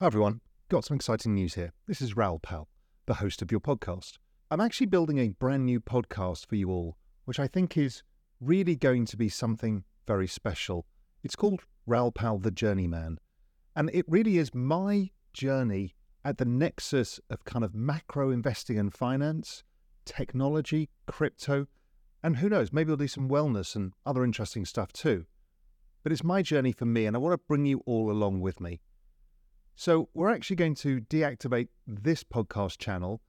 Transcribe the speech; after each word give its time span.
Hi 0.00 0.06
everyone, 0.06 0.42
got 0.68 0.84
some 0.84 0.94
exciting 0.94 1.34
news 1.34 1.54
here. 1.54 1.72
This 1.88 2.00
is 2.00 2.16
Raoul 2.16 2.38
Pal, 2.38 2.68
the 3.06 3.14
host 3.14 3.42
of 3.42 3.50
your 3.50 3.58
podcast. 3.58 4.18
I'm 4.48 4.60
actually 4.60 4.86
building 4.86 5.18
a 5.18 5.30
brand 5.30 5.66
new 5.66 5.80
podcast 5.80 6.46
for 6.46 6.54
you 6.54 6.70
all, 6.70 6.96
which 7.24 7.40
I 7.40 7.48
think 7.48 7.76
is 7.76 8.04
really 8.40 8.76
going 8.76 9.06
to 9.06 9.16
be 9.16 9.28
something 9.28 9.82
very 10.06 10.28
special. 10.28 10.86
It's 11.24 11.34
called 11.34 11.62
Raoul 11.84 12.12
Pal 12.12 12.38
the 12.38 12.52
Journeyman, 12.52 13.18
and 13.74 13.90
it 13.92 14.04
really 14.06 14.38
is 14.38 14.54
my 14.54 15.10
journey 15.32 15.96
at 16.24 16.38
the 16.38 16.44
nexus 16.44 17.18
of 17.28 17.44
kind 17.44 17.64
of 17.64 17.74
macro 17.74 18.30
investing 18.30 18.78
and 18.78 18.94
finance, 18.94 19.64
technology, 20.04 20.90
crypto, 21.08 21.66
and 22.22 22.36
who 22.36 22.48
knows, 22.48 22.72
maybe 22.72 22.86
we'll 22.86 22.98
do 22.98 23.08
some 23.08 23.28
wellness 23.28 23.74
and 23.74 23.94
other 24.06 24.22
interesting 24.22 24.64
stuff 24.64 24.92
too. 24.92 25.26
But 26.04 26.12
it's 26.12 26.22
my 26.22 26.40
journey 26.40 26.70
for 26.70 26.84
me, 26.84 27.06
and 27.06 27.16
I 27.16 27.18
want 27.18 27.32
to 27.32 27.44
bring 27.48 27.66
you 27.66 27.82
all 27.84 28.12
along 28.12 28.42
with 28.42 28.60
me. 28.60 28.80
So 29.80 30.08
we're 30.12 30.30
actually 30.30 30.56
going 30.56 30.74
to 30.74 31.02
deactivate 31.02 31.68
this 31.86 32.24
podcast 32.24 32.78
channel, 32.78 33.20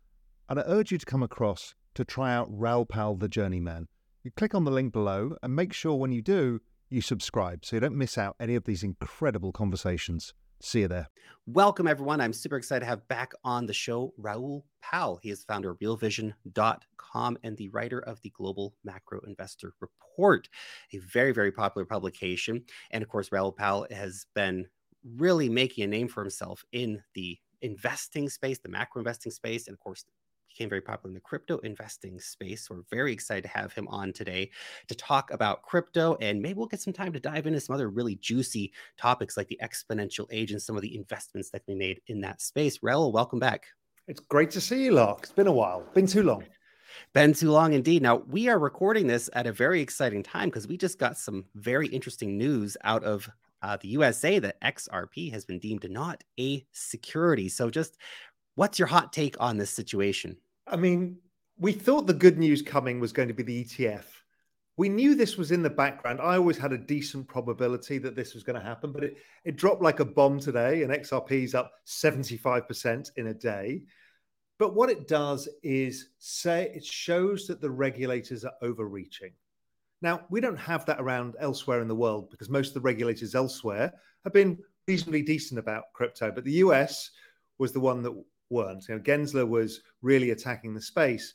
and 0.49 0.59
I 0.59 0.63
urge 0.65 0.91
you 0.91 0.97
to 0.97 1.05
come 1.05 1.21
across 1.21 1.75
to 1.93 2.03
try 2.03 2.33
out 2.33 2.47
Raoul 2.49 2.87
Pal 2.87 3.13
the 3.13 3.29
Journeyman. 3.29 3.87
You 4.23 4.31
click 4.31 4.55
on 4.55 4.63
the 4.63 4.71
link 4.71 4.91
below 4.91 5.35
and 5.43 5.55
make 5.55 5.73
sure 5.73 5.93
when 5.93 6.11
you 6.11 6.23
do, 6.23 6.59
you 6.89 7.01
subscribe 7.01 7.65
so 7.65 7.75
you 7.75 7.81
don't 7.81 7.95
miss 7.95 8.17
out 8.17 8.35
any 8.39 8.55
of 8.55 8.63
these 8.63 8.81
incredible 8.81 9.51
conversations. 9.51 10.33
See 10.59 10.79
you 10.79 10.87
there. 10.87 11.09
Welcome, 11.45 11.85
everyone. 11.85 12.19
I'm 12.19 12.33
super 12.33 12.57
excited 12.57 12.79
to 12.79 12.87
have 12.87 13.07
back 13.07 13.33
on 13.43 13.67
the 13.67 13.73
show 13.73 14.15
Raoul 14.17 14.65
Pal. 14.81 15.19
He 15.21 15.29
is 15.29 15.43
founder 15.43 15.69
of 15.69 15.77
realvision.com 15.77 17.37
and 17.43 17.57
the 17.57 17.69
writer 17.69 17.99
of 17.99 18.19
the 18.23 18.31
Global 18.31 18.73
Macro 18.83 19.21
Investor 19.27 19.73
Report, 19.79 20.49
a 20.95 20.97
very, 20.97 21.31
very 21.31 21.51
popular 21.51 21.85
publication. 21.85 22.63
And 22.89 23.03
of 23.03 23.07
course, 23.07 23.31
Raoul 23.31 23.51
Pal 23.51 23.85
has 23.91 24.25
been 24.33 24.65
really 25.03 25.49
making 25.49 25.83
a 25.83 25.87
name 25.87 26.07
for 26.07 26.21
himself 26.21 26.65
in 26.71 27.01
the 27.13 27.37
investing 27.61 28.29
space, 28.29 28.59
the 28.59 28.69
macro 28.69 28.99
investing 28.99 29.31
space, 29.31 29.67
and 29.67 29.73
of 29.73 29.79
course, 29.79 30.05
became 30.47 30.69
very 30.69 30.81
popular 30.81 31.09
in 31.09 31.13
the 31.13 31.19
crypto 31.19 31.57
investing 31.59 32.19
space. 32.19 32.67
So 32.67 32.75
we're 32.75 32.81
very 32.89 33.13
excited 33.13 33.43
to 33.43 33.49
have 33.49 33.71
him 33.73 33.87
on 33.87 34.11
today 34.11 34.49
to 34.87 34.95
talk 34.95 35.31
about 35.31 35.61
crypto. 35.61 36.17
And 36.21 36.41
maybe 36.41 36.55
we'll 36.55 36.67
get 36.67 36.81
some 36.81 36.93
time 36.93 37.13
to 37.13 37.19
dive 37.19 37.47
into 37.47 37.59
some 37.59 37.75
other 37.75 37.89
really 37.89 38.15
juicy 38.15 38.73
topics 38.97 39.37
like 39.37 39.47
the 39.47 39.59
exponential 39.63 40.25
age 40.31 40.51
and 40.51 40.61
some 40.61 40.75
of 40.75 40.81
the 40.81 40.95
investments 40.95 41.51
that 41.51 41.61
we 41.67 41.75
made 41.75 42.01
in 42.07 42.21
that 42.21 42.41
space. 42.41 42.79
Raoul, 42.81 43.11
welcome 43.11 43.39
back. 43.39 43.67
It's 44.07 44.19
great 44.19 44.51
to 44.51 44.61
see 44.61 44.85
you, 44.85 44.93
Lark. 44.93 45.19
It's 45.23 45.31
been 45.31 45.47
a 45.47 45.51
while, 45.51 45.83
been 45.93 46.07
too 46.07 46.23
long. 46.23 46.43
Been 47.13 47.33
too 47.33 47.51
long 47.51 47.73
indeed. 47.73 48.01
Now, 48.01 48.17
we 48.27 48.49
are 48.49 48.57
recording 48.57 49.05
this 49.05 49.29
at 49.33 49.45
a 49.45 49.53
very 49.53 49.81
exciting 49.81 50.23
time 50.23 50.49
because 50.49 50.67
we 50.67 50.77
just 50.77 50.97
got 50.97 51.17
some 51.17 51.45
very 51.53 51.87
interesting 51.87 52.35
news 52.35 52.75
out 52.83 53.03
of 53.03 53.29
uh, 53.61 53.77
the 53.81 53.89
USA 53.89 54.39
that 54.39 54.61
XRP 54.61 55.31
has 55.31 55.45
been 55.45 55.59
deemed 55.59 55.89
not 55.89 56.23
a 56.39 56.65
security. 56.71 57.49
So, 57.49 57.69
just 57.69 57.97
what's 58.55 58.79
your 58.79 58.87
hot 58.87 59.13
take 59.13 59.35
on 59.39 59.57
this 59.57 59.71
situation? 59.71 60.37
I 60.67 60.75
mean, 60.75 61.17
we 61.57 61.73
thought 61.73 62.07
the 62.07 62.13
good 62.13 62.37
news 62.37 62.61
coming 62.61 62.99
was 62.99 63.11
going 63.11 63.27
to 63.27 63.33
be 63.33 63.43
the 63.43 63.65
ETF. 63.65 64.05
We 64.77 64.87
knew 64.87 65.13
this 65.13 65.35
was 65.35 65.51
in 65.51 65.61
the 65.61 65.69
background. 65.69 66.21
I 66.21 66.37
always 66.37 66.57
had 66.57 66.71
a 66.71 66.77
decent 66.77 67.27
probability 67.27 67.97
that 67.97 68.15
this 68.15 68.33
was 68.33 68.43
going 68.43 68.57
to 68.57 68.65
happen, 68.65 68.93
but 68.93 69.03
it, 69.03 69.17
it 69.43 69.57
dropped 69.57 69.81
like 69.81 69.99
a 69.99 70.05
bomb 70.05 70.39
today, 70.39 70.83
and 70.83 70.91
XRP 70.91 71.43
is 71.43 71.53
up 71.53 71.73
75% 71.85 73.09
in 73.17 73.27
a 73.27 73.33
day. 73.33 73.81
But 74.57 74.75
what 74.75 74.89
it 74.89 75.07
does 75.07 75.49
is 75.63 76.09
say 76.19 76.71
it 76.73 76.85
shows 76.85 77.47
that 77.47 77.59
the 77.59 77.69
regulators 77.69 78.45
are 78.45 78.53
overreaching. 78.61 79.31
Now, 80.01 80.21
we 80.29 80.39
don't 80.39 80.57
have 80.57 80.85
that 80.85 81.01
around 81.01 81.35
elsewhere 81.39 81.81
in 81.81 81.87
the 81.87 81.95
world 81.95 82.29
because 82.29 82.49
most 82.49 82.69
of 82.69 82.73
the 82.75 82.81
regulators 82.81 83.35
elsewhere 83.35 83.91
have 84.23 84.33
been 84.33 84.57
reasonably 84.87 85.21
decent 85.21 85.59
about 85.59 85.91
crypto, 85.93 86.31
but 86.31 86.45
the 86.45 86.63
US 86.63 87.11
was 87.57 87.73
the 87.73 87.79
one 87.79 88.01
that 88.03 88.23
weren't. 88.49 88.87
You 88.87 88.95
know, 88.95 89.01
Gensler 89.01 89.47
was 89.47 89.81
really 90.01 90.31
attacking 90.31 90.73
the 90.73 90.81
space. 90.81 91.33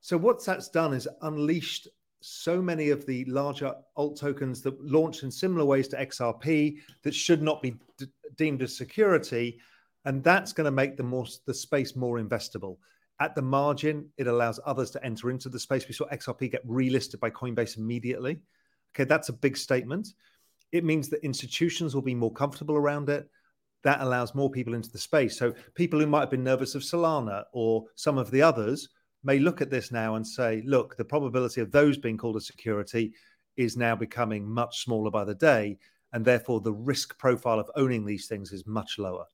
So 0.00 0.16
what 0.16 0.44
that's 0.44 0.68
done 0.68 0.94
is 0.94 1.08
unleashed 1.22 1.88
so 2.20 2.60
many 2.60 2.90
of 2.90 3.06
the 3.06 3.24
larger 3.26 3.72
alt 3.96 4.18
tokens 4.18 4.60
that 4.62 4.80
launched 4.82 5.22
in 5.22 5.30
similar 5.30 5.64
ways 5.64 5.88
to 5.88 5.96
XRP 5.96 6.78
that 7.02 7.14
should 7.14 7.42
not 7.42 7.62
be 7.62 7.76
d- 7.96 8.06
deemed 8.36 8.62
as 8.62 8.76
security, 8.76 9.60
and 10.04 10.24
that's 10.24 10.52
going 10.52 10.64
to 10.64 10.70
make 10.70 10.96
the 10.96 11.02
more 11.02 11.26
the 11.46 11.54
space 11.54 11.94
more 11.94 12.18
investable. 12.18 12.78
At 13.20 13.34
the 13.34 13.42
margin, 13.42 14.08
it 14.16 14.28
allows 14.28 14.60
others 14.64 14.90
to 14.92 15.04
enter 15.04 15.30
into 15.30 15.48
the 15.48 15.58
space. 15.58 15.88
We 15.88 15.94
saw 15.94 16.06
XRP 16.08 16.52
get 16.52 16.66
relisted 16.66 17.18
by 17.18 17.30
Coinbase 17.30 17.76
immediately. 17.76 18.38
Okay, 18.94 19.04
that's 19.04 19.28
a 19.28 19.32
big 19.32 19.56
statement. 19.56 20.08
It 20.70 20.84
means 20.84 21.08
that 21.08 21.24
institutions 21.24 21.94
will 21.94 22.02
be 22.02 22.14
more 22.14 22.32
comfortable 22.32 22.76
around 22.76 23.08
it. 23.08 23.28
That 23.82 24.00
allows 24.00 24.34
more 24.34 24.50
people 24.50 24.74
into 24.74 24.90
the 24.90 24.98
space. 24.98 25.36
So 25.36 25.52
people 25.74 25.98
who 25.98 26.06
might 26.06 26.20
have 26.20 26.30
been 26.30 26.44
nervous 26.44 26.74
of 26.74 26.82
Solana 26.82 27.44
or 27.52 27.84
some 27.96 28.18
of 28.18 28.30
the 28.30 28.42
others 28.42 28.88
may 29.24 29.38
look 29.38 29.60
at 29.60 29.70
this 29.70 29.90
now 29.90 30.14
and 30.14 30.26
say, 30.26 30.62
look, 30.64 30.96
the 30.96 31.04
probability 31.04 31.60
of 31.60 31.72
those 31.72 31.96
being 31.96 32.16
called 32.16 32.36
a 32.36 32.40
security 32.40 33.14
is 33.56 33.76
now 33.76 33.96
becoming 33.96 34.48
much 34.48 34.84
smaller 34.84 35.10
by 35.10 35.24
the 35.24 35.34
day. 35.34 35.78
And 36.12 36.24
therefore, 36.24 36.60
the 36.60 36.72
risk 36.72 37.18
profile 37.18 37.58
of 37.58 37.70
owning 37.74 38.04
these 38.04 38.26
things 38.28 38.52
is 38.52 38.66
much 38.66 38.98
lower 38.98 39.26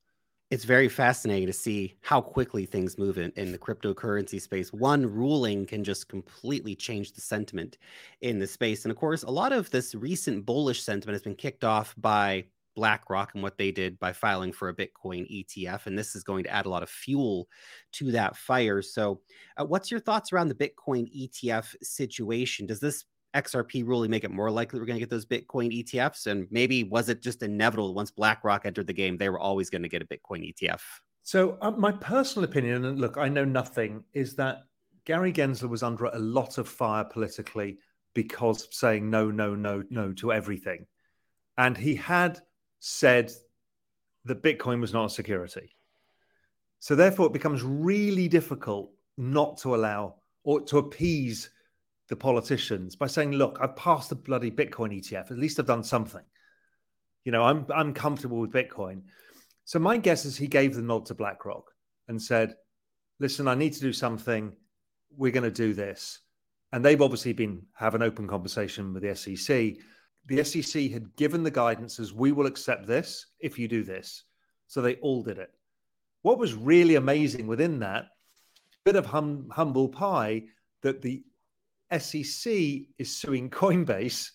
it's 0.51 0.63
very 0.63 0.87
fascinating 0.87 1.47
to 1.47 1.53
see 1.53 1.95
how 2.01 2.21
quickly 2.21 2.65
things 2.65 2.97
move 2.97 3.17
in, 3.17 3.31
in 3.35 3.51
the 3.51 3.57
cryptocurrency 3.57 4.39
space. 4.39 4.71
One 4.71 5.05
ruling 5.05 5.65
can 5.65 5.83
just 5.83 6.07
completely 6.07 6.75
change 6.75 7.13
the 7.13 7.21
sentiment 7.21 7.77
in 8.21 8.37
the 8.37 8.45
space. 8.45 8.85
And 8.85 8.91
of 8.91 8.97
course, 8.97 9.23
a 9.23 9.31
lot 9.31 9.51
of 9.51 9.71
this 9.71 9.95
recent 9.95 10.45
bullish 10.45 10.83
sentiment 10.83 11.15
has 11.15 11.23
been 11.23 11.35
kicked 11.35 11.63
off 11.63 11.95
by 11.97 12.45
BlackRock 12.75 13.33
and 13.33 13.41
what 13.41 13.57
they 13.57 13.71
did 13.71 13.97
by 13.99 14.13
filing 14.13 14.51
for 14.51 14.69
a 14.69 14.75
Bitcoin 14.75 15.25
ETF. 15.31 15.87
And 15.87 15.97
this 15.97 16.15
is 16.15 16.23
going 16.23 16.43
to 16.43 16.51
add 16.51 16.67
a 16.67 16.69
lot 16.69 16.83
of 16.83 16.89
fuel 16.89 17.47
to 17.93 18.11
that 18.11 18.35
fire. 18.35 18.81
So, 18.81 19.21
uh, 19.57 19.65
what's 19.65 19.89
your 19.89 19.99
thoughts 19.99 20.31
around 20.31 20.49
the 20.49 20.55
Bitcoin 20.55 21.09
ETF 21.15 21.73
situation? 21.81 22.67
Does 22.67 22.79
this 22.79 23.05
XRP 23.35 23.85
ruling 23.85 24.09
make 24.09 24.23
it 24.23 24.31
more 24.31 24.49
likely 24.49 24.79
we're 24.79 24.85
going 24.85 24.95
to 24.95 25.01
get 25.01 25.09
those 25.09 25.25
Bitcoin 25.25 25.83
ETFs? 25.83 26.27
And 26.27 26.47
maybe 26.49 26.83
was 26.83 27.09
it 27.09 27.21
just 27.21 27.43
inevitable 27.43 27.93
once 27.93 28.11
BlackRock 28.11 28.65
entered 28.65 28.87
the 28.87 28.93
game, 28.93 29.17
they 29.17 29.29
were 29.29 29.39
always 29.39 29.69
going 29.69 29.83
to 29.83 29.89
get 29.89 30.01
a 30.01 30.05
Bitcoin 30.05 30.51
ETF? 30.53 30.81
So, 31.23 31.57
uh, 31.61 31.71
my 31.71 31.91
personal 31.91 32.47
opinion, 32.47 32.85
and 32.85 32.99
look, 32.99 33.17
I 33.17 33.29
know 33.29 33.45
nothing, 33.45 34.03
is 34.13 34.35
that 34.35 34.59
Gary 35.05 35.33
Gensler 35.33 35.69
was 35.69 35.83
under 35.83 36.05
a 36.05 36.19
lot 36.19 36.57
of 36.57 36.67
fire 36.67 37.03
politically 37.03 37.79
because 38.13 38.65
of 38.65 38.73
saying 38.73 39.09
no, 39.09 39.31
no, 39.31 39.55
no, 39.55 39.83
no 39.89 40.13
to 40.13 40.31
everything. 40.31 40.85
And 41.57 41.75
he 41.75 41.95
had 41.95 42.39
said 42.79 43.31
that 44.25 44.43
Bitcoin 44.43 44.79
was 44.79 44.93
not 44.93 45.05
a 45.05 45.09
security. 45.09 45.75
So, 46.79 46.95
therefore, 46.95 47.27
it 47.27 47.33
becomes 47.33 47.63
really 47.63 48.27
difficult 48.27 48.91
not 49.17 49.57
to 49.57 49.75
allow 49.75 50.15
or 50.43 50.61
to 50.61 50.77
appease 50.77 51.49
the 52.07 52.15
politicians 52.15 52.95
by 52.95 53.07
saying, 53.07 53.31
"Look, 53.31 53.57
I've 53.61 53.75
passed 53.75 54.09
the 54.09 54.15
bloody 54.15 54.51
Bitcoin 54.51 54.93
ETF. 54.93 55.31
At 55.31 55.37
least 55.37 55.59
I've 55.59 55.65
done 55.65 55.83
something. 55.83 56.23
You 57.23 57.31
know, 57.31 57.43
I'm 57.43 57.65
I'm 57.73 57.93
comfortable 57.93 58.39
with 58.39 58.51
Bitcoin." 58.51 59.03
So 59.63 59.79
my 59.79 59.97
guess 59.97 60.25
is 60.25 60.37
he 60.37 60.47
gave 60.47 60.75
the 60.75 60.81
nod 60.81 61.07
to 61.07 61.15
BlackRock 61.15 61.71
and 62.07 62.21
said, 62.21 62.55
"Listen, 63.19 63.47
I 63.47 63.55
need 63.55 63.73
to 63.73 63.81
do 63.81 63.93
something. 63.93 64.53
We're 65.09 65.31
going 65.31 65.43
to 65.43 65.51
do 65.51 65.73
this." 65.73 66.19
And 66.71 66.83
they've 66.83 67.01
obviously 67.01 67.33
been 67.33 67.63
have 67.73 67.95
an 67.95 68.03
open 68.03 68.27
conversation 68.27 68.93
with 68.93 69.03
the 69.03 69.15
SEC. 69.15 69.77
The 70.27 70.43
SEC 70.43 70.91
had 70.91 71.15
given 71.15 71.43
the 71.43 71.51
guidance 71.51 71.99
as 71.99 72.13
we 72.13 72.31
will 72.31 72.47
accept 72.47 72.87
this 72.87 73.27
if 73.39 73.57
you 73.59 73.67
do 73.67 73.83
this. 73.83 74.23
So 74.67 74.81
they 74.81 74.95
all 74.95 75.23
did 75.23 75.37
it. 75.37 75.51
What 76.23 76.39
was 76.39 76.55
really 76.55 76.95
amazing 76.95 77.45
within 77.45 77.79
that 77.79 78.07
bit 78.83 78.95
of 78.95 79.05
hum, 79.05 79.47
humble 79.51 79.89
pie 79.89 80.43
that 80.81 81.01
the 81.01 81.23
SEC 81.91 82.53
is 82.97 83.15
suing 83.15 83.49
Coinbase 83.49 84.31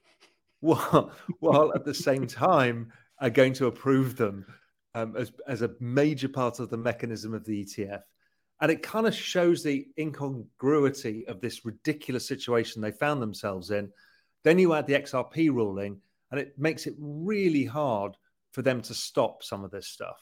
while, 0.60 1.12
while 1.40 1.72
at 1.74 1.84
the 1.84 1.94
same 1.94 2.26
time 2.26 2.92
are 3.20 3.30
going 3.30 3.52
to 3.54 3.66
approve 3.66 4.16
them 4.16 4.46
um, 4.94 5.16
as, 5.16 5.32
as 5.46 5.62
a 5.62 5.74
major 5.80 6.28
part 6.28 6.60
of 6.60 6.70
the 6.70 6.76
mechanism 6.76 7.34
of 7.34 7.44
the 7.44 7.64
ETF. 7.64 8.02
And 8.60 8.72
it 8.72 8.82
kind 8.82 9.06
of 9.06 9.14
shows 9.14 9.62
the 9.62 9.86
incongruity 9.98 11.26
of 11.28 11.40
this 11.40 11.64
ridiculous 11.64 12.26
situation 12.26 12.82
they 12.82 12.90
found 12.90 13.22
themselves 13.22 13.70
in. 13.70 13.90
Then 14.42 14.58
you 14.58 14.74
add 14.74 14.86
the 14.86 14.94
XRP 14.94 15.50
ruling, 15.50 16.00
and 16.30 16.40
it 16.40 16.58
makes 16.58 16.86
it 16.86 16.94
really 16.98 17.64
hard 17.64 18.16
for 18.52 18.62
them 18.62 18.82
to 18.82 18.94
stop 18.94 19.44
some 19.44 19.64
of 19.64 19.70
this 19.70 19.86
stuff. 19.86 20.16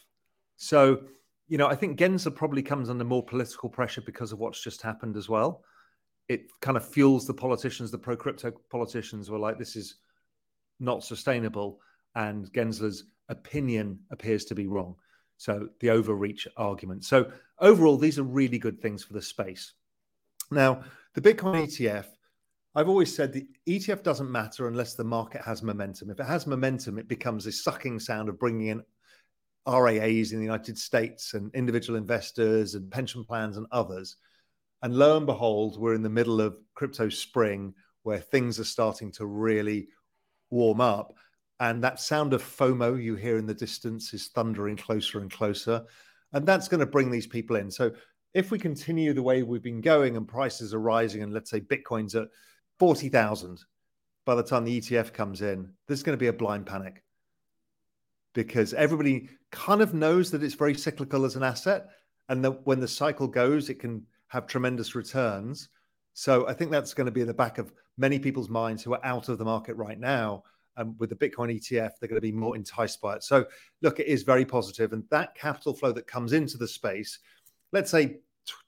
So, 0.57 1.01
you 1.49 1.57
know, 1.57 1.67
I 1.67 1.75
think 1.75 1.99
Gensler 1.99 2.35
probably 2.35 2.63
comes 2.63 2.91
under 2.91 3.05
more 3.05 3.25
political 3.25 3.71
pressure 3.71 4.03
because 4.03 4.33
of 4.33 4.39
what's 4.39 4.63
just 4.63 4.83
happened 4.83 5.17
as 5.17 5.29
well. 5.29 5.63
It 6.29 6.51
kind 6.61 6.77
of 6.77 6.87
fuels 6.87 7.27
the 7.27 7.35
politicians, 7.35 7.91
the 7.91 7.99
pro 7.99 8.17
crypto 8.17 8.53
politicians 8.71 9.31
were 9.31 9.39
like, 9.39 9.59
this 9.59 9.77
is 9.77 9.97
not 10.81 11.05
sustainable. 11.05 11.81
And 12.15 12.51
Gensler's 12.53 13.05
opinion 13.29 14.01
appears 14.11 14.45
to 14.47 14.55
be 14.55 14.67
wrong. 14.67 14.97
So 15.37 15.69
the 15.81 15.91
overreach 15.91 16.49
argument. 16.57 17.05
So 17.05 17.31
overall, 17.61 17.97
these 17.97 18.19
are 18.19 18.25
really 18.25 18.59
good 18.59 18.81
things 18.81 19.05
for 19.05 19.13
the 19.13 19.23
space. 19.23 19.73
Now, 20.51 20.83
the 21.15 21.21
Bitcoin 21.21 21.67
ETF, 21.67 22.07
I've 22.75 22.89
always 22.89 23.15
said 23.15 23.33
the 23.33 23.47
ETF 23.69 24.03
doesn't 24.03 24.31
matter 24.31 24.69
unless 24.69 24.95
the 24.95 25.05
market 25.05 25.43
has 25.43 25.63
momentum. 25.63 26.11
If 26.11 26.21
it 26.21 26.27
has 26.27 26.47
momentum, 26.47 26.99
it 26.99 27.09
becomes 27.09 27.47
a 27.47 27.53
sucking 27.53 28.01
sound 28.01 28.29
of 28.29 28.39
bringing 28.39 28.69
in 28.69 28.83
RIAs 29.67 30.33
in 30.33 30.39
the 30.39 30.45
United 30.45 30.79
States 30.79 31.35
and 31.35 31.55
individual 31.55 31.99
investors 31.99 32.75
and 32.75 32.91
pension 32.91 33.25
plans 33.25 33.57
and 33.57 33.67
others. 33.73 34.17
And 34.87 34.95
lo 34.95 35.17
and 35.17 35.27
behold, 35.27 35.81
we're 35.81 35.95
in 35.95 36.05
the 36.05 36.09
middle 36.09 36.41
of 36.41 36.57
crypto 36.77 37.09
spring 37.09 37.75
where 38.05 38.21
things 38.21 38.61
are 38.61 38.65
starting 38.65 39.11
to 39.15 39.27
really 39.27 39.89
warm 40.49 40.81
up. 40.81 41.13
And 41.59 41.83
that 41.83 41.99
sound 41.99 42.33
of 42.33 42.41
FOMO 42.41 43.03
you 43.03 43.17
hear 43.17 43.37
in 43.37 43.47
the 43.47 43.53
distance 43.53 44.15
is 44.15 44.29
thundering 44.29 44.77
closer 44.77 45.19
and 45.19 45.29
closer. 45.29 45.83
And 46.33 46.47
that's 46.47 46.69
going 46.69 46.79
to 46.79 46.87
bring 46.87 47.11
these 47.11 47.27
people 47.27 47.57
in. 47.57 47.69
So 47.69 47.91
if 48.33 48.53
we 48.53 48.61
continue 48.61 49.13
the 49.13 49.25
way 49.25 49.43
we've 49.43 49.61
been 49.61 49.81
going 49.81 50.17
and 50.17 50.29
prices 50.29 50.73
are 50.73 50.79
rising, 50.79 51.25
and 51.25 51.33
let's 51.33 51.51
say 51.51 51.61
Bitcoin's 51.61 52.15
at 52.15 52.29
40,000 52.79 53.59
by 54.25 54.37
the 54.37 54.45
time 54.45 54.63
the 54.63 54.81
ETF 54.81 55.13
comes 55.13 55.43
in, 55.43 55.73
there's 55.89 56.05
going 56.05 56.17
to 56.17 56.23
be 56.23 56.29
a 56.29 56.33
blind 56.33 56.65
panic 56.65 57.03
because 58.35 58.73
everybody 58.73 59.31
kind 59.51 59.81
of 59.81 59.95
knows 59.95 60.31
that 60.31 60.45
it's 60.45 60.55
very 60.55 60.75
cyclical 60.77 61.25
as 61.25 61.35
an 61.35 61.43
asset. 61.43 61.89
And 62.29 62.45
that 62.45 62.65
when 62.65 62.79
the 62.79 62.87
cycle 62.87 63.27
goes, 63.27 63.69
it 63.69 63.81
can 63.81 64.07
have 64.29 64.47
tremendous 64.47 64.95
returns. 64.95 65.69
So 66.15 66.49
I 66.49 66.55
think 66.55 66.71
that's 66.71 66.95
going 66.95 67.07
to 67.07 67.13
be 67.13 67.21
in 67.21 67.27
the 67.27 67.35
back 67.35 67.59
of 67.59 67.73
many 67.99 68.19
people's 68.19 68.49
minds 68.49 68.83
who 68.83 68.95
are 68.95 69.05
out 69.05 69.29
of 69.29 69.39
the 69.39 69.45
market 69.45 69.75
right 69.77 69.99
now. 69.99 70.43
And 70.77 70.95
with 70.99 71.11
the 71.11 71.17
Bitcoin 71.17 71.55
ETF, 71.55 71.93
they're 72.01 72.09
going 72.09 72.17
to 72.17 72.21
be 72.21 72.33
more 72.33 72.55
enticed 72.55 73.01
by 73.01 73.17
it. 73.17 73.23
So 73.23 73.47
look, 73.81 73.99
it 73.99 74.07
is 74.07 74.25
very 74.25 74.45
positive, 74.45 74.93
and 74.93 75.05
that 75.11 75.35
capital 75.35 75.75
flow 75.75 75.93
that 75.93 76.07
comes 76.07 76.35
into 76.35 76.59
the 76.59 76.69
space, 76.69 77.19
let's 77.73 77.91
say 77.91 78.19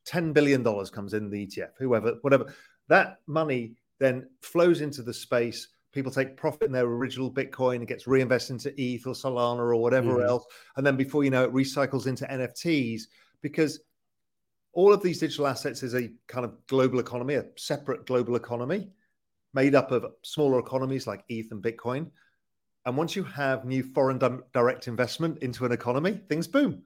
ten 0.06 0.32
billion 0.32 0.62
dollars 0.62 0.90
comes 0.90 1.12
in 1.12 1.28
the 1.28 1.46
ETF, 1.46 1.70
whoever, 1.78 2.14
whatever, 2.22 2.54
that 2.88 3.18
money 3.26 3.74
then 3.98 4.28
flows 4.40 4.80
into 4.80 5.02
the 5.02 5.12
space. 5.12 5.68
People 5.92 6.10
take 6.10 6.36
profit 6.36 6.62
in 6.62 6.72
their 6.72 6.86
original 6.86 7.30
Bitcoin, 7.30 7.82
it 7.82 7.88
gets 7.88 8.06
reinvested 8.06 8.54
into 8.54 8.80
ETH 8.80 9.06
or 9.06 9.12
Solana 9.12 9.58
or 9.58 9.76
whatever 9.76 10.16
mm. 10.16 10.26
else, 10.26 10.46
and 10.76 10.86
then 10.86 10.96
before 10.96 11.24
you 11.24 11.30
know 11.30 11.44
it, 11.44 11.52
recycles 11.52 12.06
into 12.06 12.24
NFTs 12.24 13.02
because 13.42 13.80
all 14.72 14.92
of 14.92 15.02
these 15.02 15.18
digital 15.18 15.46
assets 15.46 15.82
is 15.82 15.94
a 15.94 16.10
kind 16.26 16.44
of 16.44 16.54
global 16.66 17.00
economy, 17.00 17.34
a 17.34 17.46
separate 17.56 18.06
global 18.06 18.36
economy 18.36 18.88
made 19.54 19.74
up 19.74 19.90
of 19.92 20.06
smaller 20.22 20.58
economies 20.58 21.06
like 21.06 21.24
ETH 21.28 21.50
and 21.50 21.62
Bitcoin. 21.62 22.10
And 22.84 22.96
once 22.96 23.16
you 23.16 23.24
have 23.24 23.64
new 23.64 23.82
foreign 23.82 24.18
direct 24.52 24.88
investment 24.88 25.38
into 25.38 25.66
an 25.66 25.72
economy, 25.72 26.20
things 26.28 26.46
boom. 26.46 26.82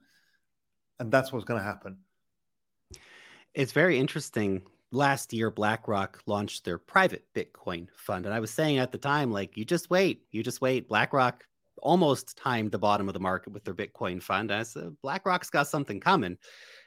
And 0.99 1.11
that's 1.11 1.31
what's 1.31 1.45
going 1.45 1.59
to 1.59 1.65
happen. 1.65 1.97
It's 3.53 3.71
very 3.71 3.99
interesting. 3.99 4.63
Last 4.91 5.33
year, 5.33 5.51
BlackRock 5.51 6.21
launched 6.25 6.65
their 6.65 6.77
private 6.77 7.25
Bitcoin 7.35 7.87
fund. 7.95 8.25
And 8.25 8.33
I 8.33 8.39
was 8.39 8.51
saying 8.51 8.77
at 8.77 8.91
the 8.91 8.97
time, 8.97 9.31
like, 9.31 9.57
you 9.57 9.65
just 9.65 9.89
wait, 9.89 10.23
you 10.31 10.43
just 10.43 10.61
wait. 10.61 10.87
BlackRock 10.89 11.45
almost 11.77 12.37
timed 12.37 12.71
the 12.71 12.79
bottom 12.79 13.07
of 13.07 13.13
the 13.13 13.19
market 13.19 13.53
with 13.53 13.63
their 13.63 13.73
Bitcoin 13.73 14.21
fund. 14.21 14.51
I 14.51 14.63
said, 14.63 14.95
BlackRock's 15.01 15.49
got 15.49 15.67
something 15.67 15.99
coming. 15.99 16.37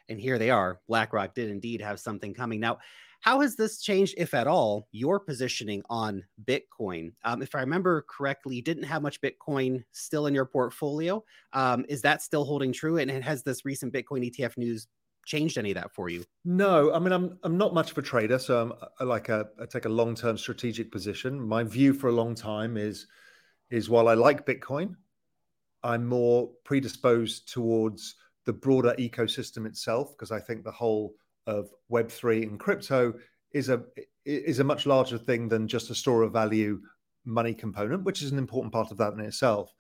And 0.09 0.21
here 0.21 0.39
they 0.39 0.51
are. 0.51 0.81
BlackRock 0.89 1.35
did 1.35 1.51
indeed 1.51 1.81
have 1.81 1.99
something 2.01 2.35
coming. 2.35 2.61
Now, 2.61 2.79
how 3.21 3.41
has 3.41 3.57
this 3.57 3.81
changed, 3.81 4.15
if 4.19 4.35
at 4.35 4.47
all, 4.47 4.87
your 4.93 5.19
positioning 5.19 5.83
on 5.91 6.23
Bitcoin? 6.45 7.13
Um, 7.25 7.43
if 7.43 7.55
I 7.55 7.61
remember 7.61 8.05
correctly, 8.09 8.57
you 8.57 8.63
didn't 8.63 8.85
have 8.85 9.03
much 9.03 9.21
Bitcoin 9.21 9.83
still 9.93 10.27
in 10.27 10.35
your 10.35 10.45
portfolio. 10.45 11.25
Um, 11.53 11.85
is 11.89 12.03
that 12.03 12.23
still 12.23 12.45
holding 12.45 12.73
true? 12.73 12.99
And 12.99 13.11
has 13.11 13.43
this 13.43 13.65
recent 13.65 13.93
Bitcoin 13.93 14.31
ETF 14.31 14.57
news 14.59 14.87
changed 15.25 15.59
any 15.59 15.73
of 15.73 15.75
that 15.75 15.93
for 15.93 16.09
you? 16.09 16.25
No, 16.45 16.95
I 16.95 16.99
mean 16.99 17.13
I'm 17.13 17.39
I'm 17.43 17.59
not 17.59 17.75
much 17.75 17.91
of 17.91 17.99
a 17.99 18.03
trader, 18.03 18.39
so 18.39 18.63
I'm 18.63 18.73
I 19.01 19.05
like 19.05 19.29
a 19.29 19.49
I 19.61 19.67
take 19.67 19.85
a 19.85 19.91
long 19.91 20.15
term 20.15 20.39
strategic 20.39 20.93
position. 20.93 21.41
My 21.41 21.65
view 21.65 21.93
for 21.93 22.09
a 22.09 22.13
long 22.13 22.35
time 22.35 22.77
is 22.77 23.07
is 23.71 23.91
while 23.91 24.09
I 24.09 24.15
like 24.15 24.47
Bitcoin, 24.47 24.95
I'm 25.83 26.07
more 26.07 26.53
predisposed 26.65 27.53
towards 27.53 28.15
the 28.47 28.53
broader 28.53 28.95
ecosystem 28.99 29.67
itself 29.67 30.13
because 30.13 30.33
I 30.33 30.41
think 30.41 30.65
the 30.65 30.71
whole 30.71 31.15
of 31.47 31.69
Web 31.89 32.11
three 32.11 32.43
and 32.45 32.59
crypto 32.59 33.13
is 33.53 33.69
a 33.69 33.83
is 34.25 34.59
a 34.59 34.65
much 34.65 34.87
larger 34.87 35.19
thing 35.19 35.49
than 35.49 35.69
just 35.69 35.91
a 35.91 35.95
store 35.95 36.23
of 36.23 36.33
value 36.33 36.81
money 37.25 37.55
component, 37.55 38.05
which 38.05 38.23
is 38.23 38.33
an 38.33 38.39
important 38.39 38.73
part 38.73 38.91
of 38.91 38.99
that 38.99 39.13
in 39.13 39.21
itself. 39.21 39.73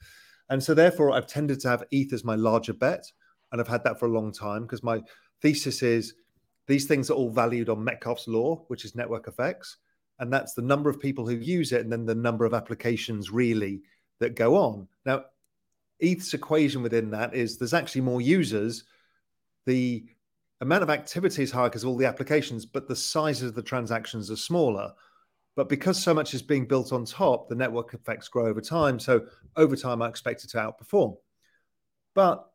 And 0.50 0.62
so 0.62 0.74
therefore, 0.74 1.12
I've 1.12 1.26
tended 1.26 1.60
to 1.60 1.68
have 1.68 1.84
ETH 1.90 2.12
as 2.12 2.24
my 2.24 2.34
larger 2.34 2.72
bet, 2.72 3.04
and 3.50 3.60
I've 3.60 3.68
had 3.68 3.84
that 3.84 3.98
for 3.98 4.06
a 4.06 4.12
long 4.12 4.32
time 4.32 4.62
because 4.62 4.82
my 4.82 5.00
thesis 5.42 5.82
is 5.82 6.14
these 6.66 6.86
things 6.86 7.10
are 7.10 7.14
all 7.14 7.30
valued 7.30 7.68
on 7.68 7.82
Metcalfe's 7.82 8.28
law, 8.28 8.64
which 8.68 8.84
is 8.84 8.94
network 8.94 9.28
effects, 9.28 9.76
and 10.18 10.32
that's 10.32 10.54
the 10.54 10.62
number 10.62 10.90
of 10.90 11.00
people 11.00 11.26
who 11.26 11.36
use 11.36 11.72
it, 11.72 11.80
and 11.80 11.92
then 11.92 12.04
the 12.04 12.14
number 12.14 12.44
of 12.44 12.54
applications 12.54 13.30
really 13.30 13.82
that 14.20 14.34
go 14.34 14.56
on. 14.56 14.88
Now, 15.04 15.24
ETH's 16.00 16.34
equation 16.34 16.82
within 16.82 17.10
that 17.10 17.34
is 17.34 17.58
there's 17.58 17.74
actually 17.74 18.02
more 18.02 18.20
users. 18.20 18.84
The 19.66 20.04
amount 20.60 20.82
of 20.82 20.90
activity 20.90 21.42
is 21.42 21.50
higher 21.50 21.68
because 21.68 21.84
all 21.84 21.96
the 21.96 22.06
applications, 22.06 22.64
but 22.66 22.88
the 22.88 22.96
sizes 22.96 23.50
of 23.50 23.54
the 23.54 23.62
transactions 23.62 24.30
are 24.30 24.36
smaller. 24.36 24.92
But 25.54 25.68
because 25.68 26.02
so 26.02 26.12
much 26.12 26.34
is 26.34 26.42
being 26.42 26.66
built 26.66 26.92
on 26.92 27.06
top, 27.06 27.48
the 27.48 27.54
network 27.54 27.94
effects 27.94 28.28
grow 28.28 28.46
over 28.46 28.60
time. 28.60 28.98
So 28.98 29.26
over 29.56 29.74
time, 29.74 30.02
I 30.02 30.08
expect 30.08 30.44
it 30.44 30.50
to 30.50 30.58
outperform. 30.58 31.16
But 32.14 32.46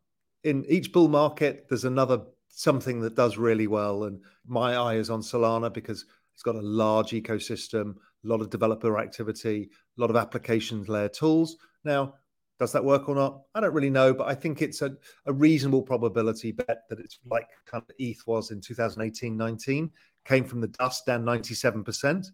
in 0.43 0.65
each 0.65 0.91
bull 0.91 1.07
market, 1.07 1.65
there's 1.67 1.85
another 1.85 2.21
something 2.49 2.99
that 3.01 3.15
does 3.15 3.37
really 3.37 3.67
well. 3.67 4.03
And 4.03 4.21
my 4.45 4.75
eye 4.75 4.95
is 4.95 5.09
on 5.09 5.21
Solana 5.21 5.73
because 5.73 6.05
it's 6.33 6.43
got 6.43 6.55
a 6.55 6.61
large 6.61 7.11
ecosystem, 7.11 7.95
a 7.95 8.27
lot 8.27 8.41
of 8.41 8.49
developer 8.49 8.99
activity, 8.99 9.69
a 9.97 10.01
lot 10.01 10.09
of 10.09 10.15
applications 10.15 10.87
layer 10.87 11.09
tools. 11.09 11.57
Now, 11.83 12.15
does 12.61 12.71
that 12.73 12.85
work 12.85 13.09
or 13.09 13.15
not? 13.15 13.41
I 13.55 13.59
don't 13.59 13.73
really 13.73 13.89
know, 13.89 14.13
but 14.13 14.27
I 14.27 14.35
think 14.35 14.61
it's 14.61 14.83
a, 14.83 14.95
a 15.25 15.33
reasonable 15.33 15.81
probability 15.81 16.51
bet 16.51 16.83
that 16.89 16.99
it's 16.99 17.17
like 17.25 17.47
kind 17.65 17.81
of 17.81 17.95
ETH 17.97 18.21
was 18.27 18.51
in 18.51 18.61
2018 18.61 19.35
19, 19.35 19.89
came 20.25 20.43
from 20.43 20.61
the 20.61 20.67
dust 20.67 21.07
down 21.07 21.23
97% 21.25 22.27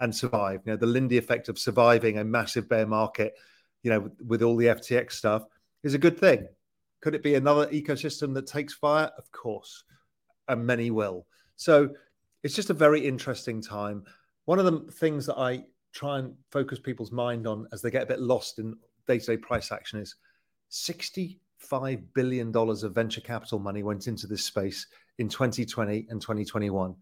and 0.00 0.14
survived. 0.14 0.66
You 0.66 0.72
know, 0.72 0.76
the 0.76 0.84
Lindy 0.84 1.16
effect 1.16 1.48
of 1.48 1.58
surviving 1.58 2.18
a 2.18 2.24
massive 2.24 2.68
bear 2.68 2.86
market, 2.86 3.32
you 3.82 3.90
know, 3.90 4.00
with, 4.00 4.20
with 4.20 4.42
all 4.42 4.54
the 4.54 4.66
FTX 4.66 5.12
stuff 5.12 5.44
is 5.82 5.94
a 5.94 5.98
good 5.98 6.18
thing. 6.18 6.46
Could 7.00 7.14
it 7.14 7.22
be 7.22 7.36
another 7.36 7.66
ecosystem 7.68 8.34
that 8.34 8.46
takes 8.46 8.74
fire? 8.74 9.10
Of 9.16 9.32
course, 9.32 9.84
and 10.46 10.66
many 10.66 10.90
will. 10.90 11.26
So 11.56 11.88
it's 12.42 12.54
just 12.54 12.68
a 12.68 12.74
very 12.74 13.00
interesting 13.00 13.62
time. 13.62 14.04
One 14.44 14.58
of 14.58 14.66
the 14.66 14.92
things 14.92 15.24
that 15.24 15.38
I 15.38 15.64
try 15.94 16.18
and 16.18 16.34
focus 16.52 16.78
people's 16.78 17.12
mind 17.12 17.46
on 17.46 17.66
as 17.72 17.80
they 17.80 17.90
get 17.90 18.02
a 18.02 18.06
bit 18.06 18.20
lost 18.20 18.58
in 18.58 18.76
day-to-day 19.10 19.36
price 19.38 19.72
action 19.72 19.98
is 19.98 20.14
65 20.68 22.14
billion 22.14 22.52
dollars 22.52 22.82
of 22.82 22.94
venture 22.94 23.20
capital 23.20 23.58
money 23.58 23.82
went 23.82 24.06
into 24.06 24.26
this 24.26 24.44
space 24.44 24.86
in 25.18 25.28
2020 25.28 26.06
and 26.10 26.20
2021 26.20 26.94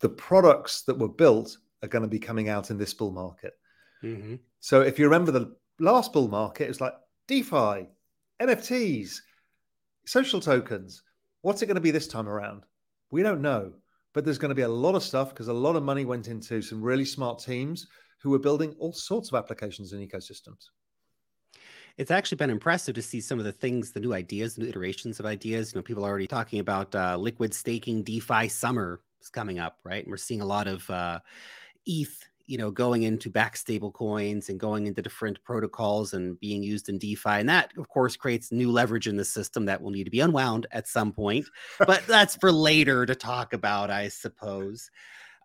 the 0.00 0.08
products 0.08 0.82
that 0.82 0.98
were 0.98 1.08
built 1.08 1.56
are 1.82 1.88
going 1.88 2.02
to 2.02 2.08
be 2.08 2.18
coming 2.18 2.48
out 2.48 2.70
in 2.70 2.78
this 2.78 2.94
bull 2.94 3.12
market. 3.12 3.52
Mm-hmm. 4.02 4.36
so 4.60 4.80
if 4.80 4.98
you 4.98 5.04
remember 5.04 5.30
the 5.30 5.54
last 5.78 6.12
bull 6.12 6.28
market 6.28 6.64
it 6.64 6.68
was 6.68 6.80
like 6.80 6.94
defi 7.28 7.88
nfts 8.40 9.18
social 10.06 10.40
tokens. 10.40 11.02
What's 11.42 11.62
it 11.62 11.66
going 11.66 11.76
to 11.76 11.80
be 11.80 11.90
this 11.90 12.08
time 12.08 12.28
around? 12.28 12.64
We 13.10 13.22
don't 13.22 13.42
know 13.42 13.74
but 14.12 14.24
there's 14.24 14.38
going 14.38 14.50
to 14.50 14.56
be 14.56 14.62
a 14.62 14.68
lot 14.68 14.94
of 14.94 15.02
stuff 15.02 15.30
because 15.30 15.48
a 15.48 15.52
lot 15.52 15.76
of 15.76 15.82
money 15.82 16.04
went 16.04 16.28
into 16.28 16.60
some 16.60 16.82
really 16.82 17.04
smart 17.04 17.38
teams 17.38 17.86
who 18.22 18.30
were 18.30 18.38
building 18.38 18.74
all 18.78 18.92
sorts 18.92 19.30
of 19.30 19.38
applications 19.38 19.92
and 19.92 20.08
ecosystems 20.08 20.66
it's 22.00 22.10
actually 22.10 22.36
been 22.36 22.48
impressive 22.48 22.94
to 22.94 23.02
see 23.02 23.20
some 23.20 23.38
of 23.38 23.44
the 23.44 23.52
things, 23.52 23.92
the 23.92 24.00
new 24.00 24.14
ideas, 24.14 24.56
new 24.56 24.66
iterations 24.66 25.20
of 25.20 25.26
ideas. 25.26 25.70
You 25.70 25.78
know, 25.78 25.82
people 25.82 26.02
are 26.02 26.08
already 26.08 26.26
talking 26.26 26.58
about 26.58 26.94
uh, 26.94 27.18
liquid 27.18 27.52
staking 27.52 28.04
DeFi 28.04 28.48
summer 28.48 29.02
is 29.20 29.28
coming 29.28 29.58
up, 29.58 29.80
right? 29.84 30.02
And 30.02 30.10
we're 30.10 30.16
seeing 30.16 30.40
a 30.40 30.46
lot 30.46 30.66
of 30.66 30.88
uh, 30.88 31.20
ETH, 31.84 32.24
you 32.46 32.56
know, 32.56 32.70
going 32.70 33.02
into 33.02 33.28
back 33.28 33.54
stable 33.54 33.92
coins 33.92 34.48
and 34.48 34.58
going 34.58 34.86
into 34.86 35.02
different 35.02 35.44
protocols 35.44 36.14
and 36.14 36.40
being 36.40 36.62
used 36.62 36.88
in 36.88 36.96
DeFi. 36.96 37.28
And 37.32 37.48
that, 37.50 37.70
of 37.76 37.90
course, 37.90 38.16
creates 38.16 38.50
new 38.50 38.72
leverage 38.72 39.06
in 39.06 39.16
the 39.16 39.24
system 39.24 39.66
that 39.66 39.82
will 39.82 39.90
need 39.90 40.04
to 40.04 40.10
be 40.10 40.20
unwound 40.20 40.68
at 40.70 40.88
some 40.88 41.12
point. 41.12 41.44
but 41.86 42.06
that's 42.06 42.34
for 42.34 42.50
later 42.50 43.04
to 43.04 43.14
talk 43.14 43.52
about, 43.52 43.90
I 43.90 44.08
suppose. 44.08 44.90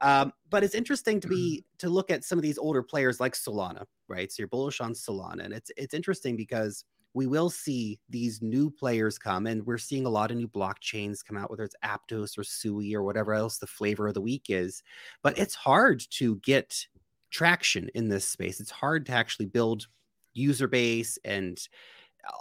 Um, 0.02 0.34
but 0.50 0.64
it's 0.64 0.76
interesting 0.76 1.20
to 1.22 1.28
be 1.28 1.64
mm-hmm. 1.64 1.78
to 1.80 1.90
look 1.90 2.12
at 2.12 2.24
some 2.24 2.38
of 2.38 2.44
these 2.44 2.58
older 2.58 2.84
players 2.84 3.20
like 3.20 3.34
Solana, 3.34 3.86
right? 4.08 4.32
So 4.32 4.42
you're 4.42 4.48
bullish 4.48 4.82
on 4.82 4.94
Solana, 4.94 5.46
and 5.46 5.54
it's 5.54 5.72
it's 5.78 5.94
interesting 5.94 6.36
because 6.36 6.84
we 7.14 7.28
will 7.28 7.50
see 7.50 7.98
these 8.10 8.42
new 8.42 8.70
players 8.70 9.18
come, 9.18 9.48
and 9.48 9.66
we're 9.66 9.78
seeing 9.78 10.06
a 10.06 10.10
lot 10.10 10.32
of 10.32 10.38
new 10.38 10.50
blockchains 10.50 11.26
come 11.26 11.38
out, 11.38 11.50
whether 11.50 11.64
it's 11.64 11.76
Aptos 11.84 12.38
or 12.38 12.44
Sui 12.44 12.94
or 12.94 13.04
whatever 13.04 13.34
else 13.34 13.58
the 13.58 13.68
flavor 13.68 14.08
of 14.08 14.14
the 14.14 14.22
week 14.22 14.48
is. 14.50 14.84
But 15.24 15.38
it's 15.38 15.56
hard 15.56 16.04
to 16.12 16.36
get 16.38 16.88
traction 17.32 17.90
in 17.96 18.10
this 18.10 18.28
space. 18.28 18.60
It's 18.60 18.72
hard 18.72 19.06
to 19.06 19.14
actually 19.14 19.46
build 19.46 19.88
user 20.34 20.68
base 20.68 21.18
and 21.24 21.58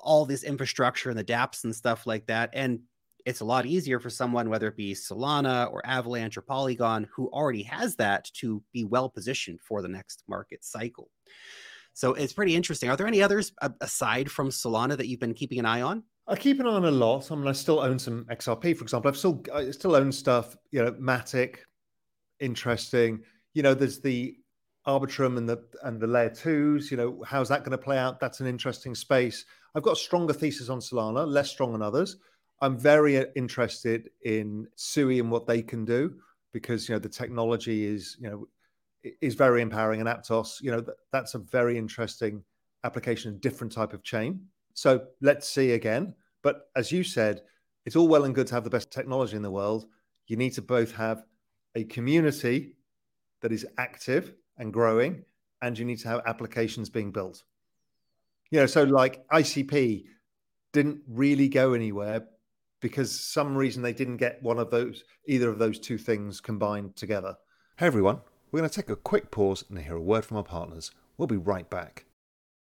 all 0.02 0.24
this 0.24 0.42
infrastructure 0.42 1.10
and 1.10 1.18
the 1.18 1.24
dApps 1.24 1.64
and 1.64 1.74
stuff 1.74 2.06
like 2.06 2.26
that. 2.26 2.50
And 2.52 2.80
it's 3.24 3.40
a 3.40 3.44
lot 3.44 3.66
easier 3.66 3.98
for 3.98 4.10
someone, 4.10 4.50
whether 4.50 4.68
it 4.68 4.76
be 4.76 4.94
Solana 4.94 5.72
or 5.72 5.84
Avalanche 5.86 6.36
or 6.36 6.42
Polygon, 6.42 7.08
who 7.14 7.28
already 7.28 7.62
has 7.62 7.96
that 7.96 8.30
to 8.34 8.62
be 8.72 8.84
well 8.84 9.08
positioned 9.08 9.60
for 9.60 9.82
the 9.82 9.88
next 9.88 10.24
market 10.28 10.64
cycle. 10.64 11.10
So 11.94 12.12
it's 12.14 12.32
pretty 12.32 12.56
interesting. 12.56 12.90
Are 12.90 12.96
there 12.96 13.06
any 13.06 13.22
others 13.22 13.52
aside 13.80 14.30
from 14.30 14.50
Solana 14.50 14.96
that 14.96 15.06
you've 15.06 15.20
been 15.20 15.32
keeping 15.32 15.60
an 15.60 15.66
eye 15.66 15.82
on? 15.82 16.02
I 16.26 16.36
keep 16.36 16.58
an 16.58 16.66
eye 16.66 16.70
on 16.70 16.84
a 16.84 16.90
lot. 16.90 17.30
I 17.30 17.34
mean, 17.36 17.46
I 17.46 17.52
still 17.52 17.80
own 17.80 17.98
some 17.98 18.24
XRP, 18.30 18.76
for 18.76 18.82
example. 18.82 19.08
I've 19.08 19.16
still 19.16 19.42
I 19.54 19.70
still 19.70 19.94
own 19.94 20.10
stuff. 20.10 20.56
You 20.70 20.84
know, 20.84 20.92
Matic, 20.92 21.58
interesting. 22.40 23.22
You 23.52 23.62
know, 23.62 23.74
there's 23.74 24.00
the 24.00 24.36
Arbitrum 24.86 25.38
and 25.38 25.48
the 25.48 25.62
and 25.82 26.00
the 26.00 26.06
layer 26.06 26.30
twos. 26.30 26.90
You 26.90 26.96
know, 26.96 27.22
how's 27.26 27.48
that 27.50 27.60
going 27.60 27.72
to 27.72 27.78
play 27.78 27.98
out? 27.98 28.20
That's 28.20 28.40
an 28.40 28.46
interesting 28.46 28.94
space. 28.94 29.44
I've 29.74 29.82
got 29.82 29.92
a 29.92 29.96
stronger 29.96 30.32
thesis 30.32 30.68
on 30.68 30.80
Solana, 30.80 31.26
less 31.26 31.50
strong 31.50 31.74
on 31.74 31.82
others. 31.82 32.16
I'm 32.60 32.78
very 32.78 33.18
uh, 33.18 33.26
interested 33.36 34.10
in 34.24 34.66
Sui 34.76 35.18
and 35.18 35.30
what 35.30 35.46
they 35.46 35.62
can 35.62 35.84
do 35.84 36.14
because 36.52 36.88
you 36.88 36.94
know 36.94 36.98
the 36.98 37.08
technology 37.08 37.84
is 37.84 38.16
you 38.20 38.30
know 38.30 38.48
is 39.20 39.34
very 39.34 39.60
empowering 39.60 40.00
and 40.00 40.08
Aptos 40.08 40.62
you 40.62 40.70
know 40.70 40.80
th- 40.80 40.96
that's 41.12 41.34
a 41.34 41.38
very 41.38 41.76
interesting 41.76 42.42
application, 42.84 43.38
different 43.38 43.72
type 43.72 43.92
of 43.92 44.02
chain. 44.02 44.40
So 44.74 45.06
let's 45.20 45.48
see 45.48 45.72
again. 45.72 46.14
But 46.42 46.68
as 46.76 46.92
you 46.92 47.02
said, 47.02 47.40
it's 47.86 47.96
all 47.96 48.06
well 48.06 48.24
and 48.24 48.34
good 48.34 48.46
to 48.48 48.54
have 48.54 48.64
the 48.64 48.70
best 48.70 48.90
technology 48.90 49.36
in 49.36 49.42
the 49.42 49.50
world. 49.50 49.86
You 50.26 50.36
need 50.36 50.52
to 50.54 50.62
both 50.62 50.94
have 50.94 51.24
a 51.74 51.84
community 51.84 52.76
that 53.40 53.52
is 53.52 53.66
active 53.78 54.34
and 54.58 54.72
growing, 54.72 55.24
and 55.62 55.78
you 55.78 55.84
need 55.84 55.98
to 56.00 56.08
have 56.08 56.22
applications 56.26 56.88
being 56.88 57.10
built. 57.10 57.42
You 58.50 58.60
know, 58.60 58.66
so 58.66 58.84
like 58.84 59.26
ICP 59.28 60.04
didn't 60.72 61.00
really 61.08 61.48
go 61.48 61.72
anywhere 61.72 62.26
because 62.84 63.18
some 63.18 63.56
reason 63.56 63.82
they 63.82 63.94
didn't 63.94 64.18
get 64.18 64.42
one 64.42 64.58
of 64.58 64.70
those 64.70 65.04
either 65.26 65.48
of 65.48 65.58
those 65.58 65.78
two 65.78 65.96
things 65.96 66.38
combined 66.38 66.94
together. 66.94 67.34
Hey 67.78 67.86
everyone, 67.86 68.20
we're 68.52 68.60
going 68.60 68.68
to 68.68 68.76
take 68.76 68.90
a 68.90 68.96
quick 68.96 69.30
pause 69.30 69.64
and 69.70 69.78
hear 69.78 69.96
a 69.96 70.02
word 70.02 70.26
from 70.26 70.36
our 70.36 70.42
partners. 70.42 70.90
We'll 71.16 71.26
be 71.26 71.38
right 71.38 71.68
back. 71.70 72.04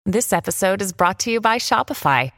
This 0.05 0.33
episode 0.33 0.81
is 0.81 0.91
brought 0.91 1.19
to 1.19 1.31
you 1.31 1.39
by 1.39 1.57
Shopify. 1.57 2.33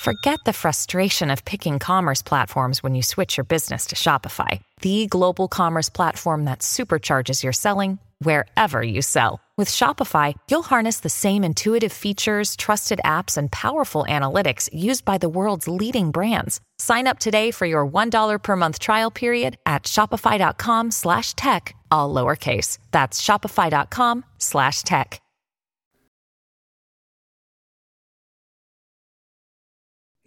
Forget 0.00 0.40
the 0.44 0.52
frustration 0.52 1.30
of 1.30 1.44
picking 1.44 1.78
commerce 1.78 2.22
platforms 2.22 2.82
when 2.82 2.96
you 2.96 3.04
switch 3.04 3.36
your 3.36 3.44
business 3.44 3.86
to 3.86 3.94
Shopify, 3.94 4.60
the 4.80 5.06
global 5.06 5.46
commerce 5.46 5.90
platform 5.90 6.46
that 6.46 6.58
supercharges 6.58 7.44
your 7.44 7.52
selling 7.52 8.00
wherever 8.20 8.82
you 8.82 9.02
sell. 9.02 9.40
With 9.58 9.68
Shopify, 9.68 10.34
you'll 10.50 10.62
harness 10.62 11.00
the 11.00 11.10
same 11.10 11.44
intuitive 11.44 11.92
features, 11.92 12.56
trusted 12.56 13.00
apps, 13.04 13.36
and 13.36 13.52
powerful 13.52 14.06
analytics 14.08 14.70
used 14.72 15.04
by 15.04 15.18
the 15.18 15.28
world's 15.28 15.68
leading 15.68 16.12
brands. 16.12 16.62
Sign 16.78 17.06
up 17.06 17.18
today 17.18 17.50
for 17.50 17.66
your 17.66 17.86
$1 17.86 18.42
per 18.42 18.56
month 18.56 18.78
trial 18.78 19.10
period 19.10 19.58
at 19.66 19.82
shopify.com 19.82 20.92
slash 20.92 21.34
tech, 21.34 21.74
all 21.90 22.14
lowercase. 22.14 22.78
That's 22.90 23.20
shopify.com 23.20 24.24
slash 24.38 24.82
tech. 24.82 25.20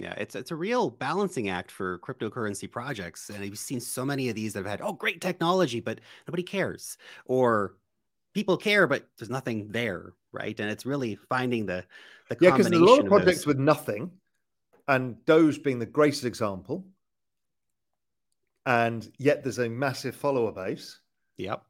Yeah, 0.04 0.14
it's 0.18 0.36
it's 0.36 0.52
a 0.52 0.56
real 0.56 0.90
balancing 0.90 1.50
act 1.50 1.72
for 1.72 1.98
cryptocurrency 2.00 2.70
projects. 2.70 3.30
And 3.30 3.46
you've 3.46 3.58
seen 3.58 3.80
so 3.80 4.04
many 4.04 4.28
of 4.28 4.36
these 4.36 4.54
that 4.54 4.60
have 4.60 4.66
had, 4.66 4.82
oh, 4.82 4.94
great 4.94 5.22
technology, 5.22 5.80
but 5.80 6.02
nobody 6.28 6.44
cares. 6.44 6.98
Or 7.26 7.76
people 8.34 8.58
care, 8.58 8.88
but 8.88 9.08
there's 9.18 9.30
nothing 9.30 9.70
there, 9.70 10.14
right? 10.32 10.60
And 10.60 10.70
it's 10.70 10.86
really 10.86 11.16
finding 11.30 11.66
the 11.66 11.86
the 12.30 12.38
yeah, 12.40 12.52
because 12.52 12.72
a 12.72 12.80
lot 12.80 13.00
of 13.00 13.08
projects 13.08 13.42
of 13.42 13.48
with 13.48 13.60
nothing, 13.60 14.12
and 14.88 15.24
Doge 15.26 15.62
being 15.64 15.80
the 15.80 15.86
greatest 15.86 16.26
example, 16.26 16.86
and 18.66 19.10
yet 19.18 19.44
there's 19.44 19.60
a 19.60 19.70
massive 19.70 20.16
follower 20.16 20.52
base. 20.52 21.00
Yep. 21.38 21.64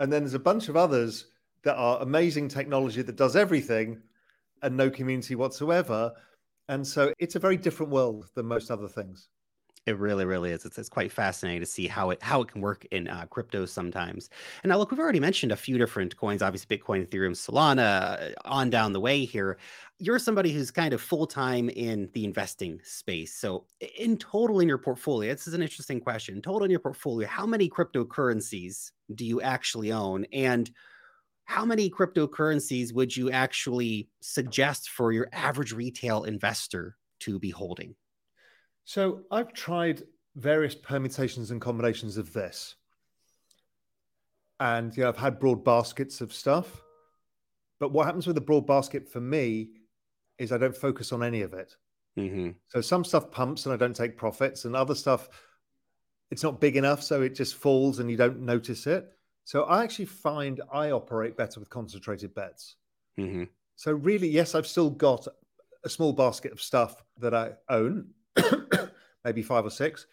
And 0.00 0.12
then 0.12 0.22
there's 0.22 0.34
a 0.34 0.38
bunch 0.38 0.68
of 0.68 0.76
others 0.76 1.26
that 1.62 1.76
are 1.76 2.00
amazing 2.02 2.48
technology 2.48 3.02
that 3.02 3.16
does 3.16 3.36
everything, 3.36 4.00
and 4.62 4.76
no 4.76 4.90
community 4.90 5.34
whatsoever. 5.34 6.12
And 6.68 6.86
so 6.86 7.12
it's 7.18 7.36
a 7.36 7.40
very 7.40 7.56
different 7.56 7.92
world 7.92 8.28
than 8.34 8.46
most 8.46 8.70
other 8.70 8.88
things. 8.88 9.28
It 9.86 9.98
really, 9.98 10.24
really 10.24 10.50
is. 10.50 10.64
It's, 10.64 10.78
it's 10.78 10.88
quite 10.88 11.12
fascinating 11.12 11.60
to 11.60 11.66
see 11.66 11.86
how 11.86 12.10
it 12.10 12.20
how 12.20 12.40
it 12.40 12.48
can 12.48 12.60
work 12.60 12.84
in 12.90 13.06
uh, 13.06 13.26
crypto 13.30 13.66
sometimes. 13.66 14.28
And 14.64 14.70
now, 14.70 14.78
look, 14.78 14.90
we've 14.90 14.98
already 14.98 15.20
mentioned 15.20 15.52
a 15.52 15.56
few 15.56 15.78
different 15.78 16.16
coins. 16.16 16.42
Obviously, 16.42 16.76
Bitcoin, 16.76 17.06
Ethereum, 17.06 17.36
Solana, 17.36 18.32
uh, 18.32 18.34
on 18.44 18.68
down 18.68 18.92
the 18.92 19.00
way 19.00 19.24
here. 19.24 19.58
You're 20.00 20.18
somebody 20.18 20.52
who's 20.52 20.72
kind 20.72 20.92
of 20.92 21.00
full 21.00 21.26
time 21.28 21.68
in 21.68 22.10
the 22.14 22.24
investing 22.24 22.80
space. 22.82 23.32
So, 23.32 23.66
in 23.96 24.16
total, 24.16 24.58
in 24.58 24.66
your 24.66 24.78
portfolio, 24.78 25.32
this 25.32 25.46
is 25.46 25.54
an 25.54 25.62
interesting 25.62 26.00
question. 26.00 26.42
Total 26.42 26.64
in 26.64 26.70
your 26.72 26.80
portfolio, 26.80 27.28
how 27.28 27.46
many 27.46 27.70
cryptocurrencies 27.70 28.90
do 29.14 29.24
you 29.24 29.40
actually 29.40 29.92
own? 29.92 30.26
And 30.32 30.68
how 31.44 31.64
many 31.64 31.88
cryptocurrencies 31.88 32.92
would 32.92 33.16
you 33.16 33.30
actually 33.30 34.08
suggest 34.20 34.90
for 34.90 35.12
your 35.12 35.28
average 35.32 35.72
retail 35.72 36.24
investor 36.24 36.96
to 37.20 37.38
be 37.38 37.50
holding? 37.50 37.94
So 38.86 39.22
I've 39.30 39.52
tried 39.52 40.04
various 40.36 40.74
permutations 40.74 41.50
and 41.50 41.60
combinations 41.60 42.16
of 42.16 42.32
this. 42.32 42.76
And 44.60 44.96
you 44.96 45.02
know, 45.02 45.10
I've 45.10 45.16
had 45.16 45.38
broad 45.38 45.64
baskets 45.64 46.20
of 46.20 46.32
stuff. 46.32 46.82
But 47.78 47.92
what 47.92 48.06
happens 48.06 48.26
with 48.26 48.38
a 48.38 48.42
broad 48.42 48.66
basket 48.66 49.06
for 49.08 49.20
me 49.20 49.70
is 50.38 50.52
I 50.52 50.58
don't 50.58 50.76
focus 50.76 51.12
on 51.12 51.22
any 51.22 51.42
of 51.42 51.52
it. 51.52 51.76
Mm-hmm. 52.18 52.50
So 52.68 52.80
some 52.80 53.04
stuff 53.04 53.30
pumps 53.30 53.66
and 53.66 53.74
I 53.74 53.76
don't 53.76 53.94
take 53.94 54.16
profits, 54.16 54.64
and 54.64 54.74
other 54.74 54.94
stuff 54.94 55.28
it's 56.30 56.42
not 56.42 56.60
big 56.60 56.76
enough, 56.76 57.02
so 57.02 57.22
it 57.22 57.34
just 57.34 57.56
falls 57.56 57.98
and 57.98 58.10
you 58.10 58.16
don't 58.16 58.40
notice 58.40 58.86
it. 58.86 59.12
So 59.44 59.64
I 59.64 59.84
actually 59.84 60.06
find 60.06 60.60
I 60.72 60.90
operate 60.90 61.36
better 61.36 61.60
with 61.60 61.70
concentrated 61.70 62.34
bets. 62.34 62.76
Mm-hmm. 63.18 63.44
So 63.76 63.92
really, 63.92 64.28
yes, 64.28 64.54
I've 64.54 64.66
still 64.66 64.90
got 64.90 65.26
a 65.84 65.88
small 65.88 66.12
basket 66.12 66.52
of 66.52 66.60
stuff 66.60 67.04
that 67.18 67.34
I 67.34 67.52
own, 67.68 68.08
maybe 69.24 69.42
five 69.42 69.64
or 69.64 69.70
six. 69.70 70.06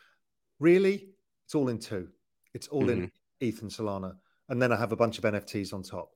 Really, 0.59 1.09
it's 1.45 1.55
all 1.55 1.69
in 1.69 1.79
two. 1.79 2.09
It's 2.53 2.67
all 2.67 2.83
mm-hmm. 2.83 3.03
in 3.03 3.11
ETH 3.39 3.61
and 3.61 3.71
Solana. 3.71 4.15
And 4.49 4.61
then 4.61 4.71
I 4.71 4.77
have 4.77 4.91
a 4.91 4.95
bunch 4.95 5.17
of 5.17 5.23
NFTs 5.23 5.73
on 5.73 5.83
top. 5.83 6.11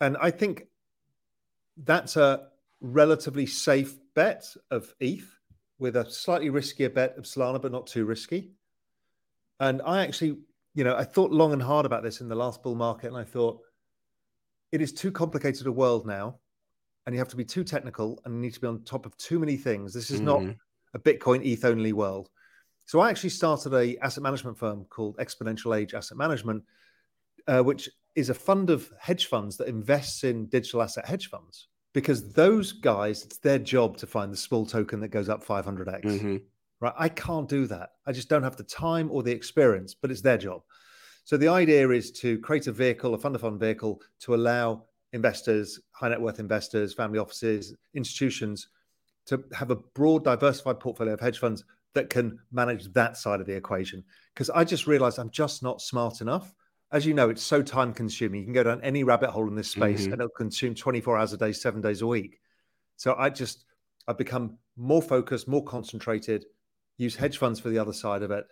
And 0.00 0.16
I 0.20 0.30
think 0.30 0.64
that's 1.76 2.16
a 2.16 2.48
relatively 2.80 3.46
safe 3.46 3.96
bet 4.14 4.44
of 4.70 4.94
ETH 5.00 5.28
with 5.78 5.96
a 5.96 6.10
slightly 6.10 6.50
riskier 6.50 6.92
bet 6.92 7.16
of 7.18 7.24
Solana, 7.24 7.60
but 7.60 7.72
not 7.72 7.86
too 7.86 8.04
risky. 8.04 8.52
And 9.60 9.82
I 9.84 10.02
actually, 10.02 10.38
you 10.74 10.84
know, 10.84 10.96
I 10.96 11.04
thought 11.04 11.30
long 11.30 11.52
and 11.52 11.62
hard 11.62 11.86
about 11.86 12.02
this 12.02 12.20
in 12.20 12.28
the 12.28 12.34
last 12.34 12.62
bull 12.62 12.74
market, 12.74 13.08
and 13.08 13.16
I 13.16 13.24
thought 13.24 13.60
it 14.72 14.80
is 14.80 14.92
too 14.92 15.10
complicated 15.10 15.66
a 15.66 15.72
world 15.72 16.06
now, 16.06 16.38
and 17.06 17.14
you 17.14 17.18
have 17.20 17.28
to 17.28 17.36
be 17.36 17.44
too 17.44 17.64
technical 17.64 18.20
and 18.24 18.34
you 18.34 18.40
need 18.40 18.54
to 18.54 18.60
be 18.60 18.66
on 18.66 18.82
top 18.84 19.06
of 19.06 19.16
too 19.16 19.38
many 19.38 19.56
things. 19.56 19.94
This 19.94 20.10
is 20.10 20.20
mm-hmm. 20.20 20.46
not 20.46 20.56
a 20.94 20.98
Bitcoin 20.98 21.44
ETH 21.44 21.64
only 21.64 21.92
world. 21.92 22.30
So 22.86 23.00
I 23.00 23.10
actually 23.10 23.30
started 23.30 23.74
a 23.74 23.98
asset 23.98 24.22
management 24.22 24.58
firm 24.58 24.86
called 24.86 25.18
Exponential 25.18 25.76
Age 25.76 25.94
Asset 25.94 26.16
Management, 26.16 26.64
uh, 27.46 27.62
which 27.62 27.88
is 28.14 28.30
a 28.30 28.34
fund 28.34 28.70
of 28.70 28.90
hedge 28.98 29.26
funds 29.26 29.56
that 29.58 29.68
invests 29.68 30.24
in 30.24 30.46
digital 30.46 30.82
asset 30.82 31.06
hedge 31.06 31.28
funds 31.28 31.68
because 31.92 32.32
those 32.32 32.72
guys, 32.72 33.24
it's 33.24 33.38
their 33.38 33.58
job 33.58 33.96
to 33.98 34.06
find 34.06 34.32
the 34.32 34.36
small 34.36 34.64
token 34.64 35.00
that 35.00 35.08
goes 35.08 35.28
up 35.28 35.44
500x. 35.44 36.04
Mm-hmm. 36.04 36.36
Right? 36.80 36.94
I 36.96 37.08
can't 37.08 37.48
do 37.48 37.66
that. 37.66 37.90
I 38.06 38.12
just 38.12 38.28
don't 38.28 38.42
have 38.42 38.56
the 38.56 38.64
time 38.64 39.10
or 39.10 39.22
the 39.22 39.32
experience, 39.32 39.94
but 39.94 40.10
it's 40.10 40.20
their 40.20 40.38
job. 40.38 40.62
So 41.24 41.36
the 41.36 41.48
idea 41.48 41.88
is 41.90 42.10
to 42.12 42.38
create 42.38 42.68
a 42.68 42.72
vehicle, 42.72 43.14
a 43.14 43.18
fund 43.18 43.34
of 43.34 43.40
fund 43.40 43.58
vehicle, 43.58 44.00
to 44.20 44.34
allow 44.34 44.84
investors, 45.12 45.80
high 45.90 46.08
net 46.08 46.20
worth 46.20 46.40
investors, 46.40 46.94
family 46.94 47.18
offices, 47.18 47.74
institutions 47.94 48.68
to 49.28 49.44
have 49.52 49.70
a 49.70 49.76
broad, 49.76 50.24
diversified 50.24 50.80
portfolio 50.80 51.14
of 51.14 51.20
hedge 51.20 51.38
funds 51.38 51.64
that 51.94 52.10
can 52.10 52.38
manage 52.50 52.92
that 52.92 53.16
side 53.16 53.40
of 53.40 53.46
the 53.46 53.54
equation. 53.54 54.04
Because 54.34 54.50
I 54.50 54.64
just 54.64 54.86
realized 54.86 55.18
I'm 55.18 55.30
just 55.30 55.62
not 55.62 55.80
smart 55.80 56.20
enough. 56.20 56.54
As 56.92 57.04
you 57.04 57.12
know, 57.12 57.28
it's 57.28 57.42
so 57.42 57.62
time 57.62 57.92
consuming. 57.92 58.40
You 58.40 58.46
can 58.46 58.54
go 58.54 58.62
down 58.62 58.80
any 58.82 59.04
rabbit 59.04 59.30
hole 59.30 59.46
in 59.46 59.54
this 59.54 59.70
space 59.70 60.02
mm-hmm. 60.02 60.12
and 60.14 60.22
it'll 60.22 60.30
consume 60.30 60.74
24 60.74 61.18
hours 61.18 61.32
a 61.34 61.36
day, 61.36 61.52
seven 61.52 61.82
days 61.82 62.00
a 62.00 62.06
week. 62.06 62.40
So 62.96 63.14
I 63.18 63.28
just, 63.28 63.64
I've 64.06 64.16
become 64.16 64.56
more 64.76 65.02
focused, 65.02 65.46
more 65.46 65.64
concentrated, 65.64 66.46
use 66.96 67.14
hedge 67.14 67.36
funds 67.36 67.60
for 67.60 67.68
the 67.68 67.78
other 67.78 67.92
side 67.92 68.22
of 68.22 68.30
it. 68.30 68.46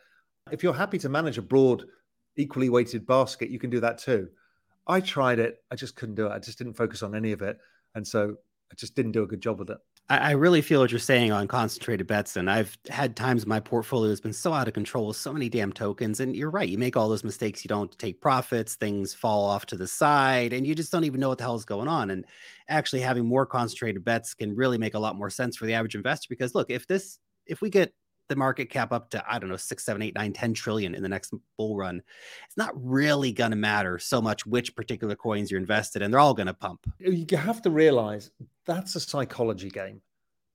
If 0.51 0.63
you're 0.63 0.75
happy 0.75 0.99
to 0.99 1.09
manage 1.09 1.39
a 1.39 1.43
broad, 1.43 1.85
equally 2.37 2.69
weighted 2.69 3.07
basket, 3.07 3.49
you 3.49 3.59
can 3.59 3.71
do 3.71 3.81
that 3.81 3.99
too. 3.99 4.29
I 4.87 5.01
tried 5.01 5.39
it. 5.39 5.63
I 5.71 5.77
just 5.77 5.97
couldn't 5.97 6.15
do 6.15 6.27
it. 6.27 6.33
I 6.33 6.39
just 6.39 6.59
didn't 6.59 6.75
focus 6.75 7.03
on 7.03 7.15
any 7.15 7.33
of 7.33 7.41
it. 7.41 7.59
And 7.95 8.07
so 8.07 8.37
I 8.71 8.75
just 8.77 8.95
didn't 8.95 9.13
do 9.13 9.23
a 9.23 9.27
good 9.27 9.41
job 9.41 9.59
with 9.59 9.71
it. 9.71 9.79
I, 10.09 10.33
really 10.33 10.63
feel 10.63 10.81
what 10.81 10.93
you're 10.93 11.01
saying 11.01 11.33
on 11.33 11.49
concentrated 11.49 12.07
bets. 12.07 12.37
And 12.37 12.49
I've 12.49 12.79
had 12.89 13.17
times 13.17 13.45
my 13.45 13.59
portfolio 13.59 14.11
has 14.11 14.21
been 14.21 14.33
so 14.33 14.53
out 14.53 14.69
of 14.69 14.75
control 14.75 15.09
with 15.09 15.17
so 15.17 15.33
many 15.33 15.49
damn 15.49 15.73
tokens. 15.73 16.21
And 16.21 16.37
you're 16.37 16.51
right. 16.51 16.69
You 16.69 16.79
make 16.79 16.97
all 16.97 17.09
those 17.09 17.25
mistakes. 17.25 17.65
You 17.65 17.69
don't 17.69 17.97
take 17.99 18.21
profits, 18.21 18.77
things 18.77 19.13
fall 19.13 19.45
off 19.45 19.67
to 19.67 19.77
the 19.77 19.89
side, 19.89 20.53
and 20.53 20.65
you 20.65 20.77
just 20.77 20.93
don't 20.93 21.05
even 21.05 21.19
know 21.19 21.29
what 21.29 21.39
the 21.39 21.45
hell 21.45 21.57
is 21.57 21.65
going 21.65 21.89
on. 21.89 22.11
And 22.11 22.25
actually 22.69 23.01
having 23.01 23.27
more 23.27 23.47
concentrated 23.47 24.05
bets 24.05 24.35
can 24.35 24.55
really 24.55 24.79
make 24.79 24.95
a 24.95 24.99
lot 24.99 25.17
more 25.17 25.31
sense 25.31 25.57
for 25.57 25.67
the 25.67 25.75
average 25.75 25.97
investor. 25.97 26.27
Because 26.31 26.55
look, 26.55 26.71
if 26.71 26.87
this, 26.87 27.19
if 27.47 27.61
we 27.61 27.69
get 27.69 27.93
the 28.29 28.37
market 28.37 28.71
cap 28.71 28.93
up 28.93 29.11
to 29.11 29.25
I 29.29 29.39
don't 29.39 29.49
know 29.49 29.57
six, 29.57 29.85
seven, 29.85 30.03
eight, 30.03 30.15
nine, 30.15 30.33
ten 30.33 30.55
trillion 30.55 30.95
in 30.95 31.03
the 31.03 31.09
next 31.09 31.33
bull 31.57 31.77
run, 31.77 32.03
it's 32.47 32.57
not 32.57 32.73
really 32.75 33.33
going 33.33 33.51
to 33.51 33.57
matter 33.57 33.99
so 33.99 34.21
much 34.21 34.47
which 34.47 34.75
particular 34.75 35.15
coins 35.15 35.51
you're 35.51 35.61
invested 35.61 36.03
in. 36.03 36.11
They're 36.11 36.21
all 36.21 36.35
going 36.35 36.47
to 36.47 36.55
pump. 36.55 36.91
You 36.99 37.37
have 37.37 37.63
to 37.63 37.71
realize 37.71 38.31
that's 38.65 38.95
a 38.97 39.01
psychology 39.01 39.71
game 39.71 40.01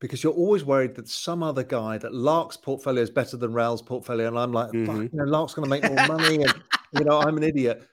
because 0.01 0.24
you're 0.24 0.34
always 0.34 0.66
worried 0.66 0.96
that 0.96 1.08
some 1.08 1.44
other 1.44 1.63
guy 1.63 1.98
that 2.00 2.13
Lark's 2.13 2.58
portfolio 2.58 3.01
is 3.01 3.10
better 3.10 3.38
than 3.38 3.54
Raoul's 3.54 3.84
portfolio, 3.84 4.28
and 4.28 4.38
I'm 4.38 4.51
like, 4.51 4.72
mm-hmm. 4.72 5.04
you 5.04 5.10
know, 5.13 5.24
Lark's 5.24 5.54
going 5.54 5.63
to 5.63 5.70
make 5.70 5.84
more 5.84 6.08
money, 6.08 6.44
and 6.44 6.54
you 6.94 7.06
know, 7.06 7.22
I'm 7.22 7.38
an 7.38 7.44
idiot. 7.44 7.88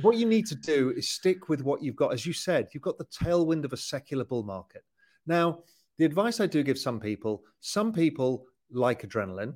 What 0.00 0.16
you 0.16 0.26
need 0.26 0.46
to 0.46 0.54
do 0.54 0.92
is 0.96 1.08
stick 1.08 1.48
with 1.48 1.62
what 1.62 1.82
you've 1.82 1.96
got. 1.96 2.12
As 2.12 2.26
you 2.26 2.32
said, 2.32 2.68
you've 2.72 2.82
got 2.82 2.98
the 2.98 3.04
tailwind 3.06 3.64
of 3.64 3.72
a 3.72 3.76
secular 3.76 4.24
bull 4.24 4.42
market. 4.42 4.82
Now, 5.26 5.60
the 5.98 6.04
advice 6.04 6.40
I 6.40 6.46
do 6.46 6.62
give 6.62 6.78
some 6.78 6.98
people, 6.98 7.44
some 7.60 7.92
people 7.92 8.46
like 8.72 9.02
adrenaline, 9.02 9.54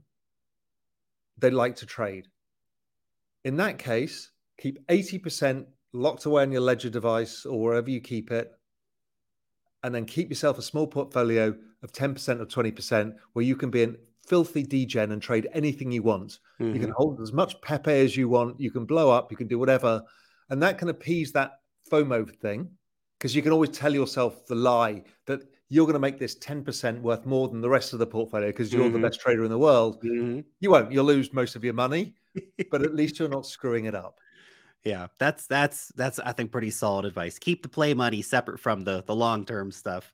they 1.39 1.51
like 1.51 1.77
to 1.77 1.87
trade. 1.87 2.29
In 3.45 3.57
that 3.57 3.79
case, 3.79 4.31
keep 4.59 4.85
80% 4.89 5.67
locked 5.93 6.25
away 6.25 6.43
on 6.43 6.53
your 6.53 6.61
ledger 6.61 6.91
device 6.91 7.45
or 7.45 7.61
wherever 7.61 7.91
you 7.91 8.01
keep 8.01 8.31
it, 8.31 8.53
and 9.83 9.95
then 9.95 10.05
keep 10.05 10.31
yourself 10.31 10.59
a 10.59 10.63
small 10.63 10.87
portfolio 10.87 11.55
of 11.83 11.93
10% 11.93 12.41
or 12.41 12.47
20% 12.47 13.15
where 13.35 13.45
you 13.45 13.55
can 13.55 13.71
be 13.71 13.83
in 13.83 13.97
filthy 14.27 14.65
degen 14.65 15.13
and 15.13 15.23
trade 15.23 15.49
anything 15.53 15.93
you 15.93 16.03
want. 16.03 16.39
Mm-hmm. 16.61 16.75
You 16.75 16.81
can 16.81 16.83
mm-hmm. 16.91 16.97
hold 16.97 17.21
as 17.21 17.33
much 17.33 17.61
Pepe 17.61 17.93
as 17.93 18.17
you 18.17 18.29
want, 18.29 18.61
you 18.61 18.71
can 18.71 18.85
blow 18.85 19.11
up, 19.11 19.31
you 19.31 19.37
can 19.37 19.47
do 19.47 19.59
whatever. 19.59 20.03
And 20.51 20.63
that 20.63 20.79
can 20.79 20.89
appease 20.89 21.33
that 21.33 21.61
FOMO 21.91 22.35
thing 22.39 22.71
because 23.19 23.35
you 23.35 23.43
can 23.43 23.53
always 23.53 23.71
tell 23.71 23.95
yourself 23.95 24.47
the 24.47 24.55
lie 24.55 25.03
that 25.27 25.43
you're 25.69 25.87
going 25.87 25.95
to 25.95 26.01
make 26.01 26.19
this 26.19 26.37
10% 26.39 27.01
worth 27.01 27.27
more 27.27 27.49
than 27.49 27.61
the 27.61 27.69
rest 27.69 27.93
of 27.93 27.99
the 27.99 28.07
portfolio 28.07 28.49
because 28.49 28.73
you're 28.73 28.85
mm-hmm. 28.85 29.01
the 29.01 29.09
best 29.09 29.21
trader 29.21 29.45
in 29.45 29.51
the 29.51 29.59
world. 29.59 30.01
Mm-hmm. 30.03 30.41
You 30.61 30.71
won't. 30.71 30.93
You'll 30.93 31.05
lose 31.05 31.33
most 31.33 31.57
of 31.57 31.65
your 31.65 31.75
money, 31.75 32.15
but 32.71 32.83
at 32.83 32.95
least 32.95 33.19
you're 33.19 33.29
not 33.29 33.47
screwing 33.47 33.87
it 33.87 33.95
up. 33.95 34.21
Yeah, 34.85 35.09
that's 35.19 35.49
that's 35.49 35.89
that's 35.97 36.21
I 36.21 36.31
think 36.31 36.53
pretty 36.53 36.71
solid 36.71 37.05
advice. 37.05 37.41
Keep 37.41 37.63
the 37.63 37.69
play 37.69 37.93
money 37.93 38.23
separate 38.23 38.61
from 38.61 38.85
the 38.85 39.03
the 39.05 39.17
long 39.17 39.45
term 39.45 39.73
stuff. 39.73 40.13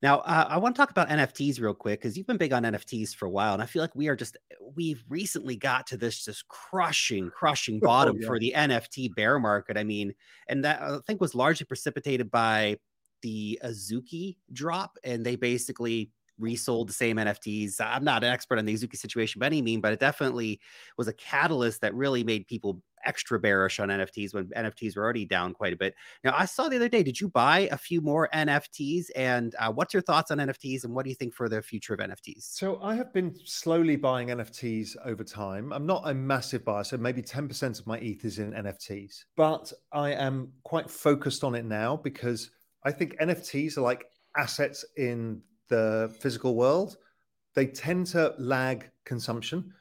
Now, 0.00 0.20
uh, 0.20 0.46
I 0.48 0.58
want 0.58 0.76
to 0.76 0.78
talk 0.78 0.90
about 0.90 1.08
NFTs 1.08 1.60
real 1.60 1.74
quick 1.74 2.00
because 2.00 2.16
you've 2.16 2.26
been 2.26 2.36
big 2.36 2.52
on 2.52 2.62
NFTs 2.62 3.14
for 3.14 3.26
a 3.26 3.30
while, 3.30 3.52
and 3.52 3.62
I 3.62 3.66
feel 3.66 3.82
like 3.82 3.94
we 3.96 4.08
are 4.08 4.16
just 4.16 4.36
we've 4.76 5.04
recently 5.08 5.56
got 5.56 5.88
to 5.88 5.96
this 5.96 6.24
just 6.24 6.46
crushing, 6.48 7.30
crushing 7.30 7.80
oh, 7.82 7.86
bottom 7.86 8.16
oh, 8.16 8.20
yeah. 8.20 8.26
for 8.26 8.38
the 8.38 8.54
NFT 8.56 9.14
bear 9.14 9.38
market. 9.38 9.76
I 9.76 9.84
mean, 9.84 10.14
and 10.48 10.64
that 10.64 10.80
I 10.80 10.98
think 11.06 11.20
was 11.20 11.34
largely 11.34 11.66
precipitated 11.66 12.30
by 12.30 12.78
the 13.22 13.58
Azuki 13.64 14.36
drop, 14.52 14.98
and 15.04 15.24
they 15.24 15.36
basically 15.36 16.10
resold 16.38 16.88
the 16.88 16.92
same 16.92 17.16
NFTs. 17.16 17.80
I'm 17.80 18.04
not 18.04 18.24
an 18.24 18.30
expert 18.32 18.58
on 18.58 18.64
the 18.64 18.74
Azuki 18.74 18.96
situation 18.96 19.40
by 19.40 19.46
any 19.46 19.62
mean, 19.62 19.80
but 19.80 19.92
it 19.92 20.00
definitely 20.00 20.60
was 20.96 21.08
a 21.08 21.12
catalyst 21.12 21.80
that 21.80 21.94
really 21.94 22.24
made 22.24 22.46
people 22.46 22.80
extra 23.04 23.38
bearish 23.38 23.80
on 23.80 23.88
NFTs 23.88 24.34
when 24.34 24.46
NFTs 24.48 24.96
were 24.96 25.02
already 25.02 25.24
down 25.24 25.54
quite 25.54 25.72
a 25.72 25.76
bit. 25.76 25.94
Now, 26.24 26.34
I 26.36 26.44
saw 26.44 26.68
the 26.68 26.76
other 26.76 26.88
day, 26.88 27.02
did 27.02 27.20
you 27.20 27.28
buy 27.28 27.68
a 27.70 27.78
few 27.78 28.00
more 28.00 28.28
NFTs? 28.34 29.06
And 29.16 29.54
uh, 29.58 29.72
what's 29.72 29.94
your 29.94 30.02
thoughts 30.02 30.30
on 30.30 30.38
NFTs 30.38 30.84
and 30.84 30.94
what 30.94 31.04
do 31.04 31.10
you 31.10 31.16
think 31.16 31.34
for 31.34 31.48
the 31.48 31.62
future 31.62 31.94
of 31.94 32.00
NFTs? 32.00 32.42
So, 32.42 32.80
I 32.82 32.94
have 32.94 33.12
been 33.12 33.34
slowly 33.44 33.96
buying 33.96 34.28
NFTs 34.28 34.96
over 35.04 35.24
time. 35.24 35.72
I'm 35.72 35.86
not 35.86 36.02
a 36.06 36.14
massive 36.14 36.64
buyer, 36.64 36.84
so 36.84 36.96
maybe 36.96 37.22
10% 37.22 37.78
of 37.78 37.86
my 37.86 37.98
ETH 37.98 38.24
is 38.24 38.38
in 38.38 38.52
NFTs, 38.52 39.24
but 39.36 39.72
I 39.92 40.12
am 40.12 40.52
quite 40.64 40.90
focused 40.90 41.44
on 41.44 41.54
it 41.54 41.64
now 41.64 41.96
because 41.96 42.50
I 42.88 42.90
think 42.90 43.18
NFTs 43.18 43.76
are 43.76 43.82
like 43.82 44.06
assets 44.34 44.82
in 44.96 45.42
the 45.68 46.10
physical 46.20 46.54
world. 46.54 46.96
They 47.54 47.66
tend 47.66 48.06
to 48.08 48.34
lag 48.38 48.90
consumption. 49.04 49.74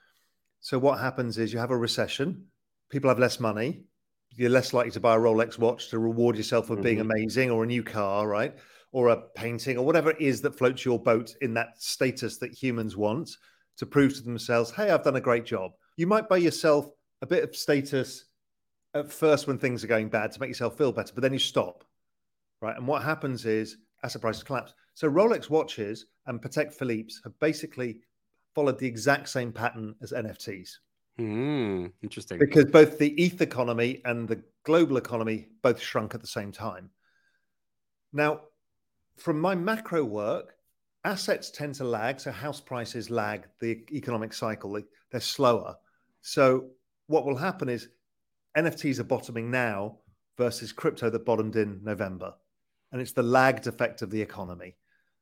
So, 0.59 0.77
what 0.77 0.99
happens 0.99 1.37
is 1.37 1.53
you 1.53 1.59
have 1.59 1.71
a 1.71 1.77
recession, 1.77 2.47
people 2.89 3.09
have 3.09 3.17
less 3.17 3.39
money, 3.39 3.85
you're 4.35 4.49
less 4.49 4.73
likely 4.73 4.91
to 4.91 4.99
buy 4.99 5.15
a 5.15 5.19
Rolex 5.19 5.57
watch 5.57 5.89
to 5.91 5.99
reward 5.99 6.35
yourself 6.35 6.67
for 6.67 6.73
mm-hmm. 6.73 6.83
being 6.83 6.99
amazing 6.99 7.49
or 7.49 7.63
a 7.63 7.67
new 7.67 7.81
car, 7.81 8.27
right? 8.27 8.53
Or 8.91 9.07
a 9.07 9.21
painting 9.35 9.77
or 9.77 9.85
whatever 9.85 10.11
it 10.11 10.19
is 10.19 10.41
that 10.41 10.57
floats 10.57 10.83
your 10.83 10.99
boat 11.01 11.33
in 11.39 11.53
that 11.53 11.81
status 11.81 12.37
that 12.39 12.51
humans 12.51 12.97
want 12.97 13.29
to 13.77 13.85
prove 13.85 14.15
to 14.15 14.21
themselves, 14.21 14.69
hey, 14.71 14.89
I've 14.89 15.03
done 15.05 15.15
a 15.15 15.21
great 15.21 15.45
job. 15.45 15.71
You 15.95 16.07
might 16.07 16.27
buy 16.27 16.37
yourself 16.37 16.89
a 17.21 17.25
bit 17.25 17.45
of 17.45 17.55
status 17.55 18.25
at 18.93 19.13
first 19.13 19.47
when 19.47 19.59
things 19.59 19.81
are 19.81 19.87
going 19.87 20.09
bad 20.09 20.33
to 20.33 20.41
make 20.41 20.49
yourself 20.49 20.77
feel 20.77 20.91
better, 20.91 21.13
but 21.13 21.21
then 21.21 21.31
you 21.31 21.39
stop 21.39 21.85
right? 22.61 22.75
And 22.75 22.87
what 22.87 23.03
happens 23.03 23.45
is 23.45 23.77
asset 24.03 24.21
prices 24.21 24.43
collapse. 24.43 24.73
So 24.93 25.09
Rolex 25.09 25.49
watches 25.49 26.05
and 26.25 26.41
Patek 26.41 26.73
Philippe's 26.73 27.21
have 27.23 27.37
basically 27.39 27.99
followed 28.55 28.79
the 28.79 28.87
exact 28.87 29.29
same 29.29 29.51
pattern 29.51 29.95
as 30.01 30.11
NFTs. 30.11 30.77
Mm, 31.19 31.91
interesting. 32.01 32.39
Because 32.39 32.65
both 32.65 32.97
the 32.97 33.09
ETH 33.11 33.41
economy 33.41 34.01
and 34.05 34.27
the 34.27 34.41
global 34.63 34.97
economy 34.97 35.47
both 35.61 35.79
shrunk 35.79 36.13
at 36.13 36.21
the 36.21 36.27
same 36.27 36.51
time. 36.51 36.89
Now, 38.13 38.41
from 39.17 39.39
my 39.39 39.55
macro 39.55 40.03
work, 40.03 40.55
assets 41.03 41.51
tend 41.51 41.75
to 41.75 41.83
lag. 41.83 42.19
So 42.19 42.31
house 42.31 42.61
prices 42.61 43.09
lag 43.09 43.47
the 43.59 43.83
economic 43.91 44.33
cycle, 44.33 44.79
they're 45.11 45.21
slower. 45.21 45.75
So 46.21 46.69
what 47.07 47.25
will 47.25 47.35
happen 47.35 47.69
is 47.69 47.89
NFTs 48.57 48.99
are 48.99 49.03
bottoming 49.03 49.49
now 49.49 49.99
versus 50.37 50.71
crypto 50.71 51.09
that 51.09 51.25
bottomed 51.25 51.55
in 51.55 51.79
November 51.83 52.33
and 52.91 53.01
it's 53.01 53.11
the 53.11 53.23
lagged 53.23 53.67
effect 53.67 54.01
of 54.01 54.09
the 54.09 54.21
economy. 54.21 54.77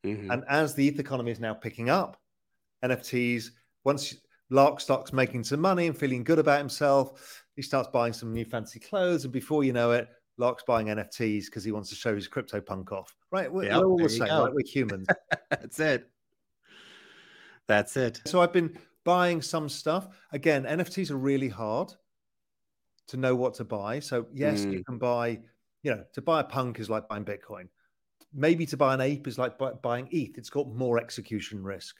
Mm-hmm. 0.06 0.32
And 0.32 0.44
as 0.48 0.76
the 0.76 0.88
ETH 0.88 1.00
economy 1.00 1.32
is 1.32 1.40
now 1.40 1.54
picking 1.54 1.90
up, 1.90 2.22
NFTs, 2.84 3.50
once 3.84 4.16
Lark 4.50 4.80
starts 4.80 5.12
making 5.12 5.44
some 5.44 5.60
money 5.60 5.88
and 5.88 5.98
feeling 5.98 6.24
good 6.24 6.40
about 6.40 6.60
himself, 6.60 7.44
he 7.56 7.62
starts 7.62 7.90
buying 7.92 8.14
some 8.14 8.34
new 8.34 8.46
fancy 8.46 8.80
clothes. 8.80 9.24
And 9.24 9.34
before 9.34 9.64
you 9.64 9.74
know 9.74 9.92
it, 9.92 10.08
Lark's 10.38 10.64
buying 10.64 10.88
NFTs 10.88 11.46
because 11.46 11.64
he 11.64 11.72
wants 11.72 11.90
to 11.90 11.96
show 11.96 12.14
his 12.14 12.28
crypto 12.28 12.62
punk 12.62 12.92
off. 12.92 13.16
Right? 13.32 13.52
We're, 13.52 13.66
yep, 13.66 13.80
we're 13.80 13.88
all 13.88 13.98
the 13.98 14.10
same, 14.10 14.30
right? 14.30 14.54
We're 14.54 14.66
humans. 14.66 15.08
That's 15.50 15.80
it. 15.80 16.10
That's 17.68 17.98
it. 17.98 18.22
So 18.26 18.42
I've 18.42 18.54
been 18.54 18.78
buying 19.04 19.42
some 19.42 19.70
stuff. 19.70 20.08
Again, 20.32 20.66
NFTs 20.66 21.10
are 21.10 21.18
really 21.18 21.50
hard 21.50 21.94
to 23.08 23.18
know 23.18 23.36
what 23.36 23.56
to 23.56 23.64
buy. 23.64 24.00
So, 24.00 24.28
yes, 24.34 24.66
mm. 24.66 24.74
you 24.74 24.84
can 24.84 24.98
buy 24.98 25.40
you 25.86 25.92
know, 25.92 26.04
to 26.14 26.22
buy 26.22 26.40
a 26.40 26.44
punk 26.44 26.80
is 26.80 26.90
like 26.90 27.08
buying 27.08 27.24
Bitcoin. 27.24 27.68
Maybe 28.34 28.66
to 28.66 28.76
buy 28.76 28.96
an 28.96 29.02
ape 29.02 29.28
is 29.28 29.38
like 29.38 29.60
buying 29.84 30.08
ETH. 30.10 30.36
It's 30.36 30.50
got 30.50 30.74
more 30.74 30.98
execution 30.98 31.64
risk. 31.64 31.98